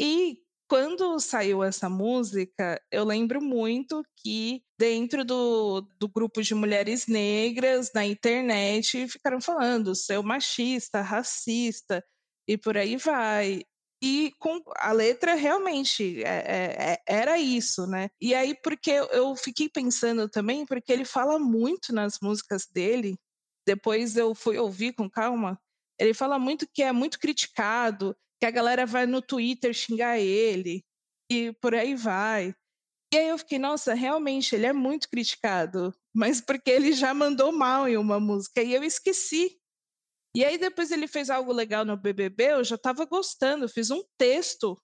E 0.00 0.38
quando 0.68 1.18
saiu 1.18 1.64
essa 1.64 1.88
música, 1.88 2.80
eu 2.92 3.04
lembro 3.04 3.42
muito 3.42 4.04
que 4.16 4.62
dentro 4.78 5.24
do, 5.24 5.80
do 5.98 6.08
grupo 6.08 6.40
de 6.40 6.54
mulheres 6.54 7.06
negras 7.06 7.90
na 7.92 8.06
internet 8.06 9.08
ficaram 9.08 9.40
falando 9.40 9.94
seu 9.94 10.22
machista, 10.22 11.00
racista 11.00 12.04
e 12.46 12.56
por 12.56 12.76
aí 12.76 12.96
vai. 12.96 13.62
E 14.02 14.32
com 14.38 14.62
a 14.76 14.92
letra 14.92 15.34
realmente 15.34 16.22
é, 16.22 16.28
é, 16.28 16.92
é 16.92 16.98
era 17.06 17.38
isso, 17.38 17.86
né? 17.86 18.08
E 18.20 18.34
aí, 18.34 18.54
porque 18.62 18.92
eu 18.92 19.36
fiquei 19.36 19.68
pensando 19.68 20.28
também, 20.28 20.64
porque 20.64 20.92
ele 20.92 21.04
fala 21.04 21.38
muito 21.38 21.92
nas 21.92 22.18
músicas 22.22 22.66
dele, 22.66 23.18
depois 23.66 24.16
eu 24.16 24.34
fui 24.34 24.56
ouvir 24.56 24.94
com 24.94 25.10
calma, 25.10 25.60
ele 26.00 26.14
fala 26.14 26.38
muito 26.38 26.66
que 26.72 26.82
é 26.82 26.90
muito 26.92 27.20
criticado, 27.20 28.16
que 28.40 28.46
a 28.46 28.50
galera 28.50 28.86
vai 28.86 29.04
no 29.04 29.20
Twitter 29.20 29.74
xingar 29.74 30.18
ele 30.18 30.82
e 31.30 31.52
por 31.60 31.74
aí 31.74 31.94
vai. 31.94 32.54
E 33.12 33.18
aí 33.18 33.28
eu 33.28 33.36
fiquei, 33.36 33.58
nossa, 33.58 33.92
realmente 33.92 34.54
ele 34.54 34.66
é 34.66 34.72
muito 34.72 35.10
criticado, 35.10 35.94
mas 36.14 36.40
porque 36.40 36.70
ele 36.70 36.92
já 36.92 37.12
mandou 37.12 37.52
mal 37.52 37.86
em 37.86 37.98
uma 37.98 38.18
música 38.18 38.62
e 38.62 38.72
eu 38.72 38.82
esqueci. 38.82 39.60
E 40.34 40.44
aí 40.44 40.56
depois 40.56 40.90
ele 40.90 41.06
fez 41.06 41.28
algo 41.28 41.52
legal 41.52 41.84
no 41.84 41.96
BBB, 41.96 42.52
eu 42.52 42.64
já 42.64 42.76
estava 42.76 43.04
gostando, 43.04 43.68
fiz 43.68 43.90
um 43.90 44.02
texto, 44.16 44.80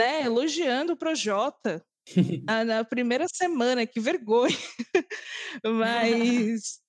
né, 0.00 0.24
elogiando 0.24 0.94
o 0.94 0.96
Projota 0.96 1.84
na, 2.48 2.64
na 2.64 2.84
primeira 2.84 3.26
semana, 3.28 3.86
que 3.86 4.00
vergonha. 4.00 4.56
mas 5.64 6.80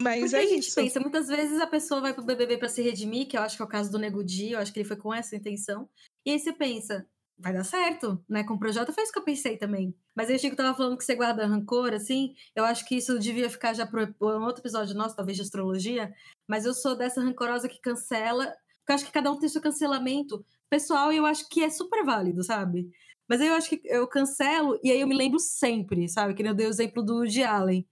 mas 0.00 0.20
Porque 0.20 0.36
é 0.36 0.40
a 0.40 0.46
gente 0.46 0.66
isso. 0.66 0.74
pensa, 0.74 1.00
muitas 1.00 1.28
vezes 1.28 1.60
a 1.60 1.66
pessoa 1.66 2.00
vai 2.00 2.12
pro 2.12 2.24
BBB 2.24 2.58
para 2.58 2.68
se 2.68 2.82
redimir, 2.82 3.26
que 3.26 3.36
eu 3.36 3.42
acho 3.42 3.56
que 3.56 3.62
é 3.62 3.64
o 3.64 3.68
caso 3.68 3.90
do 3.90 3.98
Nego 3.98 4.22
Di, 4.22 4.52
eu 4.52 4.58
acho 4.58 4.72
que 4.72 4.80
ele 4.80 4.88
foi 4.88 4.96
com 4.96 5.12
essa 5.12 5.34
intenção. 5.34 5.88
E 6.24 6.30
aí 6.30 6.38
você 6.38 6.52
pensa, 6.52 7.06
vai 7.38 7.52
dar 7.52 7.64
certo, 7.64 8.22
né? 8.28 8.44
Com 8.44 8.54
o 8.54 8.58
projeto 8.58 8.92
foi 8.92 9.02
isso 9.02 9.12
que 9.12 9.18
eu 9.18 9.24
pensei 9.24 9.56
também. 9.56 9.94
Mas 10.14 10.28
aí 10.28 10.36
o 10.36 10.38
Chico 10.38 10.56
tava 10.56 10.76
falando 10.76 10.96
que 10.98 11.04
você 11.04 11.14
guarda 11.14 11.46
rancor, 11.46 11.92
assim, 11.92 12.34
eu 12.54 12.64
acho 12.64 12.84
que 12.86 12.96
isso 12.96 13.18
devia 13.18 13.48
ficar 13.48 13.74
já 13.74 13.86
para 13.86 14.04
um 14.20 14.44
outro 14.44 14.62
episódio 14.62 14.94
nosso, 14.94 15.16
talvez 15.16 15.36
de 15.36 15.42
astrologia, 15.42 16.12
mas 16.48 16.64
eu 16.64 16.74
sou 16.74 16.96
dessa 16.96 17.22
rancorosa 17.22 17.68
que 17.68 17.80
cancela, 17.80 18.44
porque 18.44 18.92
eu 18.92 18.94
acho 18.94 19.06
que 19.06 19.12
cada 19.12 19.30
um 19.30 19.38
tem 19.38 19.48
seu 19.48 19.60
cancelamento 19.62 20.44
pessoal 20.68 21.12
e 21.12 21.16
eu 21.16 21.26
acho 21.26 21.48
que 21.48 21.62
é 21.62 21.70
super 21.70 22.04
válido, 22.04 22.42
sabe? 22.42 22.90
Mas 23.28 23.40
aí 23.40 23.48
eu 23.48 23.54
acho 23.54 23.68
que 23.68 23.80
eu 23.84 24.06
cancelo 24.06 24.78
e 24.82 24.90
aí 24.90 25.00
eu 25.00 25.08
me 25.08 25.16
lembro 25.16 25.38
sempre, 25.38 26.08
sabe? 26.08 26.34
Que 26.34 26.42
nem 26.42 26.50
eu 26.50 26.56
dei 26.56 26.66
o 26.66 26.70
exemplo 26.70 27.02
do 27.02 27.16
Woody 27.16 27.42
Allen 27.42 27.86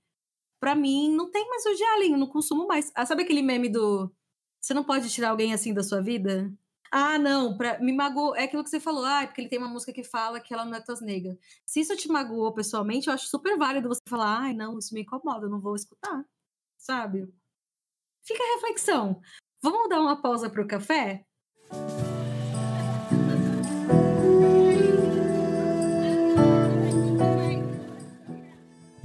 para 0.64 0.74
mim, 0.74 1.14
não 1.14 1.30
tem 1.30 1.46
mais 1.46 1.62
o 1.66 1.68
eu 1.68 2.16
não 2.16 2.26
consumo 2.26 2.66
mais. 2.66 2.90
Ah, 2.94 3.04
sabe 3.04 3.22
aquele 3.22 3.42
meme 3.42 3.68
do 3.68 4.10
você 4.58 4.72
não 4.72 4.82
pode 4.82 5.10
tirar 5.10 5.28
alguém 5.28 5.52
assim 5.52 5.74
da 5.74 5.82
sua 5.82 6.00
vida? 6.00 6.50
Ah, 6.90 7.18
não, 7.18 7.54
pra, 7.54 7.78
me 7.80 7.92
magoou. 7.92 8.34
É 8.34 8.44
aquilo 8.44 8.64
que 8.64 8.70
você 8.70 8.80
falou, 8.80 9.04
ah, 9.04 9.24
é 9.24 9.26
porque 9.26 9.42
ele 9.42 9.48
tem 9.50 9.58
uma 9.58 9.68
música 9.68 9.92
que 9.92 10.02
fala 10.02 10.40
que 10.40 10.54
ela 10.54 10.64
não 10.64 10.74
é 10.74 10.80
tua 10.80 10.94
nega. 11.02 11.36
Se 11.66 11.80
isso 11.80 11.94
te 11.98 12.08
magoou 12.08 12.50
pessoalmente, 12.54 13.08
eu 13.08 13.12
acho 13.12 13.26
super 13.26 13.58
válido 13.58 13.88
você 13.88 14.00
falar, 14.08 14.38
ai, 14.38 14.54
não, 14.54 14.78
isso 14.78 14.94
me 14.94 15.02
incomoda, 15.02 15.44
eu 15.44 15.50
não 15.50 15.60
vou 15.60 15.76
escutar. 15.76 16.24
Sabe? 16.78 17.30
Fica 18.22 18.42
a 18.42 18.54
reflexão. 18.54 19.20
Vamos 19.62 19.90
dar 19.90 20.00
uma 20.00 20.22
pausa 20.22 20.48
pro 20.48 20.66
café? 20.66 21.26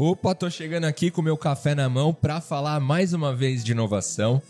Opa, 0.02 0.34
tô 0.34 0.50
chegando 0.50 0.86
aqui 0.86 1.12
com 1.12 1.22
meu 1.22 1.36
café 1.36 1.76
na 1.76 1.90
mão 1.90 2.14
para 2.14 2.40
falar 2.40 2.80
mais 2.80 3.12
uma 3.12 3.36
vez 3.36 3.66
de 3.66 3.74
inovação. 3.74 4.42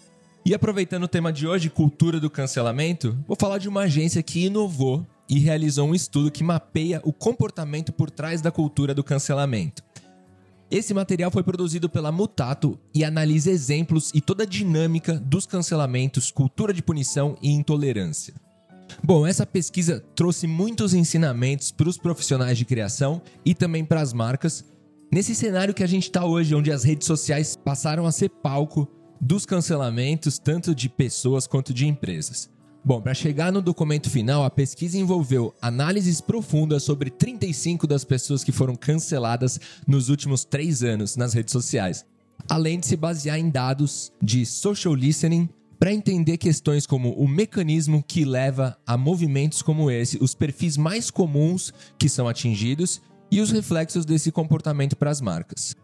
E 0.46 0.54
aproveitando 0.54 1.06
o 1.06 1.08
tema 1.08 1.34
de 1.34 1.48
hoje, 1.48 1.72
cultura 1.72 2.20
do 2.20 2.30
cancelamento, 2.30 3.18
vou 3.28 3.36
falar 3.36 3.58
de 3.58 3.68
uma 3.68 3.82
agência 3.82 4.22
que 4.22 4.46
inovou 4.46 5.04
e 5.28 5.40
realizou 5.40 5.90
um 5.90 5.96
estudo 5.96 6.30
que 6.30 6.44
mapeia 6.44 7.02
o 7.04 7.12
comportamento 7.12 7.92
por 7.92 8.12
trás 8.12 8.44
da 8.44 8.52
cultura 8.52 8.94
do 8.94 9.04
cancelamento. 9.04 9.82
Esse 10.70 10.94
material 10.94 11.32
foi 11.32 11.42
produzido 11.42 11.90
pela 11.90 12.12
Mutato 12.12 12.78
e 12.94 13.04
analisa 13.04 13.50
exemplos 13.50 14.12
e 14.14 14.22
toda 14.22 14.44
a 14.44 14.46
dinâmica 14.46 15.16
dos 15.16 15.48
cancelamentos, 15.48 16.30
cultura 16.30 16.72
de 16.72 16.84
punição 16.84 17.36
e 17.42 17.50
intolerância. 17.50 18.36
Bom, 19.04 19.26
essa 19.26 19.48
pesquisa 19.48 20.06
trouxe 20.14 20.46
muitos 20.46 20.94
ensinamentos 20.94 21.72
para 21.72 21.90
os 21.90 21.98
profissionais 21.98 22.56
de 22.56 22.66
criação 22.66 23.20
e 23.44 23.56
também 23.56 23.84
para 23.84 24.00
as 24.00 24.14
marcas, 24.14 24.64
nesse 25.12 25.34
cenário 25.34 25.74
que 25.74 25.84
a 25.84 25.88
gente 25.88 26.04
está 26.04 26.26
hoje, 26.26 26.56
onde 26.56 26.72
as 26.72 26.84
redes 26.84 27.08
sociais 27.08 27.56
passaram 27.56 28.06
a 28.06 28.12
ser 28.12 28.30
palco 28.30 28.88
dos 29.20 29.46
cancelamentos, 29.46 30.40
tanto 30.40 30.74
de 30.74 30.88
pessoas 30.88 31.46
quanto 31.46 31.74
de 31.74 31.88
empresas. 31.88 32.50
Bom, 32.84 33.02
para 33.02 33.14
chegar 33.14 33.52
no 33.52 33.62
documento 33.62 34.10
final, 34.10 34.44
a 34.44 34.50
pesquisa 34.50 34.98
envolveu 34.98 35.54
análises 35.62 36.22
profundas 36.22 36.84
sobre 36.84 37.10
35 37.10 37.86
das 37.86 38.06
pessoas 38.06 38.44
que 38.44 38.54
foram 38.54 38.76
canceladas 38.76 39.60
nos 39.86 40.10
últimos 40.10 40.46
três 40.46 40.82
anos 40.82 41.18
nas 41.18 41.34
redes 41.34 41.52
sociais, 41.52 42.06
além 42.48 42.80
de 42.80 42.88
se 42.88 42.96
basear 42.96 43.38
em 43.38 43.50
dados 43.50 44.14
de 44.22 44.46
social 44.46 44.96
listening 44.96 45.50
para 45.78 45.94
entender 45.94 46.38
questões 46.38 46.86
como 46.86 47.12
o 47.14 47.28
mecanismo 47.28 48.04
que 48.06 48.24
leva 48.24 48.78
a 48.86 48.98
movimentos 48.98 49.62
como 49.62 49.92
esse, 49.92 50.18
os 50.22 50.34
perfis 50.34 50.78
mais 50.78 51.12
comuns 51.12 51.74
que 51.98 52.10
são 52.10 52.28
atingidos 52.28 53.02
e 53.32 53.42
os 53.42 53.52
reflexos 53.52 54.06
desse 54.06 54.32
comportamento 54.32 54.96
para 54.96 55.10
as 55.10 55.22
marcas. 55.22 55.76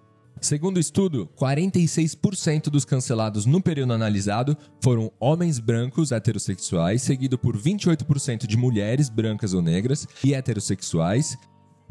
Segundo 0.41 0.77
o 0.77 0.79
estudo, 0.79 1.29
46% 1.39 2.69
dos 2.69 2.85
cancelados 2.85 3.45
no 3.45 3.61
período 3.61 3.93
analisado 3.93 4.57
foram 4.81 5.11
homens 5.19 5.59
brancos 5.59 6.11
heterossexuais, 6.11 7.01
seguido 7.01 7.37
por 7.37 7.57
28% 7.57 8.45
de 8.45 8.57
mulheres 8.57 9.09
brancas 9.09 9.53
ou 9.53 9.61
negras 9.61 10.07
e 10.23 10.33
heterossexuais, 10.33 11.37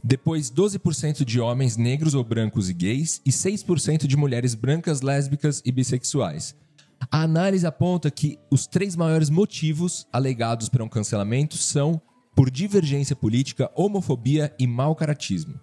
depois 0.03 0.51
12% 0.51 1.25
de 1.25 1.41
homens 1.41 1.77
negros 1.77 2.15
ou 2.15 2.23
brancos 2.23 2.69
e 2.69 2.75
gays 2.75 3.21
e 3.25 3.31
6% 3.31 4.07
de 4.07 4.17
mulheres 4.17 4.55
brancas, 4.55 5.01
lésbicas 5.01 5.63
e 5.65 5.73
bissexuais. 5.73 6.55
A 7.11 7.23
análise 7.23 7.67
aponta 7.67 8.11
que 8.11 8.39
os 8.51 8.67
três 8.67 8.95
maiores 8.97 9.31
motivos 9.31 10.07
alegados 10.13 10.69
para 10.69 10.85
um 10.85 10.89
cancelamento 10.89 11.57
são 11.57 12.01
por 12.35 12.51
divergência 12.51 13.15
política, 13.15 13.71
homofobia 13.75 14.55
e 14.59 14.67
mau 14.67 14.95
caratismo. 14.95 15.55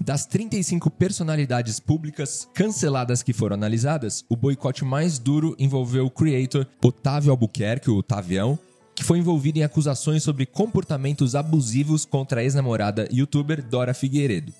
Das 0.00 0.26
35 0.26 0.90
personalidades 0.90 1.78
públicas 1.78 2.48
canceladas 2.52 3.22
que 3.22 3.32
foram 3.32 3.54
analisadas, 3.54 4.24
o 4.28 4.36
boicote 4.36 4.84
mais 4.84 5.18
duro 5.18 5.54
envolveu 5.58 6.06
o 6.06 6.10
creator 6.10 6.66
Otávio 6.82 7.30
Albuquerque, 7.30 7.90
o 7.90 8.02
Tavião, 8.02 8.58
que 8.94 9.04
foi 9.04 9.18
envolvido 9.18 9.58
em 9.58 9.62
acusações 9.62 10.22
sobre 10.22 10.46
comportamentos 10.46 11.34
abusivos 11.34 12.04
contra 12.04 12.40
a 12.40 12.44
ex-namorada 12.44 13.08
youtuber 13.10 13.62
Dora 13.62 13.94
Figueiredo. 13.94 14.52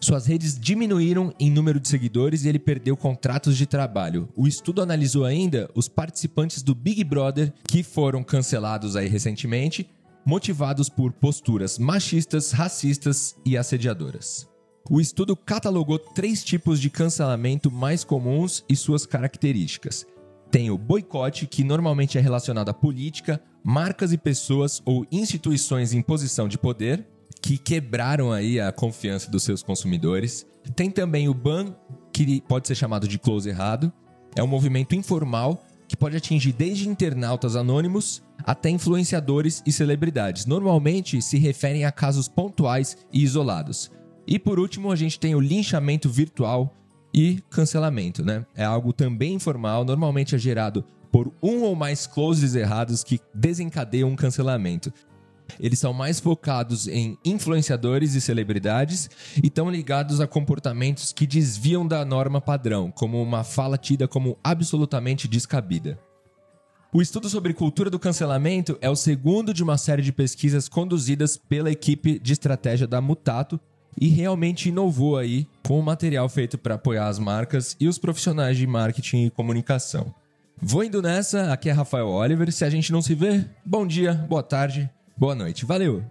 Suas 0.00 0.24
redes 0.24 0.58
diminuíram 0.58 1.32
em 1.38 1.50
número 1.50 1.78
de 1.78 1.86
seguidores 1.86 2.44
e 2.44 2.48
ele 2.48 2.58
perdeu 2.58 2.96
contratos 2.96 3.54
de 3.54 3.66
trabalho. 3.66 4.30
O 4.34 4.48
estudo 4.48 4.80
analisou 4.80 5.26
ainda 5.26 5.68
os 5.74 5.88
participantes 5.88 6.62
do 6.62 6.74
Big 6.74 7.04
Brother 7.04 7.52
que 7.68 7.82
foram 7.82 8.24
cancelados 8.24 8.96
aí 8.96 9.08
recentemente, 9.08 9.86
motivados 10.24 10.88
por 10.88 11.12
posturas 11.12 11.78
machistas, 11.78 12.52
racistas 12.52 13.36
e 13.44 13.56
assediadoras. 13.56 14.48
O 14.88 15.00
estudo 15.00 15.36
catalogou 15.36 15.98
três 15.98 16.42
tipos 16.42 16.80
de 16.80 16.90
cancelamento 16.90 17.70
mais 17.70 18.02
comuns 18.02 18.64
e 18.68 18.74
suas 18.74 19.06
características. 19.06 20.06
Tem 20.50 20.70
o 20.70 20.78
boicote, 20.78 21.46
que 21.46 21.62
normalmente 21.62 22.18
é 22.18 22.20
relacionado 22.20 22.70
à 22.70 22.74
política, 22.74 23.40
marcas 23.62 24.12
e 24.12 24.18
pessoas 24.18 24.82
ou 24.84 25.06
instituições 25.12 25.92
em 25.92 26.02
posição 26.02 26.48
de 26.48 26.58
poder, 26.58 27.06
que 27.40 27.56
quebraram 27.56 28.32
aí 28.32 28.58
a 28.58 28.72
confiança 28.72 29.30
dos 29.30 29.44
seus 29.44 29.62
consumidores. 29.62 30.44
Tem 30.74 30.90
também 30.90 31.28
o 31.28 31.34
ban, 31.34 31.74
que 32.12 32.40
pode 32.42 32.66
ser 32.66 32.74
chamado 32.74 33.06
de 33.06 33.18
close 33.18 33.48
errado. 33.48 33.92
É 34.34 34.42
um 34.42 34.48
movimento 34.48 34.94
informal 34.94 35.64
que 35.90 35.96
pode 35.96 36.16
atingir 36.16 36.52
desde 36.52 36.88
internautas 36.88 37.56
anônimos 37.56 38.22
até 38.44 38.70
influenciadores 38.70 39.60
e 39.66 39.72
celebridades. 39.72 40.46
Normalmente 40.46 41.20
se 41.20 41.36
referem 41.36 41.84
a 41.84 41.90
casos 41.90 42.28
pontuais 42.28 42.96
e 43.12 43.24
isolados. 43.24 43.90
E 44.24 44.38
por 44.38 44.60
último, 44.60 44.92
a 44.92 44.94
gente 44.94 45.18
tem 45.18 45.34
o 45.34 45.40
linchamento 45.40 46.08
virtual 46.08 46.72
e 47.12 47.42
cancelamento, 47.50 48.24
né? 48.24 48.46
É 48.54 48.64
algo 48.64 48.92
também 48.92 49.34
informal, 49.34 49.84
normalmente 49.84 50.36
é 50.36 50.38
gerado 50.38 50.84
por 51.10 51.34
um 51.42 51.62
ou 51.62 51.74
mais 51.74 52.06
closes 52.06 52.54
errados 52.54 53.02
que 53.02 53.18
desencadeiam 53.34 54.10
um 54.10 54.14
cancelamento. 54.14 54.92
Eles 55.58 55.78
são 55.78 55.92
mais 55.92 56.20
focados 56.20 56.86
em 56.86 57.18
influenciadores 57.24 58.14
e 58.14 58.20
celebridades 58.20 59.10
e 59.42 59.46
estão 59.46 59.70
ligados 59.70 60.20
a 60.20 60.26
comportamentos 60.26 61.12
que 61.12 61.26
desviam 61.26 61.86
da 61.86 62.04
norma 62.04 62.40
padrão, 62.40 62.90
como 62.90 63.22
uma 63.22 63.42
fala 63.42 63.78
tida 63.78 64.06
como 64.06 64.38
absolutamente 64.44 65.26
descabida. 65.26 65.98
O 66.92 67.00
estudo 67.00 67.28
sobre 67.28 67.54
cultura 67.54 67.88
do 67.88 67.98
cancelamento 67.98 68.76
é 68.80 68.90
o 68.90 68.96
segundo 68.96 69.54
de 69.54 69.62
uma 69.62 69.78
série 69.78 70.02
de 70.02 70.12
pesquisas 70.12 70.68
conduzidas 70.68 71.36
pela 71.36 71.70
equipe 71.70 72.18
de 72.18 72.32
estratégia 72.32 72.86
da 72.86 73.00
Mutato, 73.00 73.60
e 74.00 74.08
realmente 74.08 74.68
inovou 74.68 75.16
aí 75.16 75.46
com 75.66 75.78
o 75.78 75.82
material 75.82 76.28
feito 76.28 76.58
para 76.58 76.74
apoiar 76.74 77.08
as 77.08 77.18
marcas 77.18 77.76
e 77.80 77.88
os 77.88 77.98
profissionais 77.98 78.56
de 78.56 78.66
marketing 78.66 79.26
e 79.26 79.30
comunicação. 79.30 80.14
Vou 80.62 80.84
indo 80.84 81.00
nessa, 81.00 81.52
aqui 81.52 81.70
é 81.70 81.72
Rafael 81.72 82.08
Oliver. 82.08 82.52
Se 82.52 82.64
a 82.64 82.70
gente 82.70 82.92
não 82.92 83.00
se 83.00 83.14
vê, 83.14 83.44
bom 83.64 83.86
dia, 83.86 84.12
boa 84.12 84.42
tarde, 84.42 84.90
boa 85.20 85.34
noite. 85.34 85.66
Valeu! 85.66 86.02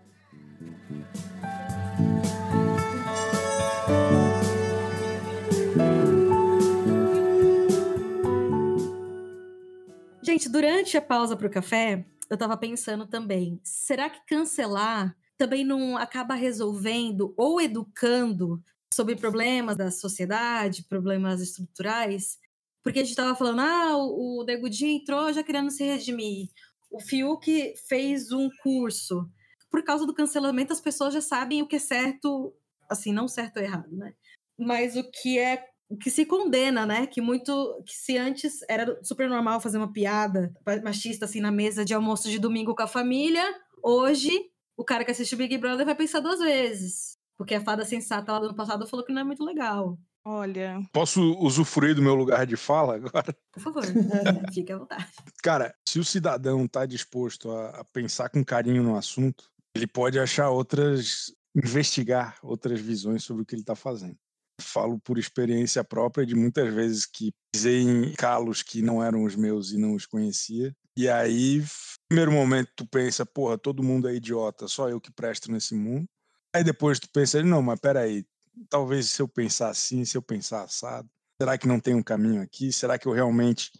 Gente, 10.22 10.47
durante 10.47 10.95
a 10.95 11.01
pausa 11.01 11.36
para 11.36 11.47
o 11.47 11.49
café, 11.49 12.05
eu 12.30 12.36
estava 12.36 12.55
pensando 12.55 13.07
também: 13.07 13.60
será 13.64 14.12
que 14.12 14.24
cancelar 14.28 15.18
também 15.36 15.66
não 15.66 15.97
acaba 15.97 16.36
resolvendo 16.36 17.34
ou 17.36 17.60
educando 17.60 18.62
sobre 18.93 19.16
problemas 19.16 19.76
da 19.76 19.89
sociedade, 19.89 20.84
problemas 20.84 21.41
estruturais, 21.41 22.38
porque 22.84 22.99
a 22.99 23.01
gente 23.01 23.12
estava 23.12 23.36
falando, 23.36 23.62
ah, 23.62 23.97
o, 23.97 24.43
o 24.43 24.68
entrou 24.84 25.34
já 25.34 25.41
querendo 25.41 25.72
se 25.72 25.84
redimir, 25.84 26.49
o 26.92 27.00
Fiuk 27.00 27.74
fez 27.88 28.32
um 28.32 28.50
curso. 28.64 29.30
Por 29.70 29.84
causa 29.84 30.06
do 30.06 30.14
cancelamento, 30.14 30.74
as 30.74 30.82
pessoas 30.82 31.14
já 31.14 31.22
sabem 31.22 31.62
o 31.62 31.68
que 31.68 31.76
é 31.76 31.80
certo, 31.80 32.54
assim, 32.90 33.14
não 33.14 33.28
certo 33.28 33.58
ou 33.58 33.64
errado, 33.64 33.92
né? 33.92 34.14
Mas 34.58 34.96
o 34.96 35.04
que 35.10 35.38
é 35.38 35.64
o 35.90 35.98
que 35.98 36.12
se 36.12 36.26
condena, 36.26 36.86
né? 36.86 37.08
Que 37.08 37.20
muito. 37.20 37.84
Que 37.86 37.94
se 37.94 38.18
antes 38.18 38.60
era 38.70 39.00
super 39.04 39.28
normal 39.28 39.60
fazer 39.60 39.78
uma 39.78 39.92
piada 39.92 40.54
machista 40.84 41.26
assim 41.26 41.42
na 41.42 41.52
mesa 41.52 41.84
de 41.84 41.94
almoço 41.94 42.30
de 42.30 42.38
domingo 42.38 42.76
com 42.76 42.84
a 42.84 42.88
família, 42.88 43.44
hoje 43.84 44.32
o 44.78 44.84
cara 44.84 45.04
que 45.04 45.12
assiste 45.12 45.36
Big 45.36 45.58
Brother 45.58 45.86
vai 45.86 45.96
pensar 45.96 46.20
duas 46.20 46.40
vezes. 46.40 47.14
Porque 47.36 47.56
a 47.56 47.62
fada 47.62 47.86
sensata 47.86 48.34
lá 48.34 48.40
do 48.40 48.46
ano 48.48 48.56
passado 48.56 48.88
falou 48.88 49.06
que 49.06 49.14
não 49.14 49.22
é 49.22 49.24
muito 49.24 49.44
legal. 49.44 49.98
Olha. 50.26 50.82
Posso 50.93 51.34
usufruir 51.39 51.95
do 51.95 52.01
meu 52.01 52.15
lugar 52.15 52.45
de 52.45 52.55
fala 52.55 52.95
agora? 52.95 53.36
Por 53.51 53.61
favor, 53.61 53.84
fique 54.53 54.72
à 54.72 54.78
vontade. 54.78 55.07
Cara, 55.41 55.74
se 55.88 55.99
o 55.99 56.05
cidadão 56.05 56.65
está 56.65 56.86
disposto 56.86 57.51
a, 57.51 57.82
a 57.82 57.86
pensar 57.86 58.30
com 58.30 58.43
carinho 58.43 58.84
no 58.84 58.95
assunto, 58.95 59.49
ele 59.76 59.88
pode 59.88 60.20
achar 60.20 60.49
outras. 60.49 61.34
investigar 61.55 62.38
outras 62.43 62.80
visões 62.80 63.24
sobre 63.24 63.43
o 63.43 63.45
que 63.45 63.55
ele 63.55 63.61
está 63.61 63.76
fazendo. 63.76 64.17
Falo 64.61 64.99
por 64.99 65.17
experiência 65.17 65.84
própria 65.84 66.26
de 66.26 66.36
muitas 66.36 66.74
vezes 66.74 67.05
que 67.05 67.32
pisei 67.51 67.82
em 67.82 68.13
calos 68.13 68.61
que 68.61 68.82
não 68.82 69.01
eram 69.01 69.24
os 69.24 69.36
meus 69.36 69.72
e 69.72 69.78
não 69.78 69.95
os 69.95 70.05
conhecia. 70.05 70.76
E 70.97 71.07
aí 71.07 71.63
primeiro 72.09 72.32
momento 72.32 72.72
tu 72.76 72.88
pensa, 72.88 73.26
porra, 73.26 73.57
todo 73.57 73.84
mundo 73.84 74.09
é 74.09 74.15
idiota, 74.15 74.67
só 74.67 74.89
eu 74.89 74.99
que 74.99 75.11
presto 75.11 75.51
nesse 75.51 75.76
mundo. 75.76 76.05
Aí 76.53 76.63
depois 76.63 76.99
tu 76.99 77.07
pensa, 77.13 77.41
não, 77.43 77.61
mas 77.61 77.80
peraí, 77.80 78.26
talvez 78.70 79.10
se 79.10 79.22
eu 79.22 79.28
pensar 79.28 79.70
assim, 79.70 80.03
se 80.05 80.18
eu 80.18 80.22
pensar 80.22 80.64
assado, 80.64 81.10
será 81.41 81.57
que 81.57 81.68
não 81.68 81.80
tem 81.80 81.95
um 81.95 82.03
caminho 82.03 82.41
aqui? 82.41 82.72
Será 82.72 82.97
que 82.97 83.07
eu 83.07 83.14
realmente 83.14 83.72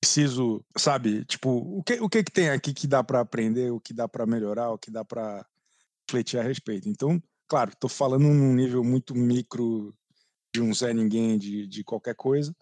preciso, 0.00 0.64
sabe, 0.76 1.24
tipo, 1.24 1.50
o 1.50 1.82
que 1.82 1.94
o 2.00 2.08
que, 2.08 2.24
que 2.24 2.32
tem 2.32 2.50
aqui 2.50 2.74
que 2.74 2.86
dá 2.86 3.04
para 3.04 3.20
aprender, 3.20 3.70
o 3.70 3.80
que 3.80 3.94
dá 3.94 4.08
para 4.08 4.26
melhorar, 4.26 4.70
o 4.70 4.78
que 4.78 4.90
dá 4.90 5.04
para 5.04 5.46
refletir 6.08 6.38
a 6.38 6.42
respeito? 6.42 6.88
Então, 6.88 7.22
claro, 7.48 7.72
tô 7.78 7.88
falando 7.88 8.24
num 8.24 8.54
nível 8.54 8.82
muito 8.82 9.14
micro 9.14 9.94
de 10.52 10.60
um 10.60 10.74
Zé 10.74 10.92
Ninguém, 10.92 11.38
de, 11.38 11.66
de 11.66 11.84
qualquer 11.84 12.14
coisa, 12.14 12.54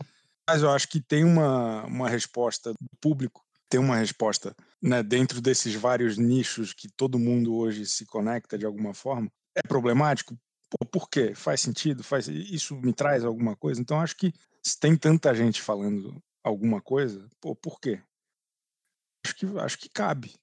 mas 0.49 0.63
eu 0.63 0.71
acho 0.71 0.89
que 0.89 1.01
tem 1.01 1.25
uma, 1.25 1.85
uma 1.87 2.09
resposta 2.09 2.73
do 2.73 2.89
público 3.01 3.43
ter 3.71 3.79
uma 3.79 3.97
resposta 3.97 4.55
né, 4.83 5.01
dentro 5.01 5.41
desses 5.41 5.75
vários 5.77 6.19
nichos 6.19 6.75
que 6.75 6.89
todo 6.89 7.21
mundo 7.21 7.55
hoje 7.55 7.87
se 7.87 8.05
conecta 8.05 8.59
de 8.59 8.67
alguma 8.67 8.93
forma, 8.93 9.31
é 9.55 9.63
problemático? 9.63 10.37
Pô, 10.71 10.87
por 10.87 11.11
quê? 11.11 11.35
Faz 11.35 11.61
sentido? 11.61 12.05
Faz 12.05 12.29
Isso 12.29 12.77
me 12.77 12.93
traz 12.93 13.25
alguma 13.25 13.57
coisa? 13.57 13.81
Então, 13.81 14.01
acho 14.01 14.17
que 14.17 14.33
se 14.63 14.79
tem 14.79 14.97
tanta 14.97 15.35
gente 15.35 15.61
falando 15.61 16.23
alguma 16.45 16.81
coisa, 16.81 17.29
pô, 17.41 17.57
por 17.57 17.81
quê? 17.81 18.01
Acho 19.25 19.35
que, 19.35 19.47
acho 19.59 19.79
que 19.79 19.89
cabe. 19.89 20.35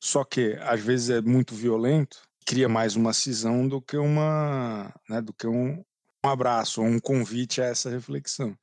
Só 0.00 0.24
que, 0.24 0.54
às 0.60 0.80
vezes, 0.80 1.10
é 1.10 1.20
muito 1.20 1.54
violento, 1.54 2.22
cria 2.44 2.68
mais 2.68 2.96
uma 2.96 3.12
cisão 3.12 3.66
do 3.68 3.80
que 3.80 3.96
uma. 3.96 4.92
Né, 5.08 5.22
do 5.22 5.32
que 5.32 5.46
um, 5.46 5.84
um 6.24 6.28
abraço, 6.28 6.82
um 6.82 6.98
convite 6.98 7.62
a 7.62 7.66
essa 7.66 7.88
reflexão. 7.88 8.58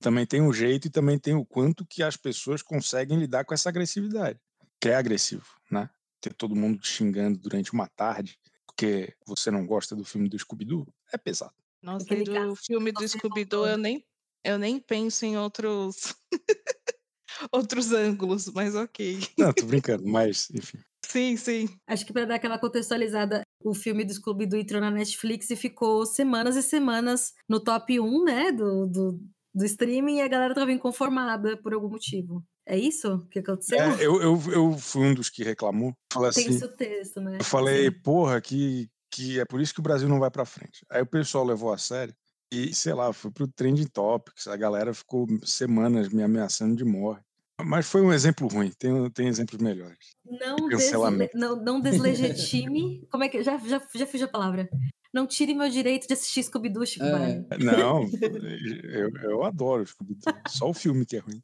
Também 0.00 0.24
tem 0.24 0.40
o 0.40 0.52
jeito 0.52 0.86
e 0.86 0.90
também 0.90 1.18
tem 1.18 1.34
o 1.34 1.44
quanto 1.44 1.84
que 1.84 2.02
as 2.02 2.16
pessoas 2.16 2.62
conseguem 2.62 3.18
lidar 3.18 3.44
com 3.44 3.52
essa 3.52 3.68
agressividade, 3.68 4.38
que 4.80 4.88
é 4.88 4.94
agressivo, 4.94 5.44
né? 5.68 5.90
Ter 6.20 6.32
todo 6.32 6.54
mundo 6.54 6.78
te 6.78 6.88
xingando 6.88 7.38
durante 7.38 7.72
uma 7.72 7.88
tarde 7.88 8.38
porque 8.78 9.12
você 9.26 9.50
não 9.50 9.66
gosta 9.66 9.96
do 9.96 10.04
filme 10.04 10.28
do 10.28 10.38
Scooby-Doo 10.38 10.86
é 11.12 11.18
pesado. 11.18 11.52
Nossa, 11.82 12.04
Aquele 12.04 12.22
do 12.22 12.54
filme 12.54 12.92
do 12.92 13.06
Scooby-Doo 13.06 13.66
eu 13.66 13.76
nem, 13.76 14.06
eu 14.44 14.56
nem 14.56 14.78
penso 14.78 15.24
em 15.24 15.36
outros 15.36 16.14
outros 17.50 17.92
ângulos, 17.92 18.46
mas 18.52 18.76
ok. 18.76 19.18
Não, 19.36 19.52
tô 19.52 19.66
brincando, 19.66 20.06
mas 20.06 20.48
enfim. 20.54 20.78
Sim, 21.04 21.36
sim. 21.38 21.68
Acho 21.86 22.04
que 22.04 22.12
para 22.12 22.26
dar 22.26 22.34
aquela 22.34 22.58
contextualizada, 22.58 23.42
o 23.64 23.72
filme 23.74 24.04
do 24.04 24.12
Scooby-Doo 24.12 24.60
entrou 24.60 24.80
na 24.80 24.90
Netflix 24.90 25.48
e 25.48 25.56
ficou 25.56 26.04
semanas 26.04 26.54
e 26.54 26.62
semanas 26.62 27.32
no 27.48 27.60
top 27.60 27.98
1, 27.98 28.24
né, 28.24 28.52
do, 28.52 28.86
do, 28.86 29.20
do 29.54 29.64
streaming 29.64 30.18
e 30.18 30.20
a 30.20 30.28
galera 30.28 30.54
tava 30.54 30.70
inconformada 30.70 31.56
por 31.62 31.72
algum 31.72 31.88
motivo. 31.88 32.44
É 32.68 32.76
isso 32.76 33.26
que 33.30 33.38
aconteceu? 33.38 33.78
É, 33.78 33.94
eu, 34.04 34.20
eu, 34.20 34.38
eu 34.52 34.72
fui 34.78 35.06
um 35.06 35.14
dos 35.14 35.30
que 35.30 35.42
reclamou. 35.42 35.94
Falei 36.12 36.30
Tem 36.32 36.44
assim, 36.44 36.56
o 36.56 36.58
seu 36.58 36.76
texto, 36.76 37.18
né? 37.18 37.38
eu 37.40 37.44
falei, 37.44 37.86
Sim. 37.86 38.00
porra, 38.04 38.40
que, 38.42 38.90
que 39.10 39.40
é 39.40 39.44
por 39.46 39.58
isso 39.58 39.72
que 39.72 39.80
o 39.80 39.82
Brasil 39.82 40.06
não 40.06 40.20
vai 40.20 40.30
pra 40.30 40.44
frente. 40.44 40.84
Aí 40.90 41.00
o 41.00 41.06
pessoal 41.06 41.46
levou 41.46 41.72
a 41.72 41.78
sério 41.78 42.14
e, 42.52 42.74
sei 42.74 42.92
lá, 42.92 43.10
foi 43.10 43.30
pro 43.30 43.48
Trending 43.48 43.86
Topics. 43.86 44.46
A 44.46 44.56
galera 44.56 44.92
ficou 44.92 45.26
semanas 45.44 46.10
me 46.10 46.22
ameaçando 46.22 46.76
de 46.76 46.84
morte. 46.84 47.24
Mas 47.64 47.86
foi 47.86 48.02
um 48.02 48.12
exemplo 48.12 48.46
ruim, 48.46 48.70
tem, 48.78 49.10
tem 49.10 49.28
exemplos 49.28 49.60
melhores. 49.60 50.14
Não, 50.24 50.68
desle... 50.68 51.30
não, 51.34 51.56
não 51.56 51.80
deslegitime. 51.80 53.04
Como 53.10 53.24
é 53.24 53.28
que. 53.30 53.42
Já, 53.42 53.56
já, 53.58 53.82
já 53.94 54.06
fiz 54.06 54.22
a 54.22 54.28
palavra. 54.28 54.68
Não 55.12 55.26
tire 55.26 55.54
meu 55.54 55.68
direito 55.70 56.06
de 56.06 56.12
assistir 56.12 56.42
Scooby-Doo, 56.44 56.86
Chico 56.86 57.04
É. 57.04 57.42
Não, 57.58 58.02
eu, 58.92 59.10
eu 59.22 59.42
adoro 59.42 59.84
Scooby-Doo. 59.84 60.34
Só 60.48 60.68
o 60.68 60.74
filme 60.74 61.04
que 61.04 61.16
é 61.16 61.20
ruim. 61.20 61.42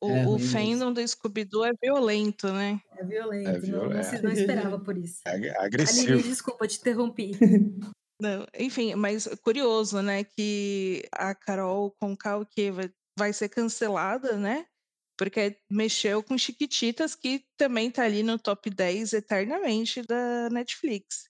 O, 0.00 0.08
É 0.10 0.26
o 0.26 0.38
fandom 0.38 0.92
do 0.92 1.06
Scooby-Doo 1.06 1.64
é 1.64 1.72
violento, 1.82 2.50
né? 2.52 2.80
É 2.96 3.04
violento. 3.04 3.48
É 3.48 3.68
não- 3.70 4.02
se- 4.02 4.22
não 4.22 4.30
esperava 4.32 4.78
por 4.80 4.96
isso. 4.96 5.20
É 5.26 5.30
Aline, 5.32 5.50
agressivo. 5.58 6.22
desculpa, 6.22 6.66
te 6.66 6.78
interrompi. 6.78 7.32
Não, 8.20 8.46
enfim, 8.56 8.94
mas 8.94 9.26
curioso, 9.42 10.00
né, 10.00 10.22
que 10.22 11.02
a 11.12 11.34
Carol 11.34 11.90
Concal 12.00 12.46
que 12.46 12.70
vai, 12.70 12.88
vai 13.18 13.32
ser 13.32 13.48
cancelada, 13.48 14.36
né? 14.36 14.66
Porque 15.18 15.58
mexeu 15.70 16.22
com 16.22 16.38
Chiquititas, 16.38 17.16
que 17.16 17.44
também 17.58 17.90
tá 17.90 18.04
ali 18.04 18.22
no 18.22 18.38
top 18.38 18.70
10 18.70 19.12
eternamente 19.12 20.00
da 20.02 20.48
Netflix. 20.48 21.24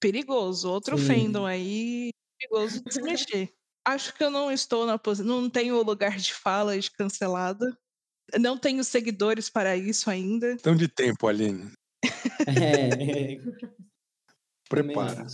Perigoso, 0.00 0.70
outro 0.70 0.96
Sim. 0.98 1.04
fandom 1.06 1.44
aí, 1.46 2.08
perigoso 2.38 2.82
de 2.82 2.92
se 2.94 3.02
mexer. 3.02 3.52
Acho 3.86 4.14
que 4.14 4.24
eu 4.24 4.30
não 4.30 4.50
estou 4.50 4.86
na 4.86 4.98
posição, 4.98 5.26
não 5.42 5.50
tenho 5.50 5.80
lugar 5.82 6.16
de 6.16 6.32
fala 6.32 6.78
de 6.78 6.90
cancelada. 6.90 7.76
Não 8.40 8.58
tenho 8.58 8.82
seguidores 8.82 9.50
para 9.50 9.76
isso 9.76 10.10
ainda. 10.10 10.52
Então 10.52 10.76
de 10.76 10.88
tempo, 10.88 11.26
Aline. 11.26 11.70
É, 12.46 13.38
Prepara. 14.68 15.26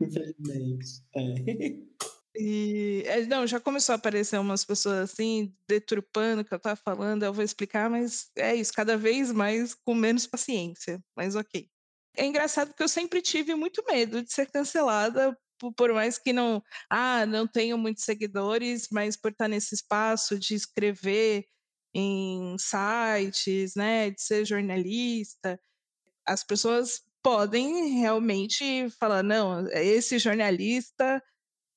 Infelizmente. 0.00 1.02
É. 1.14 1.90
E 2.34 3.02
é, 3.06 3.26
não, 3.26 3.46
já 3.46 3.58
começou 3.58 3.92
a 3.92 3.96
aparecer 3.96 4.38
umas 4.38 4.64
pessoas 4.64 5.10
assim, 5.10 5.54
deturpando 5.68 6.42
o 6.42 6.44
que 6.44 6.54
eu 6.54 6.60
tava 6.60 6.76
falando, 6.76 7.24
eu 7.24 7.32
vou 7.32 7.44
explicar, 7.44 7.90
mas 7.90 8.30
é 8.36 8.54
isso, 8.54 8.72
cada 8.72 8.96
vez 8.96 9.32
mais 9.32 9.74
com 9.74 9.94
menos 9.94 10.26
paciência, 10.26 11.02
mas 11.16 11.34
ok. 11.34 11.68
É 12.16 12.24
engraçado 12.24 12.68
porque 12.68 12.82
eu 12.82 12.88
sempre 12.88 13.20
tive 13.20 13.54
muito 13.54 13.84
medo 13.86 14.22
de 14.22 14.32
ser 14.32 14.50
cancelada, 14.50 15.36
por, 15.58 15.72
por 15.74 15.92
mais 15.92 16.18
que 16.18 16.32
não, 16.32 16.62
ah, 16.88 17.26
não 17.26 17.46
tenho 17.46 17.76
muitos 17.76 18.04
seguidores, 18.04 18.88
mas 18.90 19.16
por 19.16 19.32
estar 19.32 19.48
nesse 19.48 19.74
espaço 19.74 20.38
de 20.38 20.54
escrever 20.54 21.44
em 21.94 22.56
sites, 22.58 23.74
né, 23.74 24.10
de 24.10 24.22
ser 24.22 24.44
jornalista, 24.44 25.60
as 26.26 26.44
pessoas 26.44 27.02
podem 27.22 27.98
realmente 27.98 28.88
falar, 28.98 29.22
não, 29.22 29.66
esse 29.68 30.18
jornalista 30.18 31.22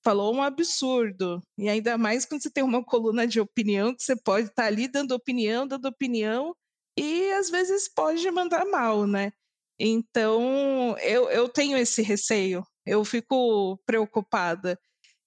falou 0.04 0.34
um 0.36 0.44
absurdo. 0.44 1.42
E 1.58 1.70
ainda 1.70 1.98
mais 1.98 2.26
quando 2.26 2.44
você 2.44 2.52
tem 2.52 2.64
uma 2.64 2.84
coluna 2.84 3.26
de 3.26 3.40
opinião, 3.40 3.96
que 3.96 4.04
você 4.04 4.16
pode 4.16 4.48
estar 4.48 4.66
ali 4.66 4.88
dando 4.88 5.14
opinião, 5.14 5.68
dando 5.68 5.88
opinião, 5.88 6.56
e 6.98 7.32
às 7.34 7.50
vezes 7.50 7.88
pode 7.88 8.30
mandar 8.32 8.66
mal, 8.66 9.08
né? 9.08 9.32
Então, 9.80 10.96
eu, 11.00 11.30
eu 11.30 11.50
tenho 11.50 11.78
esse 11.78 12.02
receio, 12.02 12.66
eu 12.86 13.04
fico 13.04 13.78
preocupada. 13.86 14.80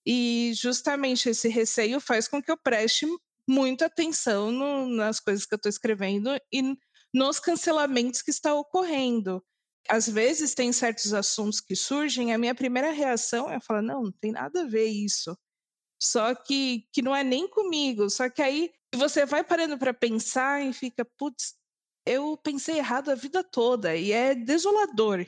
E 0.06 0.52
justamente 0.54 1.28
esse 1.30 1.48
receio 1.48 2.00
faz 2.00 2.28
com 2.28 2.40
que 2.42 2.50
eu 2.50 2.56
preste 2.56 3.06
muita 3.48 3.86
atenção 3.86 4.50
no- 4.50 4.88
nas 4.88 5.20
coisas 5.20 5.46
que 5.46 5.54
eu 5.54 5.56
estou 5.56 5.70
escrevendo 5.70 6.30
e 6.52 6.76
nos 7.14 7.38
cancelamentos 7.40 8.22
que 8.22 8.30
está 8.30 8.54
ocorrendo 8.54 9.42
às 9.88 10.08
vezes 10.08 10.54
tem 10.54 10.72
certos 10.72 11.14
assuntos 11.14 11.60
que 11.60 11.76
surgem, 11.76 12.32
a 12.32 12.38
minha 12.38 12.54
primeira 12.54 12.90
reação 12.90 13.50
é 13.50 13.60
falar, 13.60 13.82
não, 13.82 14.04
não 14.04 14.12
tem 14.12 14.32
nada 14.32 14.62
a 14.62 14.66
ver 14.66 14.86
isso. 14.86 15.36
Só 16.02 16.34
que, 16.34 16.88
que 16.92 17.02
não 17.02 17.14
é 17.14 17.24
nem 17.24 17.48
comigo. 17.48 18.10
Só 18.10 18.28
que 18.28 18.42
aí 18.42 18.72
você 18.94 19.24
vai 19.24 19.44
parando 19.44 19.78
para 19.78 19.94
pensar 19.94 20.64
e 20.64 20.72
fica, 20.72 21.04
putz, 21.04 21.54
eu 22.04 22.36
pensei 22.36 22.78
errado 22.78 23.10
a 23.10 23.14
vida 23.14 23.42
toda. 23.42 23.96
E 23.96 24.12
é 24.12 24.34
desolador. 24.34 25.26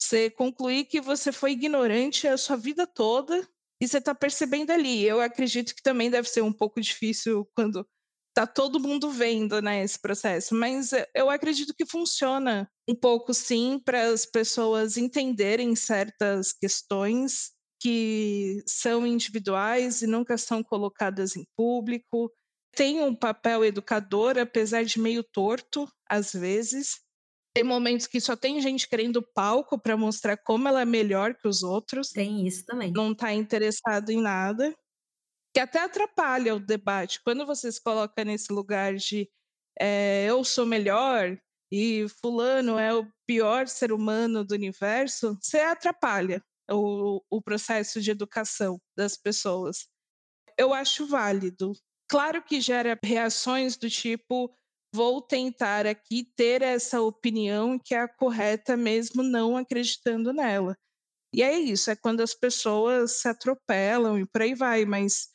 Você 0.00 0.30
concluir 0.30 0.84
que 0.86 1.00
você 1.00 1.32
foi 1.32 1.52
ignorante 1.52 2.28
a 2.28 2.36
sua 2.36 2.56
vida 2.56 2.86
toda 2.86 3.48
e 3.80 3.86
você 3.86 3.98
está 3.98 4.14
percebendo 4.14 4.70
ali. 4.70 5.04
Eu 5.04 5.20
acredito 5.20 5.74
que 5.74 5.82
também 5.82 6.10
deve 6.10 6.28
ser 6.28 6.42
um 6.42 6.52
pouco 6.52 6.80
difícil 6.80 7.48
quando 7.54 7.86
tá 8.34 8.46
todo 8.46 8.78
mundo 8.78 9.10
vendo 9.10 9.60
né, 9.60 9.82
esse 9.82 10.00
processo, 10.00 10.54
mas 10.54 10.92
eu 11.14 11.28
acredito 11.28 11.74
que 11.74 11.84
funciona 11.84 12.70
um 12.88 12.94
pouco 12.94 13.34
sim 13.34 13.80
para 13.84 14.10
as 14.10 14.24
pessoas 14.24 14.96
entenderem 14.96 15.74
certas 15.74 16.52
questões 16.52 17.50
que 17.80 18.62
são 18.66 19.06
individuais 19.06 20.02
e 20.02 20.06
nunca 20.06 20.38
são 20.38 20.62
colocadas 20.62 21.36
em 21.36 21.44
público. 21.56 22.30
Tem 22.76 23.00
um 23.00 23.14
papel 23.14 23.64
educador, 23.64 24.38
apesar 24.38 24.84
de 24.84 25.00
meio 25.00 25.24
torto 25.24 25.88
às 26.08 26.32
vezes. 26.32 27.00
Tem 27.54 27.64
momentos 27.64 28.06
que 28.06 28.20
só 28.20 28.36
tem 28.36 28.60
gente 28.60 28.88
querendo 28.88 29.22
palco 29.34 29.78
para 29.78 29.96
mostrar 29.96 30.36
como 30.36 30.68
ela 30.68 30.82
é 30.82 30.84
melhor 30.84 31.34
que 31.34 31.48
os 31.48 31.62
outros 31.62 32.10
Tem 32.10 32.46
isso 32.46 32.64
também. 32.64 32.92
não 32.92 33.12
está 33.12 33.32
interessado 33.32 34.10
em 34.10 34.20
nada, 34.20 34.74
que 35.54 35.60
até 35.60 35.80
atrapalha 35.80 36.54
o 36.54 36.60
debate. 36.60 37.20
Quando 37.24 37.46
você 37.46 37.70
se 37.72 37.82
coloca 37.82 38.24
nesse 38.24 38.52
lugar 38.52 38.94
de 38.94 39.28
eh, 39.80 40.26
eu 40.28 40.44
sou 40.44 40.66
melhor 40.66 41.38
e 41.70 42.06
fulano 42.20 42.78
é 42.78 42.94
o 42.94 43.10
pior 43.26 43.66
ser 43.68 43.92
humano 43.92 44.44
do 44.44 44.54
universo, 44.54 45.38
você 45.40 45.58
atrapalha 45.58 46.42
o, 46.70 47.22
o 47.30 47.42
processo 47.42 48.00
de 48.00 48.10
educação 48.10 48.80
das 48.96 49.16
pessoas. 49.16 49.86
Eu 50.56 50.72
acho 50.72 51.06
válido. 51.06 51.72
Claro 52.08 52.42
que 52.42 52.60
gera 52.60 52.98
reações 53.02 53.76
do 53.76 53.88
tipo 53.88 54.54
vou 54.92 55.20
tentar 55.20 55.86
aqui 55.86 56.24
ter 56.36 56.62
essa 56.62 57.00
opinião 57.00 57.78
que 57.78 57.94
é 57.94 58.00
a 58.00 58.08
correta 58.08 58.76
mesmo 58.76 59.22
não 59.22 59.56
acreditando 59.56 60.32
nela. 60.32 60.76
E 61.32 61.42
é 61.42 61.58
isso, 61.58 61.90
é 61.90 61.96
quando 61.96 62.22
as 62.22 62.34
pessoas 62.34 63.20
se 63.20 63.28
atropelam 63.28 64.18
e 64.18 64.26
por 64.26 64.42
aí 64.42 64.54
vai, 64.54 64.84
mas 64.84 65.28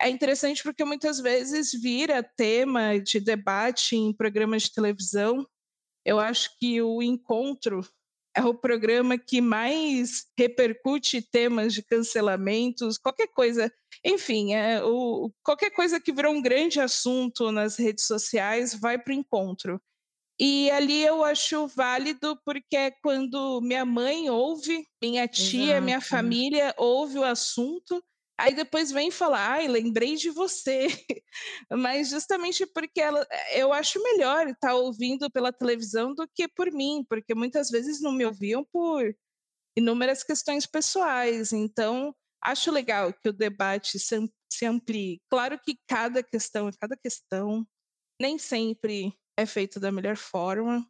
é 0.00 0.08
interessante 0.10 0.62
porque 0.62 0.84
muitas 0.84 1.20
vezes 1.20 1.70
vira 1.72 2.22
tema 2.22 2.98
de 2.98 3.20
debate 3.20 3.96
em 3.96 4.12
programas 4.12 4.64
de 4.64 4.72
televisão. 4.72 5.46
Eu 6.04 6.18
acho 6.18 6.58
que 6.58 6.82
o 6.82 7.02
Encontro 7.02 7.86
é 8.36 8.44
o 8.44 8.54
programa 8.54 9.16
que 9.16 9.40
mais 9.40 10.26
repercute 10.38 11.22
temas 11.22 11.72
de 11.72 11.82
cancelamentos, 11.82 12.98
qualquer 12.98 13.28
coisa. 13.28 13.72
Enfim, 14.04 14.52
é 14.52 14.84
o, 14.84 15.32
qualquer 15.42 15.70
coisa 15.70 15.98
que 15.98 16.12
virou 16.12 16.34
um 16.34 16.42
grande 16.42 16.78
assunto 16.78 17.50
nas 17.50 17.76
redes 17.76 18.04
sociais 18.04 18.74
vai 18.74 18.98
para 18.98 19.12
o 19.12 19.16
encontro. 19.16 19.80
E 20.38 20.70
ali 20.70 21.02
eu 21.02 21.24
acho 21.24 21.66
válido 21.66 22.38
porque 22.44 22.76
é 22.76 22.90
quando 22.90 23.58
minha 23.62 23.86
mãe 23.86 24.28
ouve, 24.28 24.86
minha 25.02 25.26
tia, 25.26 25.80
minha 25.80 25.96
Exato. 25.96 26.10
família 26.10 26.74
ouve 26.76 27.18
o 27.18 27.24
assunto, 27.24 28.04
aí 28.38 28.54
depois 28.54 28.90
vem 28.90 29.10
falar, 29.10 29.52
ai, 29.52 29.68
lembrei 29.68 30.16
de 30.16 30.30
você. 30.30 30.86
Mas 31.70 32.10
justamente 32.10 32.66
porque 32.66 33.00
ela, 33.00 33.26
eu 33.54 33.72
acho 33.72 34.02
melhor 34.02 34.48
estar 34.48 34.74
ouvindo 34.74 35.30
pela 35.30 35.52
televisão 35.52 36.14
do 36.14 36.28
que 36.34 36.48
por 36.48 36.70
mim, 36.72 37.04
porque 37.08 37.34
muitas 37.34 37.70
vezes 37.70 38.00
não 38.00 38.12
me 38.12 38.24
ouviam 38.24 38.64
por 38.72 39.14
inúmeras 39.76 40.22
questões 40.22 40.66
pessoais. 40.66 41.52
Então, 41.52 42.14
acho 42.42 42.70
legal 42.70 43.12
que 43.12 43.28
o 43.28 43.32
debate 43.32 43.98
se 43.98 44.66
amplie. 44.66 45.20
Claro 45.30 45.58
que 45.62 45.78
cada 45.86 46.22
questão 46.22 46.68
é 46.68 46.72
cada 46.80 46.96
questão, 46.96 47.66
nem 48.20 48.38
sempre 48.38 49.12
é 49.36 49.46
feito 49.46 49.80
da 49.80 49.92
melhor 49.92 50.16
forma. 50.16 50.86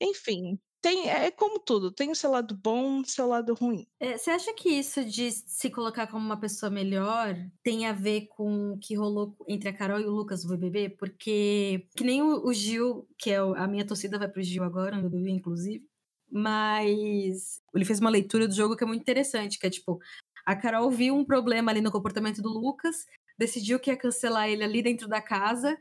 Enfim, 0.00 0.60
tem, 0.80 1.08
é 1.10 1.30
como 1.30 1.58
tudo, 1.58 1.90
tem 1.90 2.10
o 2.10 2.14
seu 2.14 2.30
lado 2.30 2.54
bom, 2.54 3.00
o 3.00 3.06
seu 3.06 3.26
lado 3.26 3.54
ruim. 3.54 3.86
É, 3.98 4.16
você 4.16 4.30
acha 4.30 4.52
que 4.54 4.68
isso 4.68 5.04
de 5.04 5.30
se 5.30 5.70
colocar 5.70 6.06
como 6.06 6.24
uma 6.24 6.40
pessoa 6.40 6.70
melhor 6.70 7.36
tem 7.62 7.86
a 7.86 7.92
ver 7.92 8.26
com 8.28 8.72
o 8.72 8.78
que 8.78 8.94
rolou 8.94 9.36
entre 9.46 9.68
a 9.68 9.72
Carol 9.72 10.00
e 10.00 10.06
o 10.06 10.10
Lucas 10.10 10.44
no 10.44 10.50
BBB? 10.50 10.90
Porque, 10.90 11.86
que 11.94 12.04
nem 12.04 12.22
o, 12.22 12.46
o 12.46 12.52
Gil, 12.52 13.06
que 13.18 13.30
é 13.30 13.36
a 13.36 13.66
minha 13.66 13.86
torcida 13.86 14.18
vai 14.18 14.28
pro 14.28 14.42
Gil 14.42 14.64
agora, 14.64 14.96
no 14.96 15.10
BBB, 15.10 15.30
inclusive, 15.30 15.84
mas 16.30 17.60
ele 17.74 17.84
fez 17.84 18.00
uma 18.00 18.10
leitura 18.10 18.48
do 18.48 18.54
jogo 18.54 18.76
que 18.76 18.84
é 18.84 18.86
muito 18.86 19.02
interessante, 19.02 19.58
que 19.58 19.66
é 19.66 19.70
tipo, 19.70 20.00
a 20.46 20.56
Carol 20.56 20.90
viu 20.90 21.14
um 21.14 21.24
problema 21.24 21.70
ali 21.70 21.80
no 21.80 21.92
comportamento 21.92 22.40
do 22.40 22.48
Lucas, 22.48 23.06
decidiu 23.36 23.78
que 23.78 23.90
ia 23.90 23.96
cancelar 23.96 24.48
ele 24.48 24.64
ali 24.64 24.82
dentro 24.82 25.08
da 25.08 25.20
casa, 25.20 25.76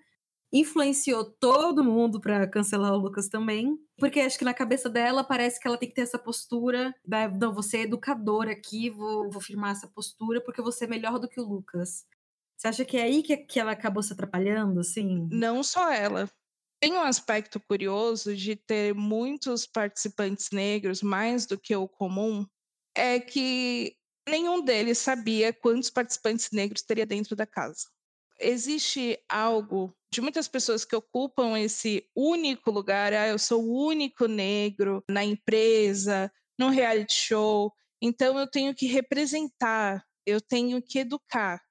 influenciou 0.52 1.24
todo 1.24 1.84
mundo 1.84 2.20
para 2.20 2.47
cancelar 2.47 2.93
o 2.93 2.97
Lucas 2.97 3.30
também, 3.30 3.78
porque 3.97 4.20
acho 4.20 4.38
que 4.38 4.45
na 4.45 4.54
cabeça 4.54 4.89
dela 4.89 5.24
parece 5.24 5.60
que 5.60 5.68
ela 5.68 5.78
tem 5.78 5.88
que 5.88 5.95
ter 5.95 6.02
essa 6.02 6.18
postura, 6.18 6.93
da, 7.06 7.28
não, 7.28 7.54
você 7.54 7.78
é 7.78 7.82
educadora 7.82 8.52
aqui, 8.52 8.89
vou, 8.89 9.30
vou 9.30 9.41
firmar 9.41 9.72
essa 9.72 9.88
postura 9.88 10.41
porque 10.41 10.62
você 10.62 10.86
é 10.86 10.88
melhor 10.88 11.20
do 11.20 11.28
que 11.28 11.39
o 11.39 11.45
Lucas. 11.45 12.06
Você 12.58 12.68
acha 12.68 12.86
que 12.86 12.97
é 12.97 13.04
aí 13.04 13.24
que, 13.24 13.38
que 13.38 13.60
ela 13.60 13.72
acabou 13.72 14.04
se 14.04 14.12
atrapalhando, 14.12 14.80
assim? 14.80 15.30
Não 15.32 15.64
só 15.64 15.91
ela. 15.91 16.30
Tem 16.82 16.93
um 16.93 17.02
aspecto 17.02 17.60
curioso 17.60 18.36
de 18.36 18.56
ter 18.56 18.93
muitos 18.93 19.66
participantes 19.66 20.50
negros, 20.52 21.02
mais 21.02 21.45
do 21.45 21.58
que 21.58 21.76
o 21.76 21.88
comum, 21.88 22.45
é 22.95 23.20
que 23.20 23.95
nenhum 24.28 24.64
deles 24.64 24.97
sabia 24.97 25.54
quantos 25.54 25.89
participantes 25.89 26.50
negros 26.52 26.82
teria 26.82 27.06
dentro 27.06 27.36
da 27.36 27.45
casa. 27.45 27.88
Existe 28.39 29.19
algo 29.27 29.93
de 30.11 30.21
muitas 30.21 30.47
pessoas 30.47 30.83
que 30.83 30.95
ocupam 30.95 31.57
esse 31.59 32.07
único 32.15 32.71
lugar, 32.71 33.13
ah, 33.13 33.27
eu 33.27 33.37
sou 33.37 33.63
o 33.63 33.87
único 33.87 34.27
negro 34.27 35.03
na 35.07 35.23
empresa, 35.23 36.31
no 36.57 36.69
reality 36.69 37.13
show, 37.13 37.71
então 38.01 38.39
eu 38.39 38.47
tenho 38.47 38.73
que 38.73 38.87
representar, 38.87 40.03
eu 40.25 40.41
tenho 40.41 40.81
que 40.81 40.99
educar. 40.99 41.61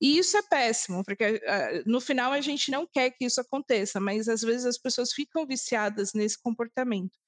E 0.00 0.18
isso 0.18 0.36
é 0.36 0.42
péssimo, 0.42 1.04
porque 1.04 1.24
uh, 1.24 1.82
no 1.84 2.00
final 2.00 2.32
a 2.32 2.40
gente 2.40 2.70
não 2.70 2.86
quer 2.86 3.10
que 3.10 3.26
isso 3.26 3.40
aconteça, 3.40 4.00
mas 4.00 4.28
às 4.28 4.40
vezes 4.40 4.64
as 4.64 4.78
pessoas 4.78 5.12
ficam 5.12 5.46
viciadas 5.46 6.14
nesse 6.14 6.40
comportamento. 6.40 7.18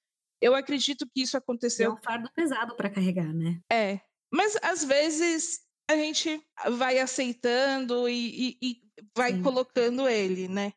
Eu 0.41 0.55
acredito 0.55 1.07
que 1.13 1.23
isso 1.23 1.37
aconteceu. 1.37 1.91
É 1.91 1.95
um 1.95 2.03
fardo 2.03 2.31
pesado 2.35 2.75
para 2.75 2.89
carregar, 2.89 3.33
né? 3.33 3.61
É. 3.71 4.01
Mas 4.33 4.57
às 4.63 4.83
vezes 4.83 5.61
a 5.93 5.97
gente 5.97 6.43
vai 6.71 6.99
aceitando 6.99 8.09
e, 8.09 8.57
e, 8.61 8.71
e 8.71 8.83
vai 9.17 9.33
Sim. 9.33 9.43
colocando 9.43 10.09
ele, 10.09 10.49
né? 10.49 10.73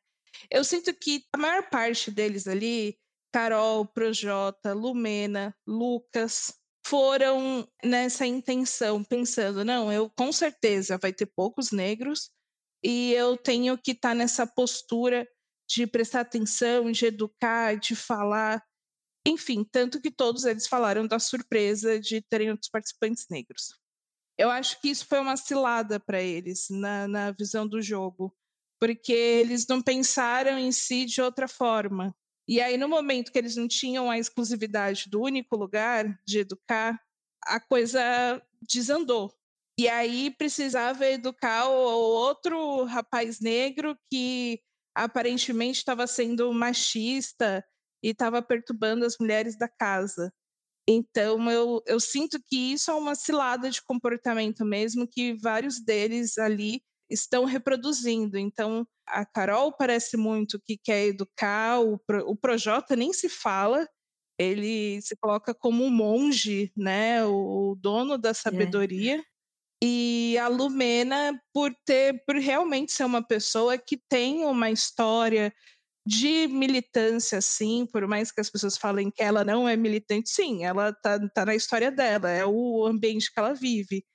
Eu 0.51 0.63
sinto 0.63 0.93
que 0.93 1.23
a 1.33 1.37
maior 1.37 1.69
parte 1.69 2.11
deles 2.11 2.47
ali, 2.47 2.97
Carol, 3.33 3.85
Projota, 3.85 4.73
Lumena, 4.73 5.55
Lucas, 5.65 6.53
foram 6.85 7.67
nessa 7.83 8.25
intenção, 8.25 9.03
pensando, 9.03 9.65
não, 9.65 9.91
eu 9.91 10.09
com 10.09 10.31
certeza 10.31 10.99
vai 10.99 11.11
ter 11.11 11.25
poucos 11.25 11.71
negros 11.71 12.29
e 12.83 13.11
eu 13.13 13.35
tenho 13.35 13.77
que 13.77 13.91
estar 13.91 14.09
tá 14.09 14.15
nessa 14.15 14.45
postura 14.45 15.27
de 15.67 15.87
prestar 15.87 16.21
atenção, 16.21 16.91
de 16.91 17.07
educar, 17.07 17.75
de 17.75 17.95
falar. 17.95 18.63
Enfim, 19.27 19.63
tanto 19.63 19.99
que 19.99 20.11
todos 20.11 20.45
eles 20.45 20.67
falaram 20.67 21.07
da 21.07 21.17
surpresa 21.17 21.99
de 21.99 22.21
terem 22.21 22.51
outros 22.51 22.69
participantes 22.69 23.25
negros. 23.31 23.73
Eu 24.37 24.49
acho 24.49 24.81
que 24.81 24.89
isso 24.89 25.05
foi 25.07 25.19
uma 25.19 25.37
cilada 25.37 25.99
para 25.99 26.21
eles 26.21 26.67
na, 26.69 27.07
na 27.07 27.31
visão 27.31 27.67
do 27.67 27.81
jogo, 27.81 28.35
porque 28.79 29.13
eles 29.13 29.65
não 29.67 29.81
pensaram 29.81 30.59
em 30.59 30.71
si 30.71 31.05
de 31.05 31.21
outra 31.21 31.47
forma. 31.47 32.13
E 32.47 32.61
aí, 32.61 32.77
no 32.77 32.87
momento 32.87 33.31
que 33.31 33.39
eles 33.39 33.55
não 33.55 33.67
tinham 33.67 34.09
a 34.09 34.19
exclusividade 34.19 35.09
do 35.09 35.21
único 35.21 35.55
lugar 35.55 36.19
de 36.27 36.39
educar, 36.39 37.01
a 37.43 37.59
coisa 37.59 38.01
desandou. 38.61 39.33
E 39.77 39.89
aí 39.89 40.31
precisava 40.31 41.05
educar 41.05 41.67
o 41.67 41.73
outro 41.73 42.83
rapaz 42.85 43.39
negro 43.39 43.97
que 44.09 44.61
aparentemente 44.95 45.79
estava 45.79 46.07
sendo 46.07 46.53
machista 46.53 47.65
e 48.01 48.09
estava 48.09 48.41
perturbando 48.41 49.05
as 49.05 49.17
mulheres 49.19 49.57
da 49.57 49.67
casa. 49.67 50.31
Então 50.87 51.49
eu, 51.49 51.81
eu 51.87 51.99
sinto 51.99 52.39
que 52.45 52.73
isso 52.73 52.91
é 52.91 52.93
uma 52.93 53.15
cilada 53.15 53.69
de 53.69 53.81
comportamento 53.81 54.63
mesmo, 54.63 55.07
que 55.07 55.33
vários 55.33 55.83
deles 55.83 56.37
ali 56.37 56.81
estão 57.09 57.45
reproduzindo. 57.45 58.37
Então, 58.37 58.87
a 59.07 59.25
Carol 59.25 59.71
parece 59.71 60.17
muito 60.17 60.59
que 60.63 60.77
quer 60.77 61.05
educar, 61.05 61.79
o, 61.79 61.99
o 62.25 62.35
Projota 62.35 62.95
nem 62.95 63.13
se 63.13 63.29
fala, 63.29 63.87
ele 64.37 65.01
se 65.01 65.15
coloca 65.15 65.53
como 65.53 65.83
um 65.83 65.89
monge, 65.89 66.71
né, 66.75 67.23
o 67.25 67.75
dono 67.79 68.17
da 68.17 68.29
é. 68.29 68.33
sabedoria. 68.33 69.19
É. 69.19 69.23
E 69.83 70.37
a 70.39 70.47
Lumena, 70.47 71.39
por 71.53 71.73
ter, 71.85 72.23
por 72.25 72.35
realmente 72.37 72.91
ser 72.91 73.03
uma 73.03 73.21
pessoa 73.21 73.77
que 73.77 73.97
tem 74.09 74.43
uma 74.45 74.71
história 74.71 75.53
de 76.05 76.47
militância, 76.47 77.41
sim, 77.41 77.87
por 77.91 78.05
mais 78.07 78.31
que 78.31 78.39
as 78.39 78.49
pessoas 78.49 78.77
falem 78.77 79.09
que 79.09 79.23
ela 79.23 79.43
não 79.43 79.67
é 79.67 79.75
militante, 79.75 80.29
sim, 80.29 80.63
ela 80.63 80.93
tá, 80.93 81.19
tá 81.29 81.45
na 81.45 81.55
história 81.55 81.91
dela, 81.91 82.29
é 82.29 82.45
o 82.45 82.85
ambiente 82.85 83.33
que 83.33 83.39
ela 83.39 83.53
vive. 83.53 84.05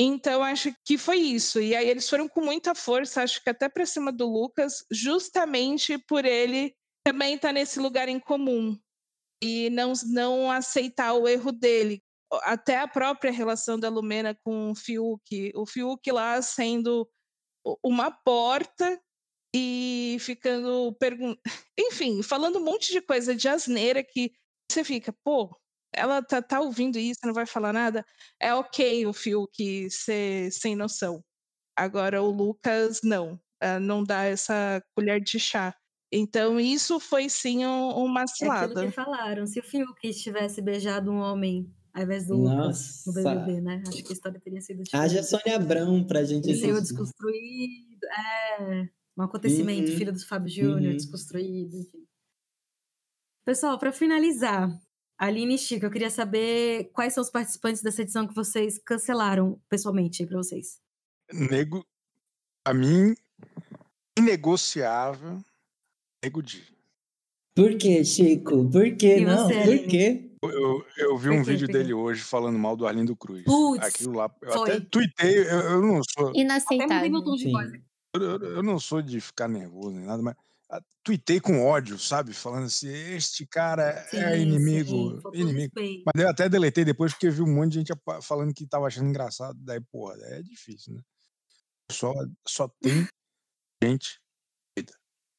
Então, 0.00 0.42
acho 0.42 0.72
que 0.84 0.96
foi 0.96 1.18
isso. 1.18 1.60
E 1.60 1.74
aí 1.74 1.88
eles 1.88 2.08
foram 2.08 2.28
com 2.28 2.40
muita 2.40 2.74
força, 2.74 3.22
acho 3.22 3.42
que 3.42 3.50
até 3.50 3.68
para 3.68 3.86
cima 3.86 4.12
do 4.12 4.26
Lucas, 4.26 4.84
justamente 4.90 5.98
por 5.98 6.24
ele 6.24 6.74
também 7.04 7.34
estar 7.34 7.48
tá 7.48 7.54
nesse 7.54 7.80
lugar 7.80 8.08
em 8.08 8.20
comum 8.20 8.76
e 9.42 9.70
não, 9.70 9.92
não 10.06 10.50
aceitar 10.50 11.14
o 11.14 11.26
erro 11.26 11.52
dele. 11.52 12.02
Até 12.42 12.78
a 12.78 12.88
própria 12.88 13.32
relação 13.32 13.78
da 13.78 13.88
Lumena 13.88 14.38
com 14.44 14.70
o 14.70 14.74
Fiuk. 14.74 15.52
O 15.54 15.66
Fiuk 15.66 16.12
lá 16.12 16.40
sendo 16.42 17.08
uma 17.82 18.10
porta 18.10 19.00
e 19.54 20.16
ficando 20.20 20.92
perguntando. 20.98 21.40
Enfim, 21.78 22.22
falando 22.22 22.58
um 22.58 22.64
monte 22.64 22.92
de 22.92 23.00
coisa 23.00 23.34
de 23.34 23.48
asneira 23.48 24.02
que 24.02 24.32
você 24.70 24.84
fica, 24.84 25.14
pô, 25.24 25.56
ela 25.92 26.22
tá, 26.22 26.42
tá 26.42 26.60
ouvindo 26.60 26.98
isso, 26.98 27.20
não 27.24 27.32
vai 27.32 27.46
falar 27.46 27.72
nada, 27.72 28.04
é 28.40 28.52
ok 28.54 29.06
o 29.06 29.12
Fiuk 29.12 29.90
ser 29.90 30.52
sem 30.52 30.76
noção. 30.76 31.24
Agora 31.76 32.22
o 32.22 32.30
Lucas 32.30 33.00
não, 33.02 33.40
eh, 33.60 33.78
não 33.78 34.04
dá 34.04 34.24
essa 34.24 34.82
colher 34.94 35.20
de 35.20 35.38
chá. 35.38 35.74
Então 36.12 36.58
isso 36.58 36.98
foi 36.98 37.28
sim 37.28 37.64
uma 37.64 38.26
cilada. 38.26 38.62
É 38.62 38.66
aquilo 38.66 38.86
que 38.86 38.90
falaram, 38.92 39.46
se 39.46 39.60
o 39.60 39.62
Fiuk 39.62 40.10
tivesse 40.14 40.60
beijado 40.60 41.10
um 41.10 41.18
homem 41.18 41.72
ao 41.94 42.02
invés 42.02 42.26
do 42.26 42.36
Lucas 42.36 43.02
no 43.06 43.12
BBB, 43.12 43.60
né? 43.60 43.82
Acho 43.86 44.02
que 44.02 44.10
a 44.10 44.12
história 44.12 44.40
teria 44.40 44.60
sido 44.60 44.82
diferente. 44.82 45.04
Haja 45.04 45.22
Sônia 45.22 45.56
Abrão 45.56 46.04
pra 46.04 46.22
gente 46.24 46.50
assistir. 46.50 46.72
o 46.72 46.80
desconstruído, 46.80 48.06
é, 48.06 48.88
um 49.18 49.22
acontecimento, 49.22 49.90
uhum. 49.90 49.96
filho 49.96 50.12
do 50.12 50.24
Fábio 50.24 50.48
Júnior, 50.48 50.92
uhum. 50.92 50.96
desconstruído, 50.96 51.76
enfim. 51.76 52.06
Pessoal, 53.44 53.78
para 53.78 53.92
finalizar, 53.92 54.70
Aline 55.18 55.56
e 55.56 55.58
Chico, 55.58 55.86
eu 55.86 55.90
queria 55.90 56.10
saber 56.10 56.90
quais 56.92 57.14
são 57.14 57.22
os 57.22 57.30
participantes 57.30 57.82
dessa 57.82 58.02
edição 58.02 58.28
que 58.28 58.34
vocês 58.34 58.78
cancelaram 58.78 59.60
pessoalmente 59.68 60.24
para 60.26 60.36
vocês. 60.36 60.80
Nego, 61.32 61.84
a 62.64 62.72
mim, 62.72 63.14
inegociável, 64.16 65.42
Nego 66.22 66.42
Di. 66.42 66.62
Por 67.56 67.76
que, 67.76 68.04
Chico? 68.04 68.70
Por 68.70 68.96
que 68.96 69.20
não? 69.20 69.48
Você, 69.48 69.64
Por 69.64 69.88
quê? 69.88 70.30
Eu, 70.40 70.86
eu 70.96 71.18
vi 71.18 71.30
um 71.30 71.42
vídeo 71.42 71.66
dele 71.66 71.92
hoje 71.92 72.20
falando 72.20 72.56
mal 72.56 72.76
do 72.76 72.86
Arlindo 72.86 73.16
Cruz. 73.16 73.42
Putz, 73.42 73.84
Aquilo 73.84 74.14
lá, 74.14 74.32
eu 74.42 74.52
foi. 74.52 74.70
até 74.70 74.80
tuitei, 74.88 75.38
eu, 75.38 75.60
eu 75.60 75.82
não 75.82 76.00
sou. 76.04 76.32
Inaceitável. 76.36 77.10
Eu, 78.14 78.38
eu, 78.38 78.62
não 78.62 78.78
sou 78.78 79.02
de 79.02 79.20
ficar 79.20 79.48
nervoso 79.48 79.96
nem 79.96 80.06
nada, 80.06 80.22
mas 80.22 80.34
tuitei 81.02 81.40
com 81.40 81.64
ódio, 81.64 81.98
sabe? 81.98 82.34
Falando 82.34 82.66
assim, 82.66 82.88
este 82.88 83.46
cara 83.46 84.04
sim, 84.10 84.18
é 84.18 84.38
inimigo. 84.38 85.20
Sim, 85.32 85.40
inimigo. 85.40 85.72
Mas 86.04 86.22
eu 86.22 86.28
até 86.28 86.48
deletei 86.48 86.84
depois 86.84 87.12
porque 87.12 87.30
vi 87.30 87.42
um 87.42 87.54
monte 87.54 87.72
de 87.72 87.78
gente 87.78 87.92
falando 88.22 88.52
que 88.52 88.66
tava 88.66 88.86
achando 88.86 89.08
engraçado. 89.08 89.58
Daí, 89.60 89.80
porra, 89.80 90.16
é 90.22 90.42
difícil, 90.42 90.94
né? 90.94 91.02
Só, 91.90 92.12
só 92.46 92.68
tem 92.80 93.08
gente. 93.82 94.20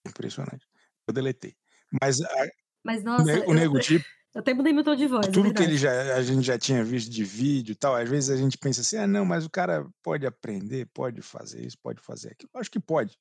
Impressionante. 0.07 0.65
Eu 1.07 1.13
deletei. 1.13 1.55
Mas, 2.01 2.19
a, 2.21 2.47
Mas 2.83 3.03
nossa, 3.03 3.23
o, 3.47 3.53
Nego 3.53 3.77
eu, 3.77 3.81
Tipo. 3.81 4.05
Eu 4.33 4.41
até 4.41 4.53
mudei 4.53 4.71
meu 4.71 4.83
tom 4.83 4.95
de 4.95 5.07
voz. 5.07 5.27
É 5.27 5.31
tudo 5.31 5.49
é 5.49 5.53
que 5.53 5.63
ele 5.63 5.77
já, 5.77 6.15
a 6.15 6.21
gente 6.21 6.43
já 6.43 6.57
tinha 6.57 6.83
visto 6.83 7.09
de 7.09 7.23
vídeo 7.23 7.71
e 7.71 7.75
tal, 7.75 7.95
às 7.95 8.07
vezes 8.07 8.29
a 8.29 8.37
gente 8.37 8.57
pensa 8.57 8.81
assim: 8.81 8.97
ah, 8.97 9.07
não, 9.07 9.25
mas 9.25 9.45
o 9.45 9.49
cara 9.49 9.87
pode 10.03 10.25
aprender, 10.25 10.87
pode 10.93 11.21
fazer 11.21 11.65
isso, 11.65 11.77
pode 11.81 12.01
fazer 12.01 12.31
aquilo. 12.31 12.51
Acho 12.55 12.69
que 12.69 12.79
pode. 12.79 13.17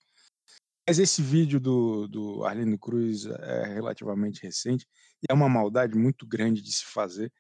Mas 0.87 0.99
esse 0.99 1.23
vídeo 1.23 1.61
do, 1.61 2.09
do 2.09 2.45
Arlindo 2.45 2.79
Cruz 2.79 3.27
é 3.27 3.75
relativamente 3.75 4.43
recente 4.43 4.87
e 5.23 5.31
é 5.31 5.35
uma 5.35 5.49
maldade 5.49 5.97
muito 5.97 6.27
grande 6.27 6.63
de 6.63 6.73
se 6.73 6.85
fazer, 6.85 7.33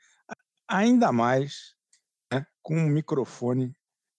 ainda 0.68 1.10
mais 1.10 1.74
né, 2.32 2.46
com 2.62 2.76
um 2.76 2.88
microfone 2.88 3.72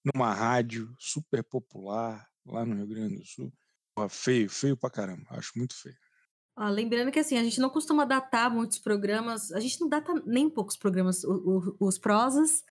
numa 0.04 0.34
rádio 0.34 0.94
super 0.98 1.44
popular 1.44 2.28
lá 2.46 2.66
no 2.66 2.76
Rio 2.76 2.88
Grande 2.88 3.18
do 3.18 3.26
Sul. 3.26 3.54
Feio, 4.10 4.50
feio 4.50 4.78
pra 4.78 4.90
caramba. 4.90 5.26
Acho 5.30 5.52
muito 5.58 5.76
feio. 5.76 5.98
Ah, 6.62 6.70
lembrando 6.70 7.10
que 7.10 7.20
assim, 7.20 7.38
a 7.38 7.44
gente 7.44 7.62
não 7.62 7.70
costuma 7.70 8.04
datar 8.04 8.54
muitos 8.54 8.80
programas, 8.80 9.50
a 9.54 9.62
gente 9.62 9.80
não 9.80 9.88
data 9.88 10.14
nem 10.26 10.50
poucos 10.50 10.76
programas, 10.76 11.24
o- 11.24 11.76
o- 11.80 11.88
os 11.88 11.98
prosas, 11.98 12.66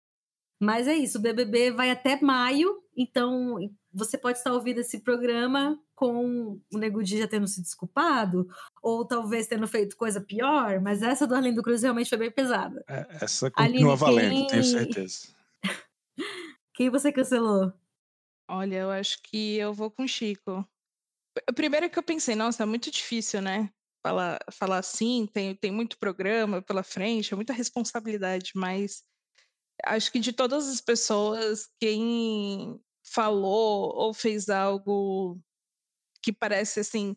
mas 0.60 0.86
é 0.86 0.94
isso, 0.94 1.16
o 1.16 1.20
BBB 1.22 1.70
vai 1.70 1.90
até 1.90 2.20
maio, 2.20 2.82
então 2.94 3.56
você 3.90 4.18
pode 4.18 4.36
estar 4.36 4.52
ouvindo 4.52 4.80
esse 4.80 5.00
programa 5.00 5.80
com 5.94 6.60
o 6.70 6.78
Nego 6.78 7.02
Di 7.02 7.16
já 7.18 7.26
tendo 7.26 7.48
se 7.48 7.62
desculpado, 7.62 8.46
ou 8.82 9.06
talvez 9.06 9.46
tendo 9.46 9.66
feito 9.66 9.96
coisa 9.96 10.20
pior, 10.20 10.80
mas 10.82 11.00
essa 11.02 11.26
do 11.26 11.34
Arlindo 11.34 11.62
Cruz 11.62 11.80
realmente 11.82 12.10
foi 12.10 12.18
bem 12.18 12.30
pesada. 12.30 12.84
É, 12.86 13.06
essa 13.22 13.50
Aline, 13.56 13.72
continua 13.84 13.96
valendo, 13.96 14.46
tenho 14.48 14.62
quem- 14.62 14.62
certeza. 14.64 15.28
Quem 16.74 16.90
você 16.90 17.10
cancelou? 17.10 17.72
Olha, 18.50 18.76
eu 18.76 18.90
acho 18.90 19.20
que 19.22 19.56
eu 19.56 19.72
vou 19.72 19.90
com 19.90 20.04
o 20.04 20.08
Chico. 20.08 20.68
Primeiro 21.54 21.88
que 21.90 21.98
eu 21.98 22.02
pensei, 22.02 22.34
nossa, 22.36 22.62
é 22.62 22.66
muito 22.66 22.90
difícil, 22.90 23.40
né? 23.42 23.70
Falar, 24.08 24.38
falar 24.50 24.78
assim, 24.78 25.28
tem, 25.30 25.54
tem 25.54 25.70
muito 25.70 25.98
programa 25.98 26.62
pela 26.62 26.82
frente, 26.82 27.34
é 27.34 27.36
muita 27.36 27.52
responsabilidade, 27.52 28.52
mas 28.54 29.02
acho 29.84 30.10
que 30.10 30.18
de 30.18 30.32
todas 30.32 30.66
as 30.66 30.80
pessoas, 30.80 31.68
quem 31.78 32.80
falou 33.04 33.94
ou 33.94 34.14
fez 34.14 34.48
algo 34.48 35.38
que 36.22 36.32
parece 36.32 36.80
assim, 36.80 37.14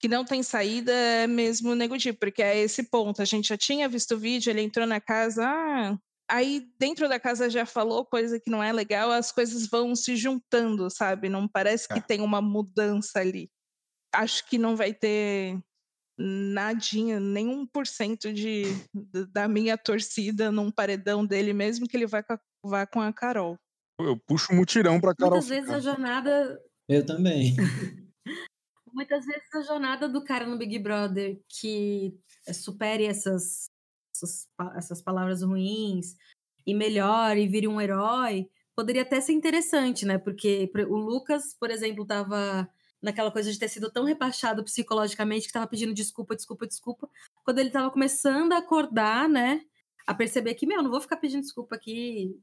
que 0.00 0.06
não 0.06 0.24
tem 0.24 0.40
saída 0.44 0.92
é 0.92 1.26
mesmo 1.26 1.72
o 1.72 1.74
Nego 1.74 1.98
Di, 1.98 2.12
porque 2.12 2.42
é 2.44 2.56
esse 2.58 2.84
ponto. 2.84 3.20
A 3.20 3.24
gente 3.24 3.48
já 3.48 3.58
tinha 3.58 3.88
visto 3.88 4.14
o 4.14 4.18
vídeo, 4.18 4.50
ele 4.50 4.62
entrou 4.62 4.86
na 4.86 5.00
casa, 5.00 5.44
ah, 5.44 5.98
aí 6.30 6.72
dentro 6.78 7.08
da 7.08 7.18
casa 7.18 7.50
já 7.50 7.66
falou 7.66 8.06
coisa 8.06 8.38
que 8.38 8.50
não 8.50 8.62
é 8.62 8.72
legal, 8.72 9.10
as 9.10 9.32
coisas 9.32 9.66
vão 9.66 9.96
se 9.96 10.14
juntando, 10.14 10.88
sabe? 10.90 11.28
Não 11.28 11.48
parece 11.48 11.88
que 11.88 11.98
É. 11.98 12.00
tem 12.00 12.20
uma 12.20 12.40
mudança 12.40 13.18
ali. 13.18 13.50
Acho 14.14 14.46
que 14.48 14.58
não 14.58 14.76
vai 14.76 14.94
ter 14.94 15.58
nadinha, 16.20 17.18
nenhum 17.18 17.66
por 17.66 17.86
cento 17.86 18.32
de, 18.32 18.64
da 19.32 19.48
minha 19.48 19.78
torcida 19.78 20.50
num 20.52 20.70
paredão 20.70 21.24
dele, 21.24 21.52
mesmo 21.52 21.88
que 21.88 21.96
ele 21.96 22.06
vá 22.06 22.22
com 22.22 22.34
a, 22.34 22.40
vá 22.62 22.86
com 22.86 23.00
a 23.00 23.12
Carol. 23.12 23.56
Eu 23.98 24.16
puxo 24.18 24.52
um 24.52 24.56
mutirão 24.56 25.00
pra 25.00 25.14
Carol 25.14 25.32
Muitas 25.32 25.48
vezes 25.48 25.64
ficar. 25.64 25.76
a 25.76 25.80
jornada 25.80 26.60
Eu 26.88 27.04
também. 27.06 27.54
muitas 28.92 29.24
vezes 29.24 29.54
a 29.54 29.62
jornada 29.62 30.08
do 30.08 30.22
cara 30.24 30.46
no 30.46 30.58
Big 30.58 30.78
Brother 30.78 31.40
que 31.48 32.14
eh, 32.46 32.52
supere 32.52 33.04
essas, 33.04 33.70
essas, 34.14 34.48
essas 34.76 35.00
palavras 35.02 35.42
ruins 35.42 36.16
e 36.66 36.74
melhore 36.74 37.42
e 37.42 37.48
vire 37.48 37.68
um 37.68 37.80
herói, 37.80 38.48
poderia 38.76 39.02
até 39.02 39.20
ser 39.20 39.32
interessante, 39.32 40.04
né? 40.04 40.18
Porque 40.18 40.68
por- 40.72 40.82
o 40.82 40.96
Lucas, 40.96 41.54
por 41.58 41.70
exemplo, 41.70 42.04
tava 42.06 42.68
naquela 43.02 43.30
coisa 43.30 43.50
de 43.50 43.58
ter 43.58 43.68
sido 43.68 43.90
tão 43.90 44.04
rebaixado 44.04 44.62
psicologicamente 44.64 45.46
que 45.46 45.52
tava 45.52 45.66
pedindo 45.66 45.94
desculpa, 45.94 46.36
desculpa, 46.36 46.66
desculpa. 46.66 47.08
Quando 47.44 47.58
ele 47.58 47.70
tava 47.70 47.90
começando 47.90 48.52
a 48.52 48.58
acordar, 48.58 49.28
né? 49.28 49.62
A 50.06 50.14
perceber 50.14 50.54
que, 50.54 50.66
meu, 50.66 50.82
não 50.82 50.90
vou 50.90 51.00
ficar 51.00 51.16
pedindo 51.16 51.42
desculpa 51.42 51.76
aqui. 51.76 52.36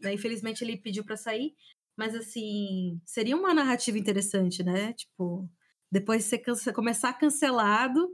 Né? 0.00 0.14
Infelizmente 0.14 0.64
ele 0.64 0.76
pediu 0.76 1.04
pra 1.04 1.16
sair. 1.16 1.54
Mas, 1.96 2.14
assim, 2.14 3.00
seria 3.04 3.36
uma 3.36 3.52
narrativa 3.54 3.98
interessante, 3.98 4.62
né? 4.62 4.92
Tipo, 4.94 5.48
depois 5.90 6.24
você 6.24 6.38
cance- 6.38 6.72
começar 6.72 7.12
cancelado 7.12 8.08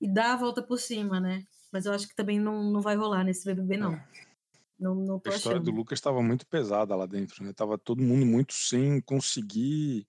e 0.00 0.08
dar 0.08 0.32
a 0.34 0.36
volta 0.36 0.62
por 0.62 0.78
cima, 0.78 1.20
né? 1.20 1.44
Mas 1.72 1.84
eu 1.84 1.92
acho 1.92 2.06
que 2.08 2.14
também 2.14 2.38
não, 2.38 2.62
não 2.70 2.80
vai 2.80 2.94
rolar 2.96 3.24
nesse 3.24 3.44
BBB, 3.44 3.76
não. 3.76 4.00
Não, 4.78 4.94
não 4.94 5.18
tô 5.18 5.30
A 5.30 5.34
história 5.34 5.58
achando. 5.58 5.70
do 5.70 5.76
Lucas 5.76 5.98
estava 5.98 6.22
muito 6.22 6.46
pesada 6.46 6.94
lá 6.94 7.06
dentro, 7.06 7.42
né? 7.44 7.52
Tava 7.52 7.76
todo 7.76 8.02
mundo 8.02 8.24
muito 8.24 8.54
sem 8.54 9.00
conseguir 9.00 10.06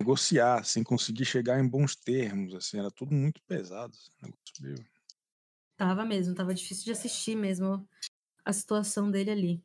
negociar, 0.00 0.64
sem 0.64 0.82
conseguir 0.82 1.24
chegar 1.24 1.58
em 1.58 1.68
bons 1.68 1.96
termos, 1.96 2.54
assim, 2.54 2.78
era 2.78 2.90
tudo 2.90 3.12
muito 3.14 3.42
pesado. 3.42 3.92
esse 3.94 4.10
negócio 4.22 4.62
meio- 4.62 4.86
Tava 5.76 6.04
mesmo, 6.04 6.34
tava 6.34 6.54
difícil 6.54 6.84
de 6.84 6.92
assistir 6.92 7.36
mesmo 7.36 7.88
a 8.44 8.52
situação 8.52 9.10
dele 9.10 9.30
ali. 9.30 9.64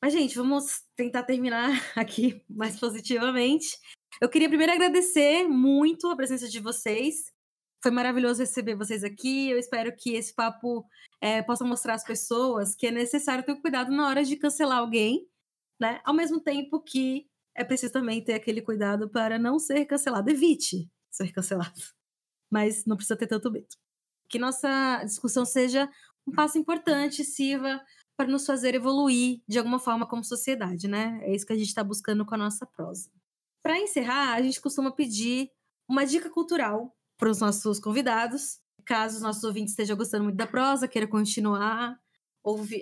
Mas, 0.00 0.12
gente, 0.12 0.36
vamos 0.36 0.82
tentar 0.94 1.24
terminar 1.24 1.68
aqui 1.96 2.44
mais 2.48 2.78
positivamente. 2.78 3.76
Eu 4.20 4.28
queria 4.28 4.48
primeiro 4.48 4.72
agradecer 4.72 5.46
muito 5.48 6.08
a 6.08 6.16
presença 6.16 6.48
de 6.48 6.60
vocês. 6.60 7.32
Foi 7.82 7.90
maravilhoso 7.90 8.40
receber 8.40 8.74
vocês 8.76 9.02
aqui. 9.04 9.50
Eu 9.50 9.58
espero 9.58 9.94
que 9.96 10.14
esse 10.14 10.34
papo 10.34 10.84
eh, 11.20 11.42
possa 11.42 11.64
mostrar 11.64 11.94
às 11.94 12.04
pessoas 12.04 12.74
que 12.74 12.86
é 12.86 12.90
necessário 12.90 13.44
ter 13.44 13.60
cuidado 13.60 13.90
na 13.92 14.08
hora 14.08 14.24
de 14.24 14.36
cancelar 14.36 14.78
alguém, 14.78 15.28
né? 15.80 16.00
Ao 16.04 16.14
mesmo 16.14 16.40
tempo 16.40 16.80
que 16.80 17.27
é 17.58 17.64
preciso 17.64 17.92
também 17.92 18.22
ter 18.22 18.34
aquele 18.34 18.62
cuidado 18.62 19.08
para 19.08 19.38
não 19.38 19.58
ser 19.58 19.84
cancelado. 19.84 20.30
Evite 20.30 20.90
ser 21.10 21.32
cancelado. 21.32 21.72
Mas 22.50 22.84
não 22.86 22.96
precisa 22.96 23.16
ter 23.16 23.26
tanto 23.26 23.50
medo 23.50 23.68
que 24.28 24.38
nossa 24.38 25.02
discussão 25.04 25.44
seja 25.44 25.90
um 26.26 26.32
passo 26.32 26.58
importante, 26.58 27.24
sirva 27.24 27.80
para 28.16 28.28
nos 28.28 28.44
fazer 28.44 28.74
evoluir 28.74 29.40
de 29.48 29.58
alguma 29.58 29.78
forma 29.78 30.06
como 30.06 30.22
sociedade, 30.22 30.86
né? 30.86 31.20
É 31.22 31.34
isso 31.34 31.46
que 31.46 31.52
a 31.52 31.56
gente 31.56 31.68
está 31.68 31.82
buscando 31.82 32.26
com 32.26 32.34
a 32.34 32.38
nossa 32.38 32.66
prosa. 32.66 33.10
Para 33.62 33.78
encerrar, 33.78 34.34
a 34.34 34.42
gente 34.42 34.60
costuma 34.60 34.90
pedir 34.90 35.50
uma 35.88 36.04
dica 36.04 36.28
cultural 36.28 36.94
para 37.16 37.30
os 37.30 37.40
nossos 37.40 37.80
convidados. 37.80 38.60
Caso 38.84 39.16
os 39.16 39.22
nossos 39.22 39.44
ouvintes 39.44 39.72
estejam 39.72 39.96
gostando 39.96 40.24
muito 40.24 40.36
da 40.36 40.46
prosa, 40.46 40.88
queira 40.88 41.06
continuar 41.06 41.98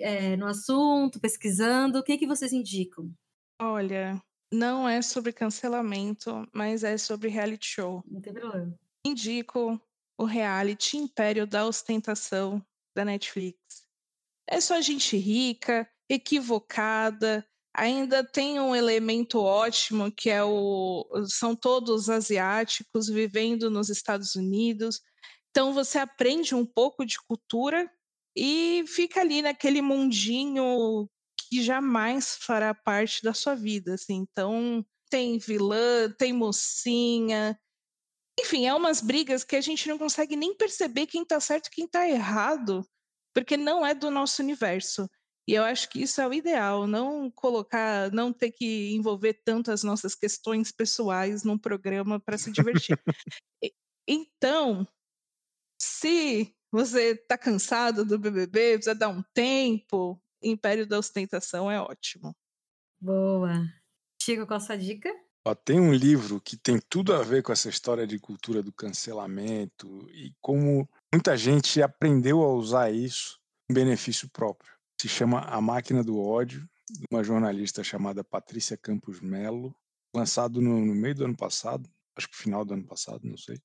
é, 0.01 0.37
no 0.37 0.45
assunto, 0.45 1.19
pesquisando, 1.19 1.99
o 1.99 2.03
que, 2.03 2.17
que 2.17 2.27
vocês 2.27 2.53
indicam? 2.53 3.11
Olha, 3.59 4.21
não 4.51 4.87
é 4.87 5.01
sobre 5.01 5.33
cancelamento, 5.33 6.47
mas 6.53 6.83
é 6.83 6.97
sobre 6.97 7.29
reality 7.29 7.67
show. 7.67 8.03
Não 8.07 8.21
tem 8.21 8.33
problema. 8.33 8.77
indico 9.05 9.79
o 10.17 10.25
reality 10.25 10.97
Império 10.97 11.45
da 11.45 11.65
Ostentação 11.65 12.65
da 12.95 13.05
Netflix. 13.05 13.57
É 14.47 14.59
só 14.59 14.81
gente 14.81 15.15
rica, 15.17 15.87
equivocada, 16.09 17.45
ainda 17.73 18.23
tem 18.23 18.59
um 18.59 18.75
elemento 18.75 19.39
ótimo 19.39 20.11
que 20.11 20.29
é 20.29 20.43
o 20.43 21.05
são 21.27 21.55
todos 21.55 22.09
asiáticos 22.09 23.07
vivendo 23.07 23.69
nos 23.69 23.89
Estados 23.89 24.35
Unidos. 24.35 25.01
Então 25.51 25.73
você 25.73 25.99
aprende 25.99 26.55
um 26.55 26.65
pouco 26.65 27.05
de 27.05 27.17
cultura 27.27 27.89
e 28.35 28.83
fica 28.87 29.21
ali 29.21 29.41
naquele 29.41 29.81
mundinho 29.81 31.07
que 31.47 31.63
jamais 31.63 32.37
fará 32.39 32.73
parte 32.73 33.23
da 33.23 33.33
sua 33.33 33.55
vida, 33.55 33.93
assim. 33.93 34.25
Então 34.31 34.85
tem 35.09 35.37
vilã, 35.37 36.09
tem 36.17 36.33
mocinha, 36.33 37.57
enfim, 38.39 38.67
é 38.67 38.73
umas 38.73 39.01
brigas 39.01 39.43
que 39.43 39.55
a 39.55 39.61
gente 39.61 39.87
não 39.87 39.97
consegue 39.97 40.35
nem 40.35 40.55
perceber 40.55 41.07
quem 41.07 41.25
tá 41.25 41.39
certo 41.39 41.67
e 41.67 41.71
quem 41.71 41.87
tá 41.87 42.07
errado, 42.07 42.87
porque 43.33 43.57
não 43.57 43.85
é 43.85 43.95
do 43.95 44.11
nosso 44.11 44.41
universo. 44.41 45.09
E 45.47 45.53
eu 45.53 45.63
acho 45.63 45.89
que 45.89 46.01
isso 46.01 46.21
é 46.21 46.27
o 46.27 46.33
ideal, 46.33 46.85
não 46.85 47.31
colocar, 47.31 48.11
não 48.11 48.33
ter 48.33 48.51
que 48.51 48.93
envolver 48.93 49.41
tanto 49.45 49.71
as 49.71 49.81
nossas 49.81 50.13
questões 50.13 50.71
pessoais 50.71 51.43
num 51.43 51.57
programa 51.57 52.19
para 52.19 52.37
se 52.37 52.51
divertir. 52.51 52.97
Então, 54.09 54.87
se 55.81 56.55
você 56.71 57.13
tá 57.13 57.37
cansado 57.37 58.05
do 58.05 58.17
BBB, 58.17 58.75
precisa 58.75 58.95
dar 58.95 59.09
um 59.09 59.21
tempo, 59.33 60.17
Império 60.41 60.85
da 60.85 60.99
Ostentação 60.99 61.69
é 61.69 61.79
ótimo. 61.79 62.35
Boa. 62.99 63.65
Chico, 64.21 64.45
qual 64.45 64.57
a 64.57 64.59
sua 64.59 64.77
dica? 64.77 65.09
Ó, 65.45 65.55
tem 65.55 65.79
um 65.79 65.93
livro 65.93 66.41
que 66.41 66.57
tem 66.57 66.79
tudo 66.89 67.13
a 67.13 67.23
ver 67.23 67.41
com 67.41 67.51
essa 67.51 67.69
história 67.69 68.05
de 68.05 68.19
cultura 68.19 68.61
do 68.61 68.73
cancelamento 68.73 70.09
e 70.11 70.33
como 70.41 70.89
muita 71.13 71.37
gente 71.37 71.81
aprendeu 71.81 72.41
a 72.43 72.53
usar 72.53 72.91
isso 72.91 73.39
em 73.69 73.73
benefício 73.73 74.29
próprio. 74.29 74.71
Se 74.99 75.07
chama 75.07 75.41
A 75.41 75.61
Máquina 75.61 76.03
do 76.03 76.19
Ódio, 76.19 76.67
de 76.89 77.05
uma 77.11 77.23
jornalista 77.23 77.83
chamada 77.83 78.23
Patrícia 78.23 78.75
Campos 78.75 79.21
Melo, 79.21 79.75
lançado 80.13 80.61
no, 80.61 80.85
no 80.85 80.95
meio 80.95 81.15
do 81.15 81.25
ano 81.25 81.37
passado, 81.37 81.89
acho 82.15 82.29
que 82.29 82.35
final 82.35 82.65
do 82.65 82.73
ano 82.73 82.85
passado, 82.85 83.21
não 83.23 83.37
sei. 83.37 83.61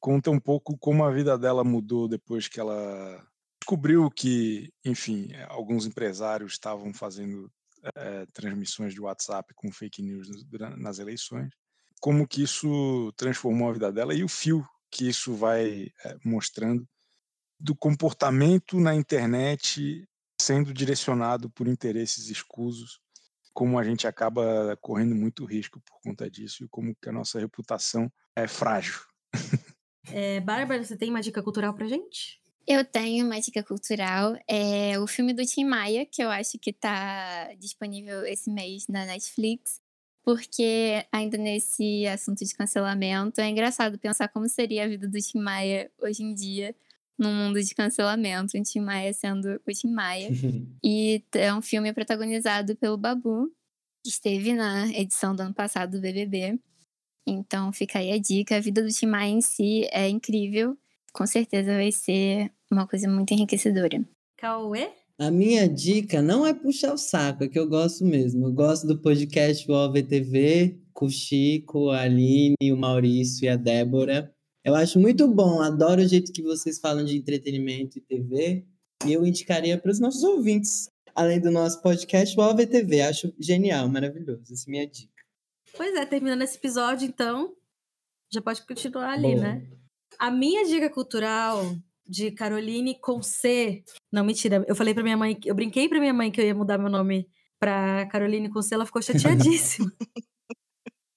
Conta 0.00 0.30
um 0.30 0.40
pouco 0.40 0.76
como 0.78 1.04
a 1.04 1.10
vida 1.10 1.36
dela 1.36 1.62
mudou 1.62 2.08
depois 2.08 2.48
que 2.48 2.58
ela 2.58 3.24
descobriu 3.68 4.10
que, 4.10 4.72
enfim, 4.82 5.28
alguns 5.46 5.84
empresários 5.84 6.52
estavam 6.52 6.94
fazendo 6.94 7.52
eh, 7.94 8.26
transmissões 8.32 8.94
de 8.94 9.00
WhatsApp 9.00 9.52
com 9.54 9.70
fake 9.70 10.00
news 10.00 10.26
nas- 10.78 10.98
eleições, 10.98 11.52
como 12.00 12.26
que 12.26 12.42
isso 12.42 13.12
transformou 13.14 13.68
a 13.68 13.72
vida 13.74 13.92
dela 13.92 14.14
e 14.14 14.24
o 14.24 14.28
fio 14.28 14.66
que 14.90 15.06
isso 15.06 15.34
vai 15.34 15.88
eh, 16.02 16.16
mostrando 16.24 16.88
do 17.60 17.76
comportamento 17.76 18.80
na 18.80 18.94
internet 18.94 20.08
sendo 20.40 20.72
direcionado 20.72 21.50
por 21.50 21.68
interesses 21.68 22.30
escusos, 22.30 22.98
como 23.52 23.78
a 23.78 23.84
gente 23.84 24.06
acaba 24.06 24.78
correndo 24.80 25.14
muito 25.14 25.44
risco 25.44 25.78
por 25.80 26.00
conta 26.00 26.30
disso 26.30 26.64
e 26.64 26.68
como 26.68 26.96
que 26.96 27.10
a 27.10 27.12
nossa 27.12 27.38
reputação 27.38 28.10
é 28.34 28.48
frágil. 28.48 28.98
É, 30.10 30.40
Bárbara, 30.40 30.82
você 30.82 30.96
tem 30.96 31.10
uma 31.10 31.20
dica 31.20 31.42
cultural 31.42 31.74
pra 31.74 31.86
gente? 31.86 32.40
Eu 32.68 32.84
tenho 32.84 33.24
uma 33.24 33.40
dica 33.40 33.62
cultural. 33.62 34.36
É 34.46 34.98
o 34.98 35.06
filme 35.06 35.32
do 35.32 35.42
Tim 35.42 35.64
Maia, 35.64 36.04
que 36.04 36.22
eu 36.22 36.28
acho 36.28 36.58
que 36.58 36.70
tá 36.70 37.50
disponível 37.58 38.26
esse 38.26 38.50
mês 38.50 38.86
na 38.86 39.06
Netflix. 39.06 39.80
porque 40.22 41.06
ainda 41.10 41.38
nesse 41.38 42.06
assunto 42.06 42.44
de 42.44 42.54
cancelamento, 42.54 43.40
é 43.40 43.48
engraçado 43.48 43.98
pensar 43.98 44.28
como 44.28 44.46
seria 44.46 44.84
a 44.84 44.88
vida 44.88 45.08
do 45.08 45.18
Tim 45.18 45.38
Maia 45.38 45.90
hoje 45.98 46.22
em 46.22 46.34
dia, 46.34 46.76
num 47.18 47.34
mundo 47.34 47.62
de 47.62 47.74
cancelamento, 47.74 48.58
o 48.58 48.62
Tim 48.62 48.80
Maia 48.80 49.14
sendo 49.14 49.58
o 49.66 49.72
Tim 49.72 49.90
Maia. 49.90 50.28
e 50.84 51.24
é 51.32 51.54
um 51.54 51.62
filme 51.62 51.90
protagonizado 51.94 52.76
pelo 52.76 52.98
Babu, 52.98 53.50
que 54.04 54.10
esteve 54.10 54.52
na 54.52 54.88
edição 54.88 55.34
do 55.34 55.40
ano 55.40 55.54
passado 55.54 55.92
do 55.92 56.02
BBB. 56.02 56.60
Então 57.26 57.72
fica 57.72 57.98
aí 57.98 58.12
a 58.12 58.18
dica, 58.18 58.56
a 58.56 58.60
vida 58.60 58.82
do 58.82 58.88
Tim 58.90 59.06
Maia 59.06 59.30
em 59.30 59.40
si 59.40 59.88
é 59.90 60.06
incrível, 60.10 60.76
com 61.14 61.26
certeza 61.26 61.74
vai 61.74 61.90
ser 61.90 62.52
uma 62.70 62.86
coisa 62.86 63.08
muito 63.08 63.32
enriquecedora. 63.32 64.04
Cauê? 64.36 64.90
A 65.18 65.30
minha 65.30 65.68
dica 65.68 66.22
não 66.22 66.46
é 66.46 66.54
puxar 66.54 66.92
o 66.92 66.98
saco, 66.98 67.42
é 67.42 67.48
que 67.48 67.58
eu 67.58 67.68
gosto 67.68 68.04
mesmo. 68.04 68.46
Eu 68.46 68.52
gosto 68.52 68.86
do 68.86 69.00
podcast 69.00 69.68
OVTV 69.70 70.80
com 70.92 71.06
o 71.06 71.10
Chico, 71.10 71.90
a 71.90 72.02
Aline, 72.02 72.72
o 72.72 72.76
Maurício 72.76 73.44
e 73.44 73.48
a 73.48 73.56
Débora. 73.56 74.32
Eu 74.64 74.76
acho 74.76 75.00
muito 75.00 75.26
bom, 75.26 75.60
adoro 75.60 76.02
o 76.02 76.06
jeito 76.06 76.32
que 76.32 76.42
vocês 76.42 76.78
falam 76.78 77.04
de 77.04 77.16
entretenimento 77.16 77.98
e 77.98 78.00
TV. 78.00 78.64
E 79.04 79.12
eu 79.12 79.26
indicaria 79.26 79.76
para 79.78 79.90
os 79.90 79.98
nossos 79.98 80.22
ouvintes, 80.22 80.88
além 81.14 81.40
do 81.40 81.50
nosso 81.50 81.82
podcast, 81.82 82.38
o 82.38 82.42
OVTV. 82.42 83.00
Acho 83.00 83.34
genial, 83.40 83.88
maravilhoso. 83.88 84.52
Essa 84.52 84.64
é 84.64 84.68
a 84.68 84.70
minha 84.70 84.86
dica. 84.86 85.24
Pois 85.76 85.94
é, 85.96 86.06
terminando 86.06 86.42
esse 86.42 86.58
episódio, 86.58 87.06
então, 87.08 87.54
já 88.32 88.40
pode 88.40 88.64
continuar 88.66 89.14
ali, 89.14 89.34
né? 89.34 89.66
A 90.18 90.30
minha 90.30 90.64
dica 90.64 90.90
cultural 90.90 91.76
de 92.08 92.30
Caroline 92.30 92.98
com 93.00 93.22
C. 93.22 93.84
Não, 94.10 94.24
mentira. 94.24 94.64
Eu 94.66 94.74
falei 94.74 94.94
pra 94.94 95.02
minha 95.02 95.16
mãe, 95.16 95.38
eu 95.44 95.54
brinquei 95.54 95.88
pra 95.88 96.00
minha 96.00 96.14
mãe 96.14 96.30
que 96.30 96.40
eu 96.40 96.46
ia 96.46 96.54
mudar 96.54 96.78
meu 96.78 96.88
nome 96.88 97.28
pra 97.58 98.06
Caroline 98.06 98.48
com 98.50 98.62
C, 98.62 98.74
ela 98.74 98.86
ficou 98.86 99.02
chateadíssima. 99.02 99.92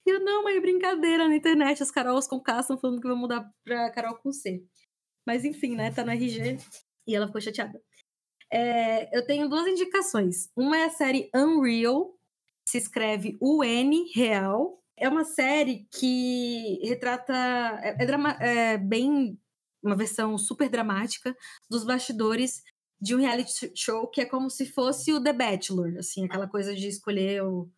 eu, 0.05 0.19
não, 0.19 0.43
mãe, 0.43 0.59
brincadeira 0.59 1.27
na 1.27 1.35
internet. 1.35 1.81
As 1.81 1.91
Carols 1.91 2.27
com 2.27 2.39
K 2.39 2.59
estão 2.59 2.77
falando 2.77 2.99
que 2.99 3.07
eu 3.07 3.11
vou 3.11 3.19
mudar 3.19 3.49
pra 3.63 3.89
Carol 3.91 4.15
com 4.15 4.31
C. 4.31 4.63
Mas 5.25 5.45
enfim, 5.45 5.75
né? 5.75 5.91
Tá 5.91 6.03
no 6.03 6.11
RG 6.11 6.57
e 7.07 7.15
ela 7.15 7.27
ficou 7.27 7.41
chateada. 7.41 7.81
É, 8.51 9.17
eu 9.17 9.25
tenho 9.25 9.47
duas 9.47 9.67
indicações. 9.67 10.49
Uma 10.55 10.77
é 10.77 10.85
a 10.85 10.89
série 10.89 11.29
Unreal, 11.33 12.13
se 12.67 12.77
escreve 12.77 13.37
UN 13.41 14.11
Real. 14.13 14.81
É 14.97 15.07
uma 15.07 15.23
série 15.23 15.87
que 15.91 16.79
retrata. 16.83 17.33
É, 17.81 18.03
é, 18.03 18.05
drama, 18.05 18.31
é 18.41 18.77
bem 18.77 19.39
uma 19.83 19.95
versão 19.95 20.37
super 20.37 20.69
dramática 20.69 21.35
dos 21.69 21.83
bastidores 21.83 22.63
de 22.99 23.15
um 23.15 23.19
reality 23.19 23.71
show 23.75 24.07
que 24.07 24.21
é 24.21 24.25
como 24.25 24.49
se 24.49 24.65
fosse 24.65 25.11
o 25.11 25.21
The 25.21 25.33
Bachelor, 25.33 25.97
assim, 25.97 26.25
aquela 26.25 26.47
coisa 26.47 26.75
de 26.75 26.87
escolher 26.87 27.43
o 27.43 27.69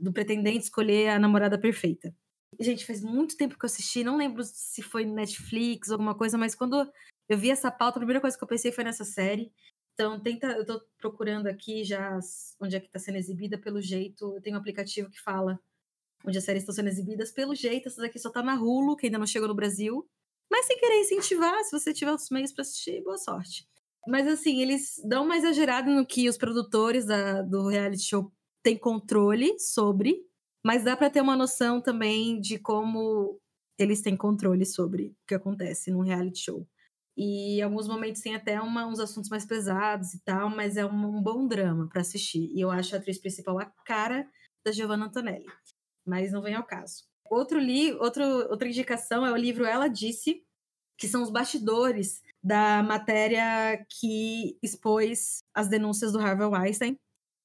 do 0.00 0.12
pretendente 0.12 0.64
escolher 0.64 1.10
a 1.10 1.18
namorada 1.18 1.58
perfeita. 1.58 2.14
Gente, 2.58 2.86
faz 2.86 3.02
muito 3.02 3.36
tempo 3.36 3.58
que 3.58 3.64
eu 3.64 3.68
assisti, 3.68 4.02
não 4.02 4.16
lembro 4.16 4.42
se 4.44 4.82
foi 4.82 5.04
Netflix 5.04 5.88
ou 5.88 5.94
alguma 5.94 6.14
coisa, 6.14 6.36
mas 6.36 6.54
quando 6.54 6.90
eu 7.28 7.38
vi 7.38 7.50
essa 7.50 7.70
pauta, 7.70 7.98
a 7.98 8.00
primeira 8.00 8.20
coisa 8.20 8.36
que 8.36 8.42
eu 8.42 8.48
pensei 8.48 8.72
foi 8.72 8.84
nessa 8.84 9.04
série. 9.04 9.52
Então, 9.94 10.20
tenta, 10.20 10.48
eu 10.48 10.64
tô 10.64 10.80
procurando 10.98 11.46
aqui 11.46 11.84
já 11.84 12.18
onde 12.60 12.76
é 12.76 12.80
que 12.80 12.90
tá 12.90 12.98
sendo 12.98 13.18
exibida, 13.18 13.58
pelo 13.58 13.80
jeito, 13.80 14.34
eu 14.36 14.40
tenho 14.40 14.56
um 14.56 14.58
aplicativo 14.58 15.10
que 15.10 15.20
fala 15.20 15.58
onde 16.24 16.38
as 16.38 16.44
séries 16.44 16.62
estão 16.62 16.74
sendo 16.74 16.88
exibidas, 16.88 17.32
pelo 17.32 17.54
jeito, 17.54 17.88
essa 17.88 18.00
daqui 18.00 18.18
só 18.18 18.30
tá 18.30 18.42
na 18.42 18.54
Hulu, 18.54 18.96
que 18.96 19.06
ainda 19.06 19.18
não 19.18 19.26
chegou 19.26 19.48
no 19.48 19.54
Brasil. 19.54 20.08
Mas 20.52 20.66
sem 20.66 20.76
querer 20.76 21.00
incentivar, 21.00 21.64
se 21.64 21.72
você 21.72 21.94
tiver 21.94 22.10
outros 22.10 22.28
meios 22.28 22.52
para 22.52 22.60
assistir, 22.60 23.02
boa 23.02 23.16
sorte. 23.16 23.66
Mas 24.06 24.28
assim, 24.28 24.60
eles 24.60 25.00
dão 25.02 25.24
uma 25.24 25.38
exagerada 25.38 25.90
no 25.90 26.04
que 26.04 26.28
os 26.28 26.36
produtores 26.36 27.06
da, 27.06 27.40
do 27.40 27.68
reality 27.68 28.02
show 28.02 28.30
têm 28.62 28.76
controle 28.76 29.58
sobre, 29.58 30.14
mas 30.62 30.84
dá 30.84 30.94
para 30.94 31.08
ter 31.08 31.22
uma 31.22 31.34
noção 31.34 31.80
também 31.80 32.38
de 32.38 32.58
como 32.58 33.40
eles 33.78 34.02
têm 34.02 34.14
controle 34.14 34.66
sobre 34.66 35.06
o 35.06 35.26
que 35.26 35.34
acontece 35.34 35.90
num 35.90 36.02
reality 36.02 36.40
show. 36.40 36.68
E 37.16 37.60
em 37.60 37.62
alguns 37.62 37.88
momentos 37.88 38.20
tem 38.20 38.34
até 38.34 38.60
uma, 38.60 38.86
uns 38.86 39.00
assuntos 39.00 39.30
mais 39.30 39.46
pesados 39.46 40.12
e 40.12 40.22
tal, 40.22 40.50
mas 40.50 40.76
é 40.76 40.84
um, 40.84 41.16
um 41.16 41.22
bom 41.22 41.48
drama 41.48 41.88
para 41.88 42.02
assistir. 42.02 42.50
E 42.54 42.60
eu 42.60 42.70
acho 42.70 42.94
a 42.94 42.98
atriz 42.98 43.18
principal 43.18 43.58
a 43.58 43.64
cara 43.86 44.28
da 44.62 44.70
Giovanna 44.70 45.06
Antonelli. 45.06 45.46
Mas 46.04 46.30
não 46.30 46.42
vem 46.42 46.54
ao 46.54 46.66
caso. 46.66 47.10
Outro 47.30 47.58
li, 47.58 47.92
outro, 47.94 48.24
outra 48.50 48.68
indicação 48.68 49.24
é 49.24 49.32
o 49.32 49.36
livro 49.36 49.64
Ela 49.64 49.88
Disse, 49.88 50.42
que 50.98 51.08
são 51.08 51.22
os 51.22 51.30
bastidores 51.30 52.22
da 52.42 52.82
matéria 52.82 53.84
que 53.88 54.56
expôs 54.62 55.42
as 55.54 55.68
denúncias 55.68 56.12
do 56.12 56.18
Harvey 56.18 56.46
Weinstein. 56.46 56.96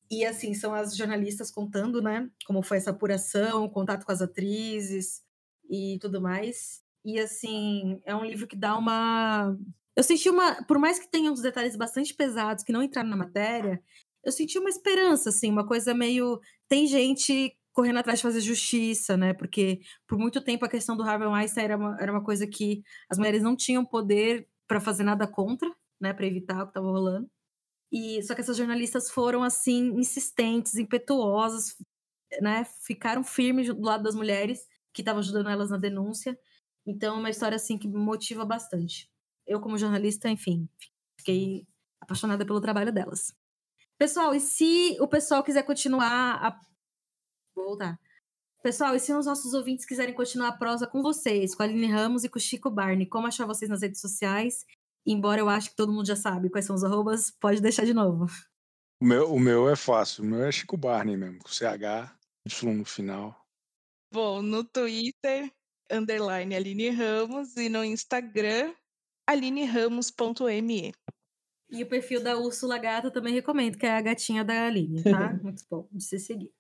E 0.09 0.25
assim, 0.25 0.53
são 0.53 0.73
as 0.73 0.95
jornalistas 0.95 1.51
contando, 1.51 2.01
né, 2.01 2.29
como 2.45 2.61
foi 2.61 2.77
essa 2.77 2.91
apuração, 2.91 3.65
o 3.65 3.69
contato 3.69 4.05
com 4.05 4.11
as 4.11 4.21
atrizes 4.21 5.21
e 5.69 5.97
tudo 5.99 6.21
mais. 6.21 6.81
E 7.03 7.19
assim, 7.19 8.01
é 8.05 8.15
um 8.15 8.23
livro 8.25 8.47
que 8.47 8.55
dá 8.55 8.77
uma. 8.77 9.57
Eu 9.95 10.03
senti 10.03 10.29
uma. 10.29 10.63
Por 10.65 10.77
mais 10.77 10.99
que 10.99 11.09
tenha 11.09 11.31
uns 11.31 11.41
detalhes 11.41 11.75
bastante 11.75 12.13
pesados 12.13 12.63
que 12.63 12.71
não 12.71 12.83
entraram 12.83 13.09
na 13.09 13.17
matéria, 13.17 13.81
eu 14.23 14.31
senti 14.31 14.59
uma 14.59 14.69
esperança, 14.69 15.29
assim, 15.29 15.49
uma 15.49 15.65
coisa 15.65 15.93
meio. 15.93 16.39
Tem 16.67 16.85
gente 16.85 17.56
correndo 17.77 17.99
atrás 17.99 18.17
de 18.17 18.23
fazer 18.23 18.41
justiça, 18.41 19.15
né? 19.15 19.35
Porque 19.35 19.81
por 20.07 20.17
muito 20.17 20.43
tempo 20.43 20.65
a 20.65 20.67
questão 20.67 20.97
do 20.97 21.03
Harvey 21.03 21.27
Weinstein 21.27 21.63
era 21.63 21.77
uma, 21.77 21.95
era 22.01 22.11
uma 22.11 22.23
coisa 22.23 22.47
que 22.47 22.81
as 23.07 23.19
mulheres 23.19 23.43
não 23.43 23.55
tinham 23.55 23.85
poder 23.85 24.49
para 24.67 24.81
fazer 24.81 25.03
nada 25.03 25.27
contra, 25.27 25.71
né? 26.01 26.11
Para 26.11 26.25
evitar 26.25 26.63
o 26.63 26.63
que 26.63 26.71
estava 26.71 26.87
rolando. 26.87 27.29
E 27.91 28.19
só 28.23 28.33
que 28.33 28.41
essas 28.41 28.57
jornalistas 28.57 29.11
foram 29.11 29.43
assim 29.43 29.93
insistentes, 29.93 30.73
impetuosas, 30.73 31.75
né? 32.41 32.65
Ficaram 32.83 33.23
firmes 33.23 33.67
do 33.67 33.79
lado 33.79 34.01
das 34.01 34.15
mulheres 34.15 34.65
que 34.91 35.03
estavam 35.03 35.19
ajudando 35.19 35.47
elas 35.47 35.69
na 35.69 35.77
denúncia. 35.77 36.35
Então, 36.83 37.17
é 37.17 37.19
uma 37.19 37.29
história 37.29 37.57
assim 37.57 37.77
que 37.77 37.87
me 37.87 37.99
motiva 37.99 38.43
bastante. 38.43 39.07
Eu 39.45 39.61
como 39.61 39.77
jornalista, 39.77 40.27
enfim, 40.27 40.67
fiquei 41.19 41.67
apaixonada 42.01 42.43
pelo 42.43 42.59
trabalho 42.59 42.91
delas. 42.91 43.31
Pessoal, 43.99 44.33
e 44.33 44.39
se 44.39 44.97
o 44.99 45.07
pessoal 45.07 45.43
quiser 45.43 45.61
continuar 45.61 46.43
a 46.43 46.59
Vou 47.57 47.65
voltar. 47.65 47.99
Pessoal, 48.61 48.95
e 48.95 48.99
se 48.99 49.11
os 49.11 49.25
nossos 49.25 49.55
ouvintes 49.55 49.83
quiserem 49.83 50.13
continuar 50.13 50.49
a 50.49 50.57
prosa 50.57 50.85
com 50.85 51.01
vocês, 51.01 51.55
com 51.55 51.63
a 51.63 51.65
Aline 51.65 51.87
Ramos 51.87 52.23
e 52.23 52.29
com 52.29 52.37
o 52.37 52.41
Chico 52.41 52.69
Barney, 52.69 53.07
como 53.07 53.25
achar 53.25 53.47
vocês 53.47 53.67
nas 53.67 53.81
redes 53.81 53.99
sociais? 53.99 54.63
Embora 55.03 55.41
eu 55.41 55.49
acho 55.49 55.71
que 55.71 55.75
todo 55.75 55.91
mundo 55.91 56.05
já 56.05 56.15
sabe 56.15 56.51
quais 56.51 56.65
são 56.65 56.75
os 56.75 56.83
arrobas, 56.83 57.31
pode 57.31 57.59
deixar 57.59 57.83
de 57.83 57.95
novo. 57.95 58.27
O 59.01 59.05
meu, 59.05 59.33
o 59.33 59.39
meu 59.39 59.67
é 59.67 59.75
fácil, 59.75 60.23
o 60.23 60.27
meu 60.27 60.43
é 60.43 60.51
Chico 60.51 60.77
Barney 60.77 61.17
mesmo, 61.17 61.39
com 61.39 61.49
CH, 61.49 62.15
Y 62.45 62.73
no 62.75 62.85
final. 62.85 63.35
Bom, 64.13 64.43
no 64.43 64.63
Twitter, 64.63 65.51
underline 65.91 66.55
Aline 66.55 66.89
Ramos, 66.91 67.57
e 67.57 67.69
no 67.69 67.83
Instagram, 67.83 68.71
alinерamos.me. 69.25 70.93
E 71.71 71.83
o 71.83 71.87
perfil 71.87 72.23
da 72.23 72.37
Úrsula 72.37 72.77
Gata 72.77 73.09
também 73.09 73.33
recomendo, 73.33 73.79
que 73.79 73.85
é 73.85 73.97
a 73.97 74.01
gatinha 74.01 74.45
da 74.45 74.67
Aline, 74.67 75.03
tá? 75.03 75.33
Muito 75.41 75.63
bom 75.67 75.87
de 75.91 76.03
se 76.03 76.19
seguir. 76.19 76.51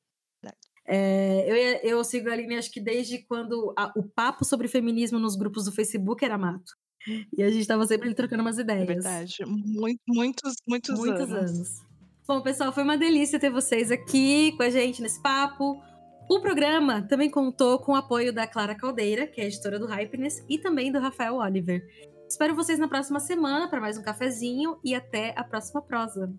É, 0.87 1.81
eu, 1.83 1.97
eu 1.97 2.03
sigo 2.03 2.29
a 2.29 2.33
Aline, 2.33 2.55
acho 2.55 2.71
que 2.71 2.79
desde 2.79 3.19
quando 3.25 3.73
a, 3.77 3.91
o 3.95 4.03
papo 4.03 4.45
sobre 4.45 4.67
feminismo 4.67 5.19
nos 5.19 5.35
grupos 5.35 5.65
do 5.65 5.71
Facebook 5.71 6.23
era 6.23 6.37
mato. 6.37 6.71
E 7.37 7.43
a 7.43 7.49
gente 7.49 7.61
estava 7.61 7.85
sempre 7.85 8.13
trocando 8.13 8.41
umas 8.41 8.57
ideias. 8.57 8.83
É 8.83 8.93
verdade. 8.93 9.35
Muito, 9.45 10.01
muitos, 10.07 10.55
muitos, 10.67 10.97
muitos 10.97 11.31
anos. 11.31 11.51
anos. 11.51 11.87
Bom, 12.27 12.41
pessoal, 12.41 12.73
foi 12.73 12.83
uma 12.83 12.97
delícia 12.97 13.39
ter 13.39 13.49
vocês 13.49 13.91
aqui 13.91 14.53
com 14.57 14.63
a 14.63 14.69
gente 14.69 15.01
nesse 15.01 15.21
papo. 15.21 15.81
O 16.29 16.41
programa 16.41 17.01
também 17.01 17.29
contou 17.29 17.79
com 17.79 17.93
o 17.93 17.95
apoio 17.95 18.33
da 18.33 18.45
Clara 18.45 18.75
Caldeira, 18.75 19.25
que 19.25 19.39
é 19.39 19.45
editora 19.45 19.79
do 19.79 19.85
Hypeness, 19.85 20.43
e 20.49 20.57
também 20.57 20.91
do 20.91 20.99
Rafael 20.99 21.35
Oliver. 21.35 21.81
Espero 22.29 22.53
vocês 22.53 22.77
na 22.77 22.89
próxima 22.89 23.21
semana 23.21 23.69
para 23.69 23.79
mais 23.79 23.97
um 23.97 24.01
cafezinho 24.01 24.77
e 24.83 24.93
até 24.93 25.33
a 25.37 25.43
próxima 25.43 25.81
prosa. 25.81 26.29